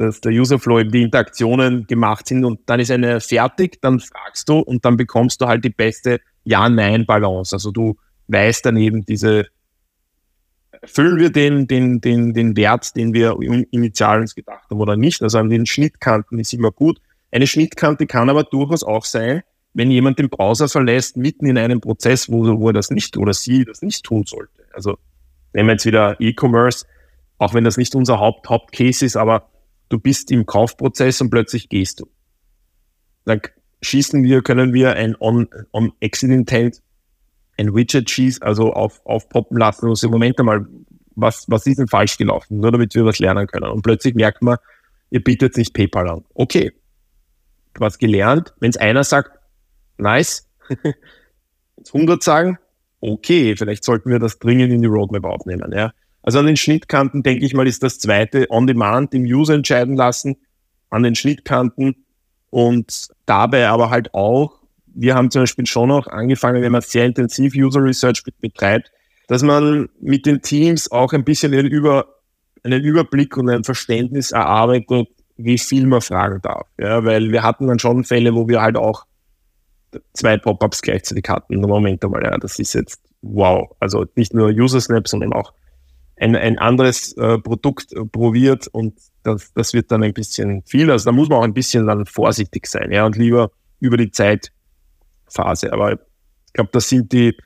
dass 0.00 0.22
der 0.22 0.32
User 0.32 0.58
Flow 0.58 0.80
eben 0.80 0.90
die 0.90 1.02
Interaktionen 1.02 1.86
gemacht 1.86 2.26
sind 2.26 2.46
und 2.46 2.60
dann 2.64 2.80
ist 2.80 2.90
eine 2.90 3.20
fertig, 3.20 3.82
dann 3.82 4.00
fragst 4.00 4.48
du 4.48 4.60
und 4.60 4.82
dann 4.86 4.96
bekommst 4.96 5.42
du 5.42 5.46
halt 5.46 5.62
die 5.62 5.70
beste 5.70 6.20
Ja-Nein-Balance. 6.44 7.54
Also 7.54 7.70
du 7.70 7.96
weißt 8.28 8.64
dann 8.64 8.78
eben 8.78 9.04
diese 9.04 9.48
erfüllen 10.80 11.18
wir 11.18 11.30
den, 11.30 11.66
den, 11.66 12.00
den, 12.00 12.32
den 12.32 12.56
Wert, 12.56 12.96
den 12.96 13.12
wir 13.12 13.36
initial 13.70 14.22
uns 14.22 14.34
gedacht 14.34 14.70
haben 14.70 14.80
oder 14.80 14.96
nicht. 14.96 15.22
Also 15.22 15.36
an 15.36 15.50
den 15.50 15.66
Schnittkanten 15.66 16.38
ist 16.38 16.54
immer 16.54 16.70
gut. 16.70 16.98
Eine 17.30 17.46
Schnittkante 17.46 18.06
kann 18.06 18.30
aber 18.30 18.44
durchaus 18.44 18.82
auch 18.82 19.04
sein, 19.04 19.42
wenn 19.74 19.90
jemand 19.90 20.18
den 20.18 20.30
Browser 20.30 20.70
verlässt, 20.70 21.18
mitten 21.18 21.44
in 21.44 21.58
einem 21.58 21.82
Prozess, 21.82 22.30
wo, 22.30 22.58
wo 22.58 22.68
er 22.68 22.72
das 22.72 22.90
nicht 22.90 23.18
oder 23.18 23.34
sie 23.34 23.66
das 23.66 23.82
nicht 23.82 24.02
tun 24.02 24.24
sollte. 24.24 24.62
Also 24.72 24.96
nehmen 25.52 25.68
wir 25.68 25.72
jetzt 25.74 25.84
wieder 25.84 26.18
E-Commerce, 26.18 26.86
auch 27.36 27.52
wenn 27.52 27.64
das 27.64 27.76
nicht 27.76 27.94
unser 27.94 28.18
Haupt, 28.18 28.48
Hauptcase 28.48 29.04
ist, 29.04 29.16
aber 29.18 29.50
du 29.90 29.98
bist 29.98 30.30
im 30.30 30.46
Kaufprozess 30.46 31.20
und 31.20 31.28
plötzlich 31.28 31.68
gehst 31.68 32.00
du. 32.00 32.06
Dann 33.26 33.42
schießen 33.82 34.22
wir, 34.22 34.42
können 34.42 34.72
wir 34.72 34.94
ein 34.94 35.14
On-Exit-Intent 35.20 36.80
ein 37.60 37.74
Widget 37.74 38.08
schießt, 38.08 38.42
also 38.42 38.72
auf, 38.72 39.04
aufpoppen 39.04 39.58
lassen 39.58 39.86
und 39.86 39.96
so, 39.96 40.08
Moment 40.08 40.38
einmal, 40.40 40.66
was, 41.14 41.44
was 41.48 41.66
ist 41.66 41.78
denn 41.78 41.88
falsch 41.88 42.16
gelaufen? 42.16 42.58
Nur 42.58 42.72
damit 42.72 42.94
wir 42.94 43.04
was 43.04 43.18
lernen 43.18 43.46
können. 43.46 43.70
Und 43.70 43.82
plötzlich 43.82 44.14
merkt 44.14 44.42
man, 44.42 44.56
ihr 45.10 45.22
bietet 45.22 45.56
nicht 45.56 45.74
PayPal 45.74 46.08
an. 46.08 46.24
Okay, 46.34 46.72
was 47.74 47.98
gelernt. 47.98 48.54
Wenn 48.60 48.70
es 48.70 48.78
einer 48.78 49.04
sagt, 49.04 49.38
nice, 49.98 50.48
100 51.92 52.22
sagen, 52.22 52.58
okay, 53.00 53.54
vielleicht 53.56 53.84
sollten 53.84 54.10
wir 54.10 54.18
das 54.18 54.38
dringend 54.38 54.72
in 54.72 54.80
die 54.80 54.88
Roadmap 54.88 55.24
aufnehmen. 55.24 55.70
Ja. 55.72 55.92
Also 56.22 56.38
an 56.38 56.46
den 56.46 56.56
Schnittkanten, 56.56 57.22
denke 57.22 57.44
ich 57.44 57.54
mal, 57.54 57.66
ist 57.66 57.82
das 57.82 57.98
zweite 57.98 58.46
On-Demand 58.50 59.12
dem 59.12 59.22
User 59.22 59.54
entscheiden 59.54 59.96
lassen, 59.96 60.36
an 60.90 61.02
den 61.02 61.14
Schnittkanten 61.14 62.04
und 62.50 63.08
dabei 63.26 63.68
aber 63.68 63.90
halt 63.90 64.12
auch 64.12 64.60
wir 64.94 65.14
haben 65.14 65.30
zum 65.30 65.42
Beispiel 65.42 65.66
schon 65.66 65.88
noch 65.88 66.06
angefangen, 66.06 66.62
wenn 66.62 66.72
man 66.72 66.82
sehr 66.82 67.06
intensiv 67.06 67.54
User 67.54 67.82
Research 67.82 68.22
betreibt, 68.40 68.90
dass 69.28 69.42
man 69.42 69.88
mit 70.00 70.26
den 70.26 70.42
Teams 70.42 70.90
auch 70.90 71.12
ein 71.12 71.24
bisschen 71.24 71.52
einen, 71.52 71.66
Über, 71.66 72.06
einen 72.62 72.82
Überblick 72.82 73.36
und 73.36 73.48
ein 73.48 73.64
Verständnis 73.64 74.32
erarbeitet, 74.32 75.08
wie 75.36 75.58
viel 75.58 75.86
man 75.86 76.00
fragen 76.00 76.40
darf. 76.42 76.66
Ja, 76.78 77.04
weil 77.04 77.30
wir 77.30 77.42
hatten 77.42 77.68
dann 77.68 77.78
schon 77.78 78.04
Fälle, 78.04 78.34
wo 78.34 78.48
wir 78.48 78.60
halt 78.60 78.76
auch 78.76 79.06
zwei 80.12 80.36
Pop-ups 80.36 80.82
gleichzeitig 80.82 81.24
hatten. 81.28 81.60
Moment 81.60 82.04
einmal, 82.04 82.22
ja, 82.22 82.36
das 82.38 82.58
ist 82.58 82.74
jetzt 82.74 83.00
wow. 83.22 83.70
Also 83.80 84.06
nicht 84.16 84.34
nur 84.34 84.48
User 84.48 84.80
Snap, 84.80 85.08
sondern 85.08 85.32
auch 85.32 85.52
ein, 86.20 86.36
ein 86.36 86.58
anderes 86.58 87.16
äh, 87.16 87.38
Produkt 87.38 87.92
äh, 87.92 88.04
probiert 88.04 88.68
und 88.68 88.94
das, 89.22 89.52
das 89.54 89.72
wird 89.72 89.90
dann 89.90 90.02
ein 90.02 90.12
bisschen 90.12 90.62
viel. 90.66 90.90
Also 90.90 91.06
da 91.06 91.12
muss 91.12 91.28
man 91.28 91.38
auch 91.38 91.44
ein 91.44 91.54
bisschen 91.54 91.86
dann 91.86 92.06
vorsichtig 92.06 92.66
sein, 92.66 92.92
ja, 92.92 93.06
und 93.06 93.16
lieber 93.16 93.50
über 93.80 93.96
die 93.96 94.10
Zeit 94.10 94.52
Phase. 95.28 95.72
Aber 95.72 95.92
ich 95.92 96.52
glaube, 96.52 96.70
das 96.72 96.88
sind 96.88 97.12
die, 97.12 97.36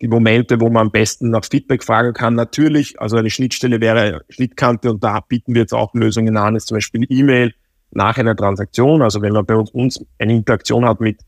die 0.00 0.08
Momente, 0.08 0.60
wo 0.60 0.68
man 0.68 0.86
am 0.86 0.90
besten 0.90 1.30
nach 1.30 1.44
Feedback 1.44 1.84
fragen 1.84 2.12
kann. 2.12 2.34
Natürlich, 2.34 3.00
also 3.00 3.16
eine 3.16 3.30
Schnittstelle 3.30 3.80
wäre 3.80 4.22
Schnittkante 4.30 4.90
und 4.90 5.04
da 5.04 5.20
bieten 5.20 5.54
wir 5.54 5.62
jetzt 5.62 5.74
auch 5.74 5.94
Lösungen 5.94 6.36
an, 6.36 6.56
ist 6.56 6.68
zum 6.68 6.76
Beispiel 6.76 7.06
E-Mail 7.08 7.54
nach 7.92 8.18
einer 8.18 8.34
Transaktion. 8.34 9.02
Also 9.02 9.22
wenn 9.22 9.32
man 9.32 9.46
bei 9.46 9.54
uns, 9.54 9.70
uns 9.70 10.04
eine 10.18 10.34
Interaktion 10.34 10.84
hat 10.84 11.00
mit 11.00 11.20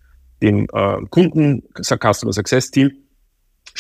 dem 0.43 0.67
äh, 0.73 0.97
Kunden, 1.11 1.63
Customer 1.75 2.33
Success 2.33 2.71
Team, 2.71 2.91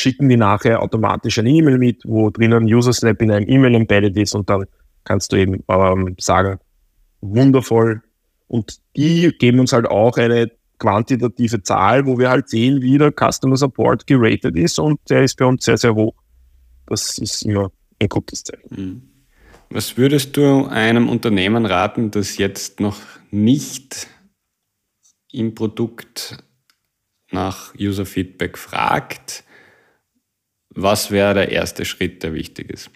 schicken 0.00 0.28
die 0.28 0.36
nachher 0.36 0.82
automatisch 0.82 1.38
eine 1.38 1.50
E-Mail 1.50 1.78
mit, 1.78 2.02
wo 2.04 2.30
drinnen 2.30 2.64
User 2.64 2.92
Snap 2.92 3.20
in 3.22 3.30
einem 3.30 3.48
E-Mail 3.48 3.74
embedded 3.74 4.16
ist 4.16 4.34
und 4.34 4.48
dann 4.48 4.64
kannst 5.04 5.32
du 5.32 5.36
eben 5.36 5.62
ähm, 5.68 6.16
sagen, 6.18 6.58
wundervoll. 7.20 8.02
Und 8.48 8.78
die 8.96 9.30
geben 9.38 9.60
uns 9.60 9.72
halt 9.72 9.86
auch 9.86 10.16
eine 10.16 10.50
quantitative 10.78 11.62
Zahl, 11.62 12.06
wo 12.06 12.18
wir 12.18 12.30
halt 12.30 12.48
sehen, 12.48 12.82
wie 12.82 12.98
der 12.98 13.12
Customer 13.12 13.56
Support 13.56 14.06
geratet 14.06 14.56
ist 14.56 14.78
und 14.78 14.98
der 15.08 15.22
ist 15.22 15.36
bei 15.36 15.44
uns 15.44 15.64
sehr, 15.64 15.76
sehr 15.76 15.94
hoch. 15.94 16.14
Das 16.86 17.18
ist 17.18 17.42
immer 17.42 17.70
ein 18.00 18.08
gutes 18.08 18.42
Zeichen. 18.42 18.68
Mhm. 18.70 19.02
Was 19.68 19.96
würdest 19.96 20.36
du 20.36 20.66
einem 20.66 21.08
Unternehmen 21.08 21.64
raten, 21.64 22.10
das 22.10 22.38
jetzt 22.38 22.80
noch 22.80 22.96
nicht 23.30 24.08
im 25.30 25.54
Produkt 25.54 26.38
nach 27.30 27.72
User 27.78 28.04
Feedback 28.04 28.58
fragt? 28.58 29.44
Was 30.74 31.10
wäre 31.10 31.34
der 31.34 31.50
erste 31.50 31.84
Schritt, 31.84 32.22
der 32.22 32.34
wichtig 32.34 32.70
ist? 32.70 32.90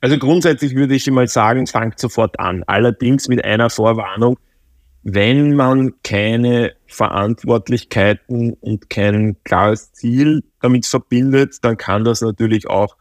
Also 0.00 0.18
grundsätzlich 0.18 0.74
würde 0.74 0.94
ich 0.94 1.08
mal 1.10 1.28
sagen, 1.28 1.66
fangt 1.66 1.98
sofort 1.98 2.38
an. 2.40 2.64
Allerdings 2.66 3.28
mit 3.28 3.44
einer 3.44 3.70
Vorwarnung 3.70 4.36
wenn 5.02 5.56
man 5.56 5.94
keine 6.04 6.74
Verantwortlichkeiten 6.86 8.52
und 8.54 8.88
kein 8.88 9.36
klares 9.44 9.92
Ziel 9.92 10.44
damit 10.60 10.86
verbindet, 10.86 11.56
dann 11.62 11.76
kann 11.76 12.04
das 12.04 12.20
natürlich 12.20 12.68
auch 12.68 12.96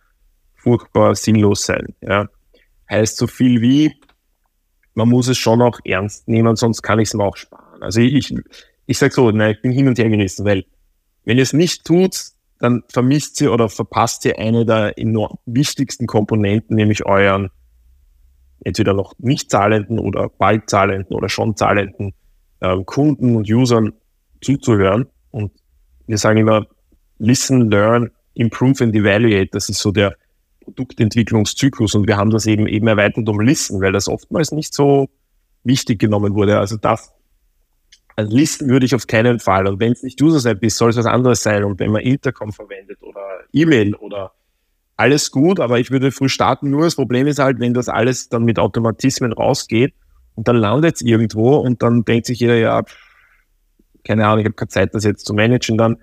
furchtbar 0.56 1.16
sinnlos 1.16 1.66
sein. 1.66 1.94
Ja. 2.02 2.28
Heißt 2.90 3.18
so 3.18 3.28
viel 3.28 3.62
wie, 3.62 3.94
man 4.96 5.10
muss 5.10 5.28
es 5.28 5.38
schon 5.38 5.62
auch 5.62 5.80
ernst 5.86 6.28
nehmen, 6.28 6.56
sonst 6.56 6.82
kann 6.82 7.00
ich 7.00 7.10
es 7.10 7.14
mir 7.14 7.24
auch 7.24 7.38
sparen. 7.38 7.82
Also 7.84 8.02
ich, 8.02 8.34
ich 8.88 8.98
sage 8.98 9.14
so, 9.14 9.30
nein, 9.32 9.54
ich 9.56 9.62
bin 9.62 9.72
hin 9.72 9.88
und 9.88 9.98
her 9.98 10.10
gerissen, 10.10 10.44
weil 10.44 10.66
wenn 11.24 11.38
ihr 11.38 11.44
es 11.44 11.54
nicht 11.54 11.86
tut, 11.86 12.20
dann 12.62 12.84
vermisst 12.90 13.42
ihr 13.42 13.52
oder 13.52 13.70
verpasst 13.70 14.24
ihr 14.26 14.38
eine 14.38 14.66
der 14.66 14.98
enorm 14.98 15.38
wichtigsten 15.46 16.06
Komponenten, 16.06 16.76
nämlich 16.76 17.06
euren 17.06 17.50
entweder 18.64 18.94
noch 18.94 19.14
nicht 19.18 19.50
zahlenden 19.50 19.98
oder 19.98 20.30
bald 20.30 20.70
zahlenden 20.70 21.16
oder 21.16 21.28
schon 21.28 21.56
zahlenden 21.56 22.14
äh, 22.60 22.78
Kunden 22.86 23.36
und 23.36 23.50
Usern 23.50 23.94
zuzuhören. 24.42 25.08
Und 25.32 25.52
wir 26.06 26.20
sagen 26.20 26.38
immer, 26.38 26.68
listen, 27.18 27.72
learn, 27.72 28.12
improve 28.36 28.84
and 28.84 28.96
evaluate. 28.96 29.50
Das 29.52 29.68
ist 29.68 29.80
so 29.80 29.92
der 29.92 30.16
Produktentwicklungszyklus. 30.64 31.96
Und 31.96 32.08
wir 32.08 32.18
haben 32.18 32.30
das 32.30 32.46
eben 32.46 32.68
eben 32.68 32.88
erweitert 32.88 33.28
um 33.28 33.42
listen, 33.42 33.82
weil 33.82 33.92
das 33.92 34.08
oftmals 34.08 34.52
nicht 34.52 34.76
so 34.76 35.10
wichtig 35.64 35.98
genommen 35.98 36.36
wurde. 36.36 36.60
Also 36.60 36.78
das 36.78 37.12
also 38.16 38.36
Listen 38.36 38.70
würde 38.70 38.86
ich 38.86 38.96
auf 38.96 39.08
keinen 39.08 39.40
Fall. 39.40 39.68
Und 39.68 39.80
wenn 39.80 39.92
es 39.92 40.04
nicht 40.04 40.22
User-App 40.22 40.64
ist, 40.64 40.78
soll 40.78 40.90
es 40.90 40.98
was 40.98 41.06
anderes 41.06 41.44
sein. 41.44 41.64
Und 41.64 41.80
wenn 41.80 41.92
man 41.92 42.02
Intercom 42.02 42.52
verwendet 42.52 43.02
oder 43.02 43.22
E-Mail 43.54 43.96
oder 43.96 44.34
alles 44.98 45.32
gut, 45.32 45.60
aber 45.60 45.80
ich 45.80 45.90
würde 45.92 46.12
früh 46.12 46.30
starten. 46.30 46.70
Nur 46.70 46.84
das 46.84 46.96
Problem 46.96 47.28
ist 47.28 47.40
halt, 47.40 47.60
wenn 47.60 47.74
das 47.74 47.90
alles 47.90 48.30
dann 48.30 48.44
mit 48.44 48.60
Automatismen 48.60 49.34
rausgeht 49.34 49.94
und 50.36 50.48
dann 50.48 50.58
landet 50.58 50.96
es 50.96 51.02
irgendwo 51.02 51.58
und 51.58 51.82
dann 51.82 52.04
denkt 52.04 52.28
sich 52.28 52.40
jeder, 52.40 52.56
ja, 52.56 52.84
keine 54.04 54.28
Ahnung, 54.28 54.40
ich 54.40 54.46
habe 54.46 54.56
keine 54.56 54.70
Zeit, 54.70 54.94
das 54.94 55.04
jetzt 55.04 55.26
zu 55.26 55.34
managen, 55.34 55.78
dann 55.78 55.98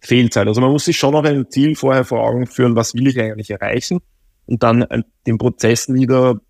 fehlt 0.00 0.30
es 0.30 0.36
halt. 0.36 0.48
Also 0.48 0.60
man 0.60 0.70
muss 0.70 0.84
sich 0.84 0.96
schon 0.96 1.12
noch 1.12 1.24
ein 1.24 1.50
Ziel 1.50 1.74
vorher 1.74 2.04
vor 2.04 2.20
Augen 2.20 2.46
führen, 2.46 2.76
was 2.76 2.94
will 2.94 3.08
ich 3.08 3.20
eigentlich 3.20 3.50
erreichen 3.50 4.00
und 4.46 4.62
dann 4.62 4.82
äh, 4.82 5.02
den 5.26 5.38
Prozess 5.38 5.88
nieder, 5.88 6.40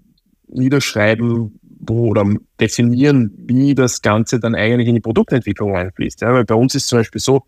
niederschreiben, 0.49 1.60
oder 1.89 2.25
definieren, 2.61 3.33
wie 3.37 3.75
das 3.75 4.03
Ganze 4.03 4.39
dann 4.39 4.55
eigentlich 4.55 4.89
in 4.89 4.95
die 4.95 5.01
Produktentwicklung 5.01 5.77
einfließt. 5.77 6.21
Ja, 6.21 6.33
weil 6.33 6.45
bei 6.45 6.55
uns 6.55 6.75
ist 6.75 6.89
zum 6.89 6.99
Beispiel 6.99 7.21
so, 7.21 7.45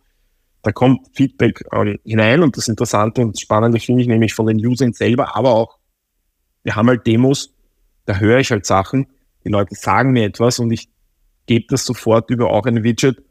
da 0.62 0.72
kommt 0.72 1.08
Feedback 1.14 1.64
äh, 1.72 1.98
hinein 2.04 2.42
und 2.42 2.56
das 2.56 2.68
Interessante 2.68 3.20
und 3.20 3.38
Spannende 3.38 3.80
finde 3.80 4.02
ich 4.02 4.08
nämlich 4.08 4.34
von 4.34 4.46
den 4.46 4.64
Usern 4.64 4.92
selber, 4.92 5.36
aber 5.36 5.54
auch, 5.54 5.78
wir 6.62 6.76
haben 6.76 6.88
halt 6.88 7.06
Demos, 7.06 7.52
da 8.06 8.18
höre 8.18 8.38
ich 8.38 8.50
halt 8.50 8.64
Sachen, 8.64 9.06
die 9.44 9.48
Leute 9.48 9.74
sagen 9.74 10.12
mir 10.12 10.24
etwas 10.24 10.58
und 10.58 10.70
ich 10.70 10.88
gebe 11.46 11.66
das 11.68 11.84
sofort 11.84 12.30
über 12.30 12.50
auch 12.50 12.66
ein 12.66 12.84
Widget 12.84 13.22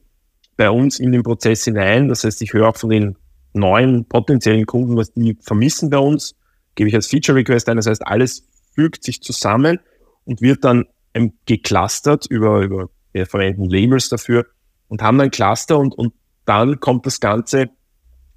bei 0.57 0.69
uns 0.69 0.99
in 0.99 1.11
den 1.13 1.23
Prozess 1.23 1.63
hinein. 1.63 2.09
Das 2.09 2.23
heißt, 2.23 2.41
ich 2.41 2.53
höre 2.53 2.67
auch 2.69 2.75
von 2.75 2.89
den 2.89 3.15
neuen 3.53 4.05
potenziellen 4.05 4.65
Kunden, 4.65 4.97
was 4.97 5.13
die 5.13 5.37
vermissen 5.41 5.89
bei 5.89 5.97
uns, 5.97 6.35
gebe 6.75 6.89
ich 6.89 6.95
als 6.95 7.07
Feature 7.07 7.37
Request 7.37 7.69
ein. 7.69 7.77
Das 7.77 7.87
heißt, 7.87 8.05
alles 8.05 8.47
fügt 8.75 9.03
sich 9.03 9.21
zusammen 9.21 9.79
und 10.25 10.41
wird 10.41 10.63
dann 10.63 10.85
ähm, 11.13 11.33
geclustert 11.45 12.25
über, 12.27 12.61
über, 12.61 12.89
wir 13.11 13.25
verwenden 13.25 13.69
Labels 13.69 14.09
dafür 14.09 14.45
und 14.87 15.01
haben 15.01 15.17
dann 15.17 15.31
Cluster 15.31 15.77
und, 15.77 15.93
und 15.97 16.13
dann 16.45 16.79
kommt 16.79 17.05
das 17.05 17.19
Ganze 17.19 17.69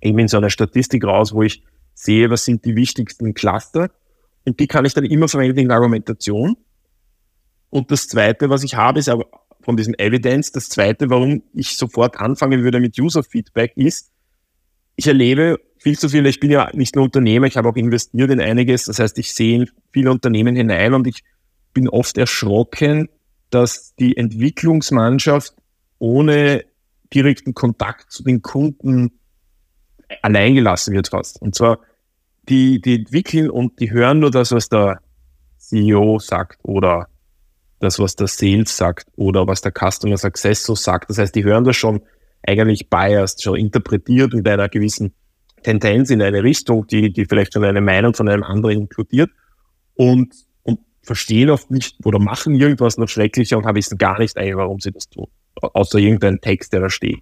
eben 0.01 0.19
in 0.19 0.29
so 0.29 0.37
einer 0.37 0.51
Statistik 0.51 1.05
raus, 1.05 1.33
wo 1.33 1.43
ich 1.43 1.63
sehe, 1.95 2.31
was 2.31 2.45
sind 2.45 2.65
die 2.65 2.77
wichtigsten 2.77 3.35
Cluster 3.35 3.91
und 4.45 4.61
die 4.61 4.67
kann 4.67 4.85
ich 4.85 4.95
dann 4.95 5.05
immer 5.05 5.29
verwenden 5.29 5.59
in 5.59 5.69
der 5.69 5.77
Argumentation. 5.77 6.57
Und 7.71 7.91
das 7.91 8.09
zweite, 8.09 8.51
was 8.51 8.63
ich 8.63 8.77
habe, 8.77 8.99
ist 8.99 9.09
aber 9.09 9.27
von 9.63 9.77
diesem 9.77 9.95
Evidence, 9.95 10.53
das 10.53 10.69
zweite, 10.69 11.09
warum 11.11 11.43
ich 11.55 11.77
sofort 11.77 12.21
anfangen 12.21 12.63
würde 12.63 12.81
mit 12.81 12.99
User 12.99 13.23
Feedback 13.23 13.73
ist, 13.77 14.13
ich 14.97 15.07
erlebe 15.07 15.59
viel 15.79 15.99
zu 15.99 16.09
viel, 16.09 16.25
ich 16.27 16.39
bin 16.39 16.51
ja 16.51 16.71
nicht 16.73 16.95
nur 16.95 17.05
Unternehmer, 17.05 17.47
ich 17.47 17.57
habe 17.57 17.69
auch 17.69 17.77
investiert 17.77 18.31
in 18.31 18.41
einiges, 18.41 18.85
das 18.85 18.99
heißt, 18.99 19.19
ich 19.19 19.35
sehe 19.35 19.63
in 19.63 19.71
viele 19.93 20.11
Unternehmen 20.11 20.55
hinein 20.55 20.95
und 20.95 21.07
ich 21.07 21.25
bin 21.75 21.89
oft 21.89 22.17
erschrocken, 22.17 23.09
dass 23.51 23.95
die 23.97 24.17
Entwicklungsmannschaft 24.17 25.55
ohne 25.99 26.65
direkten 27.13 27.55
Kontakt 27.55 28.11
zu 28.11 28.23
den 28.23 28.43
Kunden 28.43 29.21
alleingelassen 30.23 30.95
wird 30.95 31.09
fast. 31.09 31.41
Und 31.41 31.55
zwar, 31.55 31.81
die, 32.49 32.81
die 32.81 32.97
entwickeln 32.97 33.51
und 33.51 33.81
die 33.81 33.91
hören 33.91 34.21
nur 34.21 34.31
das, 34.31 34.53
was 34.53 34.69
der 34.69 35.01
CEO 35.59 36.19
sagt 36.19 36.59
oder 36.63 37.09
das, 37.81 37.99
was 37.99 38.17
der 38.17 38.27
Sales 38.27 38.77
sagt 38.77 39.07
oder 39.17 39.47
was 39.47 39.61
der 39.61 39.73
Customer 39.73 40.17
Success 40.17 40.65
so 40.65 40.75
sagt. 40.75 41.11
Das 41.11 41.19
heißt, 41.19 41.35
die 41.35 41.45
hören 41.45 41.65
das 41.65 41.77
schon 41.77 42.03
eigentlich 42.47 42.91
biased, 42.91 43.43
schon 43.43 43.57
interpretiert 43.57 44.35
mit 44.35 44.47
einer 44.49 44.69
gewissen 44.69 45.15
Tendenz 45.63 46.11
in 46.11 46.21
eine 46.21 46.43
Richtung, 46.43 46.87
die, 46.87 47.13
die 47.13 47.25
vielleicht 47.25 47.55
schon 47.55 47.65
eine 47.65 47.81
Meinung 47.81 48.15
von 48.15 48.29
einem 48.29 48.43
anderen 48.43 48.83
inkludiert. 48.83 49.31
Und 49.95 50.35
verstehen 51.05 51.51
oft 51.51 51.71
nicht 51.71 51.97
oder 52.05 52.19
machen 52.19 52.55
irgendwas 52.55 52.99
noch 52.99 53.09
schrecklicher 53.09 53.59
und 53.59 53.75
wissen 53.75 53.99
gar 53.99 54.19
nicht 54.19 54.37
eigentlich, 54.37 54.57
warum 54.57 54.81
sie 54.81 54.91
das 54.91 55.09
tun. 55.09 55.27
Außer 55.61 55.99
irgendein 55.99 56.41
Text, 56.41 56.73
der 56.73 56.81
da 56.81 56.91
steht. 56.91 57.21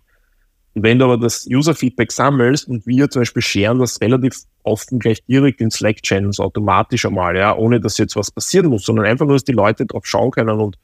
Und 0.74 0.84
wenn 0.84 0.98
du 0.98 1.04
aber 1.04 1.18
das 1.18 1.46
User-Feedback 1.46 2.10
sammelst 2.12 2.66
und 2.66 2.86
wir 2.86 3.10
zum 3.10 3.20
Beispiel 3.22 3.42
scheren 3.42 3.78
das 3.78 4.00
relativ 4.00 4.36
oft 4.62 4.88
gleich 4.98 5.22
direkt 5.26 5.60
in 5.60 5.70
Slack-Channels 5.70 6.40
automatisch 6.40 7.04
einmal, 7.04 7.36
ja, 7.36 7.54
ohne 7.54 7.78
dass 7.80 7.98
jetzt 7.98 8.16
was 8.16 8.30
passieren 8.30 8.68
muss, 8.68 8.84
sondern 8.84 9.04
einfach 9.04 9.26
nur, 9.26 9.34
dass 9.34 9.44
die 9.44 9.52
Leute 9.52 9.84
drauf 9.84 10.06
schauen 10.06 10.30
können 10.30 10.58
und, 10.58 10.78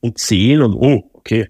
und 0.00 0.18
sehen 0.18 0.60
und, 0.60 0.74
oh, 0.74 1.10
okay, 1.14 1.48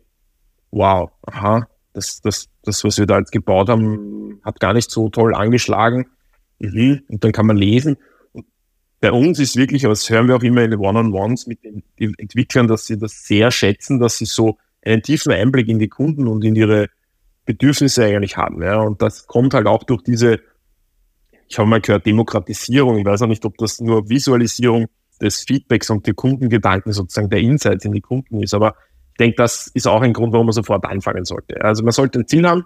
wow, 0.71 1.11
aha, 1.23 1.67
das, 1.93 2.21
das, 2.21 2.49
das, 2.63 2.85
was 2.85 2.99
wir 2.99 3.07
da 3.07 3.19
jetzt 3.19 3.33
gebaut 3.33 3.69
haben, 3.69 4.41
hat 4.45 4.61
gar 4.61 4.73
nicht 4.73 4.91
so 4.91 5.09
toll 5.09 5.35
angeschlagen. 5.35 6.07
Mhm. 6.61 7.03
Und 7.09 7.25
dann 7.25 7.33
kann 7.33 7.47
man 7.47 7.57
lesen 7.57 7.97
bei 9.01 9.13
uns 9.13 9.39
ist 9.39 9.57
wirklich, 9.57 9.85
aber 9.85 9.93
das 9.93 10.09
hören 10.11 10.29
wir 10.29 10.37
auch 10.37 10.43
immer 10.43 10.63
in 10.63 10.73
den 10.73 10.81
One-on-Ones 10.81 11.47
mit 11.47 11.65
den, 11.65 11.83
Entwicklern, 11.97 12.69
dass 12.69 12.87
sie 12.87 12.99
das 12.99 13.25
sehr 13.25 13.51
schätzen, 13.51 13.99
dass 13.99 14.19
sie 14.19 14.27
so 14.27 14.59
einen 14.85 15.03
tiefen 15.03 15.33
Einblick 15.33 15.69
in 15.69 15.79
die 15.79 15.89
Kunden 15.89 16.29
und 16.29 16.45
in 16.45 16.55
ihre 16.55 16.89
Bedürfnisse 17.47 18.05
eigentlich 18.05 18.37
haben. 18.37 18.63
Ja. 18.63 18.81
Und 18.81 19.01
das 19.01 19.27
kommt 19.27 19.55
halt 19.55 19.67
auch 19.67 19.85
durch 19.85 20.03
diese, 20.03 20.41
ich 21.49 21.59
habe 21.59 21.69
mal 21.69 21.81
gehört, 21.81 22.05
Demokratisierung. 22.07 22.99
Ich 22.99 23.05
weiß 23.05 23.23
auch 23.23 23.27
nicht, 23.27 23.45
ob 23.47 23.57
das 23.57 23.81
nur 23.81 24.09
Visualisierung 24.09 24.87
des 25.21 25.41
Feedbacks 25.41 25.91
und 25.91 26.07
der 26.07 26.15
Kundengedanken 26.15 26.93
sozusagen 26.93 27.31
der 27.31 27.41
Insights 27.41 27.85
in 27.85 27.93
die 27.93 28.01
Kunden 28.01 28.43
ist. 28.43 28.55
Aber 28.55 28.75
ich 29.13 29.19
denke, 29.19 29.37
das 29.37 29.67
ist 29.69 29.87
auch 29.87 30.03
ein 30.03 30.13
Grund, 30.13 30.33
warum 30.33 30.47
man 30.47 30.53
sofort 30.53 30.85
anfangen 30.85 31.25
sollte. 31.25 31.63
Also 31.63 31.83
man 31.83 31.93
sollte 31.93 32.21
ein 32.21 32.29
Ziel 32.29 32.47
haben. 32.47 32.65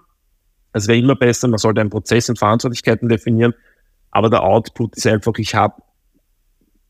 Es 0.72 0.88
wäre 0.88 0.98
immer 0.98 1.14
besser. 1.14 1.46
Man 1.46 1.58
sollte 1.58 1.80
einen 1.80 1.90
Prozess 1.90 2.28
und 2.28 2.38
Verantwortlichkeiten 2.38 3.08
definieren. 3.08 3.54
Aber 4.10 4.30
der 4.30 4.42
Output 4.42 4.96
ist 4.96 5.06
einfach, 5.06 5.34
ich 5.38 5.54
habe 5.54 5.74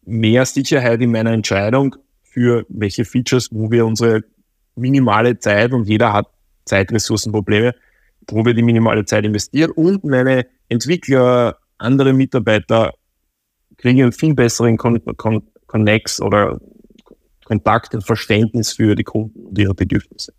mehr 0.06 0.44
Sicherheit 0.46 1.00
in 1.00 1.10
meiner 1.10 1.32
Entscheidung 1.32 1.96
für 2.22 2.66
welche 2.68 3.04
Features, 3.04 3.48
wo 3.52 3.70
wir 3.70 3.86
unsere 3.86 4.24
minimale 4.76 5.38
Zeit 5.38 5.72
und 5.72 5.88
jeder 5.88 6.12
hat 6.12 6.26
Zeitressourcenprobleme, 6.64 7.74
wo 8.28 8.44
wir 8.44 8.54
die 8.54 8.62
minimale 8.62 9.04
Zeit 9.04 9.24
investieren 9.24 9.70
und 9.70 10.04
meine 10.04 10.46
Entwickler, 10.68 11.58
andere 11.78 12.12
Mitarbeiter 12.12 12.92
kriegen 13.76 14.02
einen 14.02 14.12
viel 14.12 14.34
besseren 14.34 14.76
Con 14.76 15.00
Con 15.16 15.42
Connects 15.66 16.20
oder 16.20 16.60
Kontakt 17.44 17.94
und 17.94 18.02
Verständnis 18.02 18.72
für 18.72 18.94
die 18.94 19.02
Kunden 19.02 19.46
und 19.46 19.58
ihre 19.58 19.74
Bedürfnisse. 19.74 20.32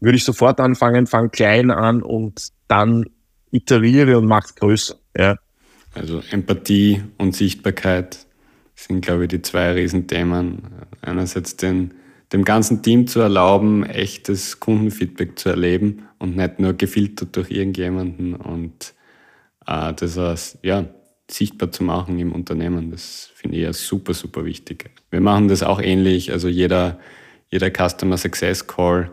Würde 0.00 0.16
ich 0.16 0.24
sofort 0.24 0.60
anfangen, 0.60 1.06
fange 1.06 1.30
klein 1.30 1.70
an 1.70 2.02
und 2.02 2.48
dann 2.68 3.06
iteriere 3.50 4.18
und 4.18 4.26
mache 4.26 4.46
es 4.46 4.54
größer. 4.54 4.96
Ja. 5.16 5.36
Also 5.94 6.22
Empathie 6.30 7.02
und 7.18 7.36
Sichtbarkeit 7.36 8.26
sind, 8.74 9.04
glaube 9.04 9.24
ich, 9.24 9.28
die 9.28 9.42
zwei 9.42 9.72
Riesenthemen. 9.72 10.62
Einerseits 11.02 11.56
den, 11.56 11.94
dem 12.32 12.44
ganzen 12.44 12.82
Team 12.82 13.06
zu 13.06 13.20
erlauben, 13.20 13.84
echtes 13.84 14.60
Kundenfeedback 14.60 15.38
zu 15.38 15.50
erleben 15.50 16.08
und 16.18 16.36
nicht 16.36 16.58
nur 16.58 16.72
gefiltert 16.74 17.36
durch 17.36 17.50
irgendjemanden 17.50 18.34
und 18.34 18.94
äh, 19.66 19.92
das 19.94 20.16
heißt, 20.16 20.58
ja, 20.62 20.86
sichtbar 21.30 21.70
zu 21.70 21.84
machen 21.84 22.18
im 22.18 22.32
Unternehmen. 22.32 22.90
Das 22.90 23.30
finde 23.34 23.56
ich 23.56 23.62
ja 23.62 23.72
super, 23.72 24.14
super 24.14 24.44
wichtig. 24.44 24.90
Wir 25.10 25.20
machen 25.20 25.48
das 25.48 25.62
auch 25.62 25.80
ähnlich. 25.80 26.32
Also 26.32 26.48
jeder, 26.48 26.98
jeder 27.50 27.70
Customer 27.70 28.16
Success 28.16 28.66
Call 28.66 29.10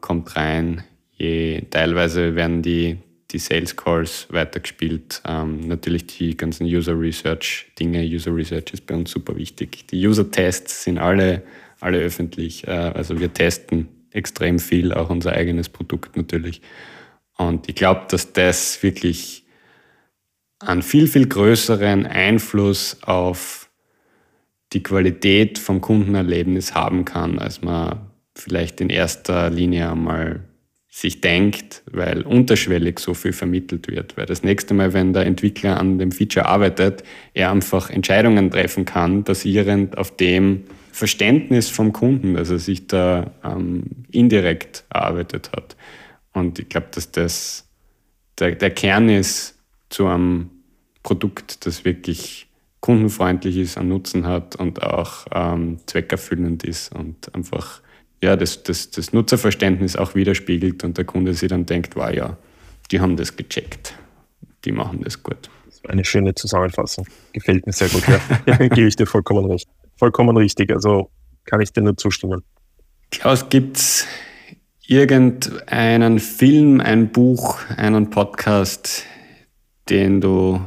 kommt 0.00 0.36
rein. 0.36 0.84
Je, 1.12 1.62
teilweise 1.70 2.34
werden 2.34 2.62
die 2.62 2.98
die 3.32 3.38
Sales 3.38 3.76
Calls 3.76 4.26
weitergespielt. 4.30 5.22
Ähm, 5.26 5.60
natürlich 5.60 6.06
die 6.06 6.36
ganzen 6.36 6.66
User 6.66 6.98
Research 6.98 7.72
Dinge. 7.78 8.02
User 8.02 8.34
Research 8.34 8.72
ist 8.72 8.86
bei 8.86 8.94
uns 8.94 9.10
super 9.10 9.36
wichtig. 9.36 9.86
Die 9.88 10.06
User 10.06 10.30
Tests 10.30 10.84
sind 10.84 10.98
alle, 10.98 11.42
alle 11.80 11.98
öffentlich. 11.98 12.66
Äh, 12.66 12.70
also 12.70 13.20
wir 13.20 13.32
testen 13.32 13.88
extrem 14.10 14.58
viel, 14.58 14.92
auch 14.92 15.10
unser 15.10 15.32
eigenes 15.32 15.68
Produkt 15.68 16.16
natürlich. 16.16 16.60
Und 17.36 17.68
ich 17.68 17.74
glaube, 17.74 18.06
dass 18.08 18.32
das 18.32 18.82
wirklich 18.82 19.44
einen 20.58 20.82
viel, 20.82 21.06
viel 21.06 21.26
größeren 21.26 22.06
Einfluss 22.06 22.98
auf 23.02 23.70
die 24.72 24.82
Qualität 24.82 25.58
vom 25.58 25.80
Kundenerlebnis 25.80 26.74
haben 26.74 27.04
kann, 27.04 27.38
als 27.38 27.62
man 27.62 28.10
vielleicht 28.36 28.80
in 28.80 28.90
erster 28.90 29.50
Linie 29.50 29.90
einmal 29.90 30.44
sich 30.92 31.20
denkt, 31.20 31.82
weil 31.90 32.22
unterschwellig 32.22 32.98
so 32.98 33.14
viel 33.14 33.32
vermittelt 33.32 33.86
wird. 33.86 34.16
Weil 34.16 34.26
das 34.26 34.42
nächste 34.42 34.74
Mal, 34.74 34.92
wenn 34.92 35.12
der 35.12 35.24
Entwickler 35.24 35.78
an 35.78 35.98
dem 35.98 36.10
Feature 36.10 36.46
arbeitet, 36.46 37.04
er 37.32 37.52
einfach 37.52 37.90
Entscheidungen 37.90 38.50
treffen 38.50 38.84
kann, 38.84 39.22
basierend 39.22 39.96
auf 39.96 40.16
dem 40.16 40.64
Verständnis 40.90 41.68
vom 41.68 41.92
Kunden, 41.92 42.34
dass 42.34 42.50
er 42.50 42.58
sich 42.58 42.88
da 42.88 43.30
ähm, 43.44 43.84
indirekt 44.10 44.84
erarbeitet 44.90 45.52
hat. 45.54 45.76
Und 46.32 46.58
ich 46.58 46.68
glaube, 46.68 46.88
dass 46.90 47.12
das 47.12 47.68
der, 48.40 48.56
der 48.56 48.70
Kern 48.70 49.08
ist 49.08 49.56
zu 49.90 50.08
einem 50.08 50.50
Produkt, 51.04 51.66
das 51.66 51.84
wirklich 51.84 52.48
kundenfreundlich 52.80 53.56
ist, 53.58 53.78
einen 53.78 53.90
Nutzen 53.90 54.26
hat 54.26 54.56
und 54.56 54.82
auch 54.82 55.26
ähm, 55.32 55.78
zweckerfüllend 55.86 56.64
ist 56.64 56.92
und 56.94 57.32
einfach 57.34 57.80
ja, 58.22 58.36
das, 58.36 58.62
das, 58.62 58.90
das 58.90 59.12
Nutzerverständnis 59.12 59.96
auch 59.96 60.14
widerspiegelt 60.14 60.84
und 60.84 60.98
der 60.98 61.04
Kunde 61.04 61.34
sich 61.34 61.48
dann 61.48 61.66
denkt, 61.66 61.96
wow, 61.96 62.10
ja, 62.12 62.36
die 62.90 63.00
haben 63.00 63.16
das 63.16 63.36
gecheckt, 63.36 63.94
die 64.64 64.72
machen 64.72 65.00
das 65.02 65.22
gut. 65.22 65.48
Das 65.66 65.82
war 65.84 65.90
eine 65.90 66.04
schöne 66.04 66.34
Zusammenfassung. 66.34 67.06
Gefällt 67.32 67.66
mir 67.66 67.72
sehr 67.72 67.88
gut. 67.88 68.06
Ja. 68.06 68.20
ja 68.46 68.56
gebe 68.68 68.88
ich 68.88 68.96
dir 68.96 69.06
vollkommen 69.06 69.50
recht. 69.50 69.68
Vollkommen 69.96 70.36
richtig. 70.36 70.70
Also 70.72 71.10
kann 71.44 71.60
ich 71.60 71.72
dir 71.72 71.82
nur 71.82 71.96
zustimmen. 71.96 72.42
Klaus, 73.10 73.48
gibt 73.48 73.78
es 73.78 74.06
irgendeinen 74.86 76.18
Film, 76.18 76.80
ein 76.80 77.10
Buch, 77.10 77.58
einen 77.76 78.10
Podcast, 78.10 79.04
den 79.88 80.20
du 80.20 80.60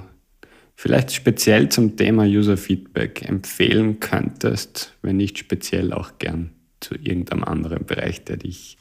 vielleicht 0.75 1.13
speziell 1.13 1.69
zum 1.69 1.95
Thema 1.95 2.23
User 2.23 2.57
Feedback 2.57 3.27
empfehlen 3.27 3.99
könntest, 3.99 4.93
wenn 5.01 5.17
nicht 5.17 5.37
speziell 5.37 5.93
auch 5.93 6.17
gern 6.19 6.51
zu 6.83 6.95
irgendeinem 6.95 7.43
anderen 7.43 7.85
Bereich, 7.85 8.23
der 8.23 8.37
dich 8.37 8.77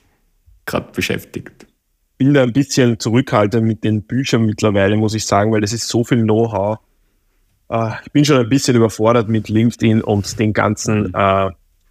gerade 0.67 0.93
beschäftigt? 0.93 1.67
Ich 2.13 2.27
bin 2.27 2.35
da 2.35 2.43
ein 2.43 2.53
bisschen 2.53 2.99
zurückhaltend 2.99 3.67
mit 3.67 3.85
den 3.85 4.03
Büchern 4.03 4.45
mittlerweile, 4.45 4.97
muss 4.97 5.15
ich 5.15 5.25
sagen, 5.25 5.53
weil 5.53 5.61
das 5.61 5.73
ist 5.73 5.89
so 5.89 6.05
viel 6.05 6.23
Know-how. 6.23 6.79
Äh, 7.69 7.91
ich 8.05 8.13
bin 8.13 8.25
schon 8.25 8.39
ein 8.39 8.49
bisschen 8.49 8.77
überfordert 8.77 9.29
mit 9.29 9.49
LinkedIn 9.49 10.03
und 10.03 10.39
den 10.39 10.53
ganzen, 10.53 11.09
mhm. 11.09 11.15
äh, 11.15 11.51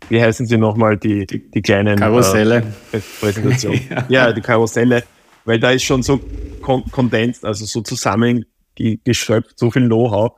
wie 0.10 0.22
heißen 0.22 0.46
sie 0.46 0.58
nochmal, 0.58 0.98
die, 0.98 1.26
die, 1.26 1.62
kleinen 1.62 1.98
Karusselle. 1.98 2.64
Äh, 2.92 3.00
Präsentation. 3.20 3.74
ja. 3.90 4.06
ja. 4.08 4.34
die 4.34 4.42
Karusselle, 4.42 5.04
weil 5.46 5.60
da 5.60 5.72
ist 5.72 5.84
schon 5.84 6.04
so 6.04 6.20
kondensiert, 6.62 7.44
also 7.44 7.66
so 7.66 7.82
zusammengeschöpft, 7.82 9.58
so 9.58 9.72
viel 9.72 9.88
Know-how 9.88 10.34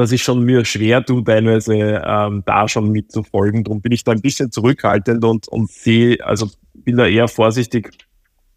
dass 0.00 0.12
ich 0.12 0.22
schon 0.22 0.42
mir 0.42 0.64
schwer 0.64 1.04
tue, 1.04 1.22
teilweise 1.22 1.74
ähm, 1.74 2.42
da 2.46 2.68
schon 2.68 2.90
mitzufolgen. 2.90 3.64
Darum 3.64 3.82
bin 3.82 3.92
ich 3.92 4.02
da 4.02 4.12
ein 4.12 4.20
bisschen 4.20 4.50
zurückhaltend 4.50 5.24
und, 5.24 5.46
und 5.48 5.70
sehe, 5.70 6.18
also 6.24 6.50
bin 6.72 6.96
da 6.96 7.06
eher 7.06 7.28
vorsichtig 7.28 7.90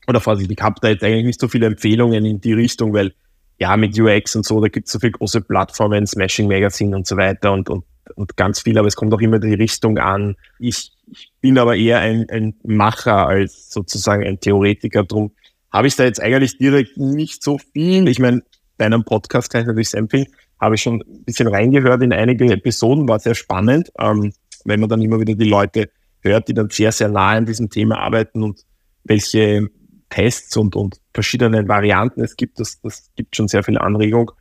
oder 0.07 0.21
vorsichtig, 0.21 0.61
habe 0.61 0.75
da 0.81 0.89
jetzt 0.89 1.03
eigentlich 1.03 1.25
nicht 1.25 1.41
so 1.41 1.47
viele 1.47 1.65
Empfehlungen 1.65 2.25
in 2.25 2.39
die 2.39 2.53
Richtung, 2.53 2.93
weil 2.93 3.13
ja, 3.59 3.75
mit 3.77 3.97
UX 3.99 4.35
und 4.35 4.45
so, 4.45 4.61
da 4.61 4.67
gibt 4.67 4.87
es 4.87 4.93
so 4.93 4.99
viele 4.99 5.11
große 5.11 5.41
Plattformen, 5.41 6.07
Smashing 6.07 6.47
Magazine 6.47 6.95
und 6.95 7.07
so 7.07 7.17
weiter 7.17 7.51
und, 7.51 7.69
und, 7.69 7.83
und 8.15 8.35
ganz 8.37 8.61
viel, 8.61 8.77
aber 8.77 8.87
es 8.87 8.95
kommt 8.95 9.13
auch 9.13 9.21
immer 9.21 9.39
die 9.39 9.53
Richtung 9.53 9.97
an. 9.97 10.35
Ich, 10.59 10.91
ich 11.11 11.31
bin 11.41 11.57
aber 11.57 11.75
eher 11.75 11.99
ein, 11.99 12.25
ein 12.29 12.55
Macher 12.63 13.27
als 13.27 13.69
sozusagen 13.69 14.25
ein 14.25 14.39
Theoretiker. 14.39 15.03
Darum 15.03 15.31
habe 15.71 15.87
ich 15.87 15.95
da 15.95 16.03
jetzt 16.03 16.21
eigentlich 16.21 16.57
direkt 16.57 16.97
nicht 16.97 17.43
so 17.43 17.57
viel. 17.57 18.07
Ich 18.07 18.19
meine, 18.19 18.43
bei 18.77 18.85
einem 18.85 19.03
Podcast 19.03 19.51
kann 19.51 19.61
ich 19.61 19.67
natürlich 19.67 19.93
empfehlen 19.93 20.27
habe 20.63 20.75
ich 20.75 20.81
schon 20.81 21.01
ein 21.01 21.23
bisschen 21.23 21.47
reingehört 21.47 22.01
in 22.01 22.13
einige 22.13 22.45
Episoden, 22.51 23.07
war 23.07 23.19
sehr 23.19 23.35
spannend, 23.35 23.91
ähm, 23.99 24.33
wenn 24.65 24.79
man 24.79 24.89
dann 24.89 25.01
immer 25.01 25.19
wieder 25.19 25.35
die 25.35 25.49
Leute 25.49 25.89
hört, 26.21 26.47
die 26.47 26.53
dann 26.53 26.69
sehr, 26.69 26.91
sehr 26.91 27.09
nah 27.09 27.31
an 27.31 27.45
diesem 27.45 27.69
Thema 27.69 27.99
arbeiten 27.99 28.43
und 28.43 28.61
welche 29.03 29.67
Tests 30.09 30.55
und, 30.57 30.75
und 30.75 30.99
verschiedene 31.13 31.67
Varianten 31.67 32.21
es 32.21 32.35
gibt, 32.35 32.59
das, 32.59 32.79
das 32.81 33.11
gibt 33.15 33.35
schon 33.35 33.47
sehr 33.47 33.63
viel 33.63 33.77
Anregung. 33.77 34.31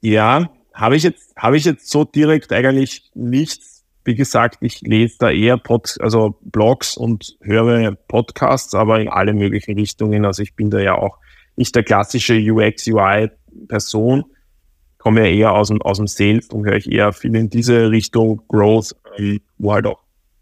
Ja, 0.00 0.50
habe 0.74 0.96
ich 0.96 1.02
jetzt, 1.02 1.34
habe 1.36 1.56
ich 1.56 1.64
jetzt 1.64 1.88
so 1.88 2.04
direkt 2.04 2.52
eigentlich 2.52 3.10
nichts. 3.14 3.84
Wie 4.04 4.14
gesagt, 4.14 4.58
ich 4.60 4.82
lese 4.82 5.16
da 5.18 5.30
eher 5.30 5.56
Pod, 5.56 5.96
also 6.00 6.36
Blogs 6.42 6.96
und 6.96 7.38
höre 7.40 7.92
Podcasts, 7.92 8.74
aber 8.74 9.00
in 9.00 9.08
alle 9.08 9.32
möglichen 9.32 9.78
Richtungen. 9.78 10.26
Also 10.26 10.42
ich 10.42 10.54
bin 10.54 10.68
da 10.68 10.78
ja 10.78 10.96
auch 10.96 11.16
nicht 11.56 11.74
der 11.74 11.84
klassische 11.84 12.36
UX, 12.36 12.86
UI 12.86 13.30
Person, 13.68 14.24
komme 15.04 15.20
ja 15.20 15.36
eher 15.36 15.52
aus 15.52 15.68
dem, 15.68 15.82
aus 15.82 15.98
dem 15.98 16.06
Sales 16.06 16.48
und 16.48 16.64
höre 16.64 16.76
ich 16.76 16.90
eher 16.90 17.12
viel 17.12 17.36
in 17.36 17.50
diese 17.50 17.90
Richtung 17.90 18.40
Growth, 18.48 18.96
wo 19.58 19.72
halt 19.72 19.86
auch 19.86 20.00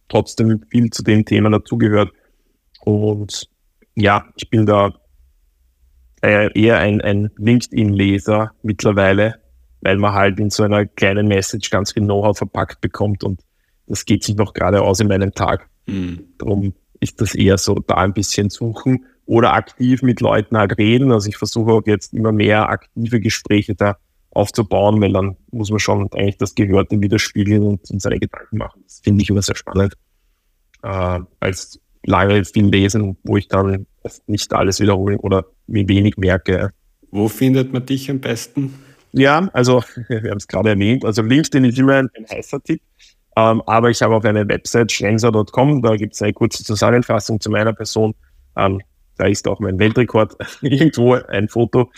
trotzdem 0.09 0.63
viel 0.71 0.89
zu 0.91 1.03
dem 1.03 1.25
Thema 1.25 1.51
dazugehört. 1.51 2.13
Und 2.83 3.49
ja, 3.97 4.25
ich 4.37 4.49
bin 4.51 4.65
da 4.65 4.95
eher 6.23 6.79
ein, 6.79 7.01
ein 7.01 7.31
LinkedIn-Leser 7.37 8.53
mittlerweile, 8.63 9.35
weil 9.81 9.97
man 9.97 10.13
halt 10.13 10.39
in 10.39 10.51
so 10.51 10.63
einer 10.63 10.87
kleinen 10.87 11.27
Message 11.27 11.69
ganz 11.71 11.93
viel 11.93 12.05
Know-how 12.05 12.39
verpackt 12.39 12.81
bekommt 12.81 13.25
und 13.25 13.41
das 13.89 14.05
geht 14.05 14.23
sich 14.23 14.37
noch 14.37 14.55
gerade 14.55 14.83
aus 14.83 15.01
in 15.01 15.09
meinem 15.09 15.33
Tag. 15.33 15.69
Mhm. 15.87 16.21
Darum 16.39 16.73
ist 17.01 17.21
das 17.21 17.35
eher 17.35 17.59
so 17.59 17.75
da 17.75 17.95
ein 17.95 18.13
bisschen 18.13 18.49
suchen 18.49 19.07
oder 19.27 19.55
aktiv 19.55 20.03
mit 20.03 20.21
Leuten 20.21 20.57
halt 20.57 20.79
reden. 20.79 21.11
Also 21.11 21.29
ich 21.29 21.37
versuche 21.37 21.73
auch 21.73 21.83
jetzt 21.85 22.15
immer 22.15 22.31
mehr 22.31 22.69
aktive 22.69 23.19
Gespräche 23.19 23.75
da 23.75 23.97
aufzubauen, 24.35 25.01
weil 25.01 25.13
dann 25.13 25.37
muss 25.51 25.71
man 25.71 25.79
schon 25.79 26.09
eigentlich 26.13 26.39
das 26.39 26.55
Gehörte 26.55 27.01
widerspiegeln 27.01 27.63
und, 27.63 27.91
und 27.91 28.01
seine 28.01 28.19
Gedanken 28.19 28.59
machen. 28.59 28.83
Das 28.85 29.01
finde 29.03 29.23
ich 29.23 29.31
immer 29.31 29.43
sehr 29.43 29.57
spannend. 29.57 29.95
Äh, 30.83 31.21
als 31.41 31.81
lange 32.05 32.45
viel 32.45 32.67
lesen, 32.67 33.17
wo 33.23 33.37
ich 33.37 33.49
dann 33.49 33.87
nicht 34.27 34.53
alles 34.53 34.81
wiederholen 34.81 35.19
oder 35.19 35.45
mir 35.67 35.89
wenig 35.89 36.17
merke. 36.17 36.71
Wo 37.11 37.29
findet 37.29 37.73
man 37.73 37.87
dich 37.87 38.11
am 38.11 38.21
besten? 38.21 38.75
Ja, 39.13 39.49
also 39.53 39.83
wir 40.09 40.31
haben 40.31 40.39
es 40.39 40.49
gerade 40.49 40.71
erwähnt, 40.71 41.05
also 41.05 41.23
LinkedIn 41.23 41.65
ist 41.65 41.79
immer 41.79 41.97
ein, 41.97 42.09
ein 42.17 42.27
heißer 42.29 42.63
Tipp. 42.63 42.81
Ähm, 43.37 43.63
aber 43.67 43.91
ich 43.91 44.03
habe 44.03 44.15
auf 44.15 44.25
einer 44.25 44.47
Website 44.49 44.93
schrenser.com, 44.93 45.83
da 45.83 45.97
gibt 45.97 46.15
es 46.15 46.23
eine 46.23 46.33
kurze 46.33 46.65
Zusammenfassung 46.65 47.41
zu 47.41 47.51
meiner 47.51 47.73
Person. 47.73 48.15
Ähm, 48.57 48.81
da 49.17 49.27
ist 49.27 49.47
auch 49.49 49.61
mein 49.61 49.79
Weltrekord 49.79 50.37
irgendwo 50.63 51.15
ein 51.15 51.49
Foto. 51.49 51.91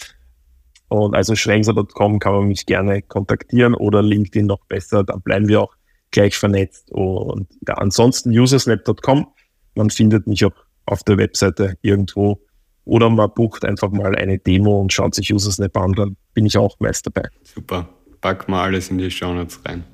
Und 1.00 1.14
also 1.14 1.34
schrenser.com 1.34 2.18
kann 2.18 2.32
man 2.32 2.48
mich 2.48 2.66
gerne 2.66 3.02
kontaktieren 3.02 3.74
oder 3.74 4.02
LinkedIn 4.02 4.46
noch 4.46 4.64
besser, 4.66 5.04
da 5.04 5.16
bleiben 5.16 5.48
wir 5.48 5.62
auch 5.62 5.74
gleich 6.10 6.36
vernetzt. 6.36 6.90
Und 6.92 7.48
ja, 7.66 7.74
ansonsten 7.74 8.30
usersnap.com, 8.30 9.26
man 9.74 9.90
findet 9.90 10.26
mich 10.26 10.44
auch 10.44 10.54
auf 10.86 11.02
der 11.02 11.18
Webseite 11.18 11.76
irgendwo 11.82 12.40
oder 12.84 13.08
man 13.10 13.30
bucht 13.34 13.64
einfach 13.64 13.90
mal 13.90 14.14
eine 14.14 14.38
Demo 14.38 14.80
und 14.80 14.92
schaut 14.92 15.14
sich 15.14 15.32
Usersnap 15.32 15.76
an, 15.76 15.92
dann 15.92 16.16
bin 16.34 16.46
ich 16.46 16.56
auch 16.56 16.78
meist 16.80 17.06
dabei. 17.06 17.28
Super, 17.42 17.88
pack 18.20 18.48
mal 18.48 18.64
alles 18.64 18.90
in 18.90 18.98
die 18.98 19.10
Show 19.10 19.32
Notes 19.32 19.60
rein. 19.64 19.84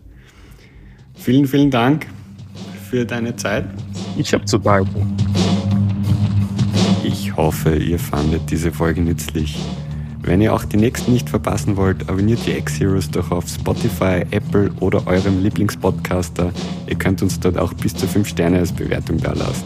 Vielen, 1.14 1.46
vielen 1.46 1.70
Dank 1.70 2.06
für 2.90 3.04
deine 3.04 3.36
Zeit. 3.36 3.64
Ich 4.16 4.32
habe 4.34 4.44
zu 4.44 4.58
danken. 4.58 5.16
Ich 7.04 7.34
hoffe, 7.36 7.76
ihr 7.76 7.98
fandet 7.98 8.50
diese 8.50 8.72
Folge 8.72 9.00
nützlich. 9.00 9.56
Wenn 10.22 10.40
ihr 10.40 10.54
auch 10.54 10.64
die 10.64 10.76
nächsten 10.76 11.12
nicht 11.12 11.30
verpassen 11.30 11.76
wollt, 11.76 12.08
abonniert 12.08 12.46
die 12.46 12.52
X-Heroes 12.52 13.10
doch 13.10 13.30
auf 13.30 13.48
Spotify, 13.48 14.24
Apple 14.30 14.70
oder 14.80 15.06
eurem 15.06 15.42
Lieblingspodcaster. 15.42 16.52
Ihr 16.86 16.96
könnt 16.96 17.22
uns 17.22 17.40
dort 17.40 17.56
auch 17.56 17.72
bis 17.72 17.94
zu 17.94 18.06
5 18.06 18.28
Sterne 18.28 18.58
als 18.58 18.72
Bewertung 18.72 19.18
dalassen. 19.18 19.64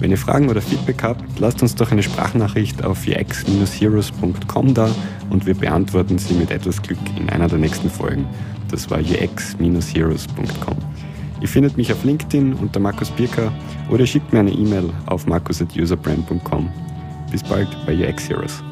Wenn 0.00 0.10
ihr 0.10 0.18
Fragen 0.18 0.50
oder 0.50 0.60
Feedback 0.60 1.02
habt, 1.02 1.22
lasst 1.38 1.62
uns 1.62 1.74
doch 1.74 1.90
eine 1.90 2.02
Sprachnachricht 2.02 2.84
auf 2.84 3.06
ux-heroes.com 3.06 4.74
da 4.74 4.90
und 5.30 5.46
wir 5.46 5.54
beantworten 5.54 6.18
sie 6.18 6.34
mit 6.34 6.50
etwas 6.50 6.82
Glück 6.82 6.98
in 7.16 7.30
einer 7.30 7.48
der 7.48 7.58
nächsten 7.58 7.88
Folgen. 7.88 8.26
Das 8.70 8.90
war 8.90 8.98
ux-heroes.com. 8.98 10.76
Ihr 11.40 11.48
findet 11.48 11.76
mich 11.76 11.92
auf 11.92 12.04
LinkedIn 12.04 12.54
unter 12.54 12.80
Markus 12.80 13.10
Birker 13.10 13.52
oder 13.90 14.06
schickt 14.06 14.32
mir 14.32 14.40
eine 14.40 14.52
E-Mail 14.52 14.90
auf 15.06 15.26
markus.userbrand.com. 15.26 16.70
Bis 17.30 17.42
bald 17.42 17.68
bei 17.86 17.94
UX 17.94 18.28
Heroes. 18.28 18.62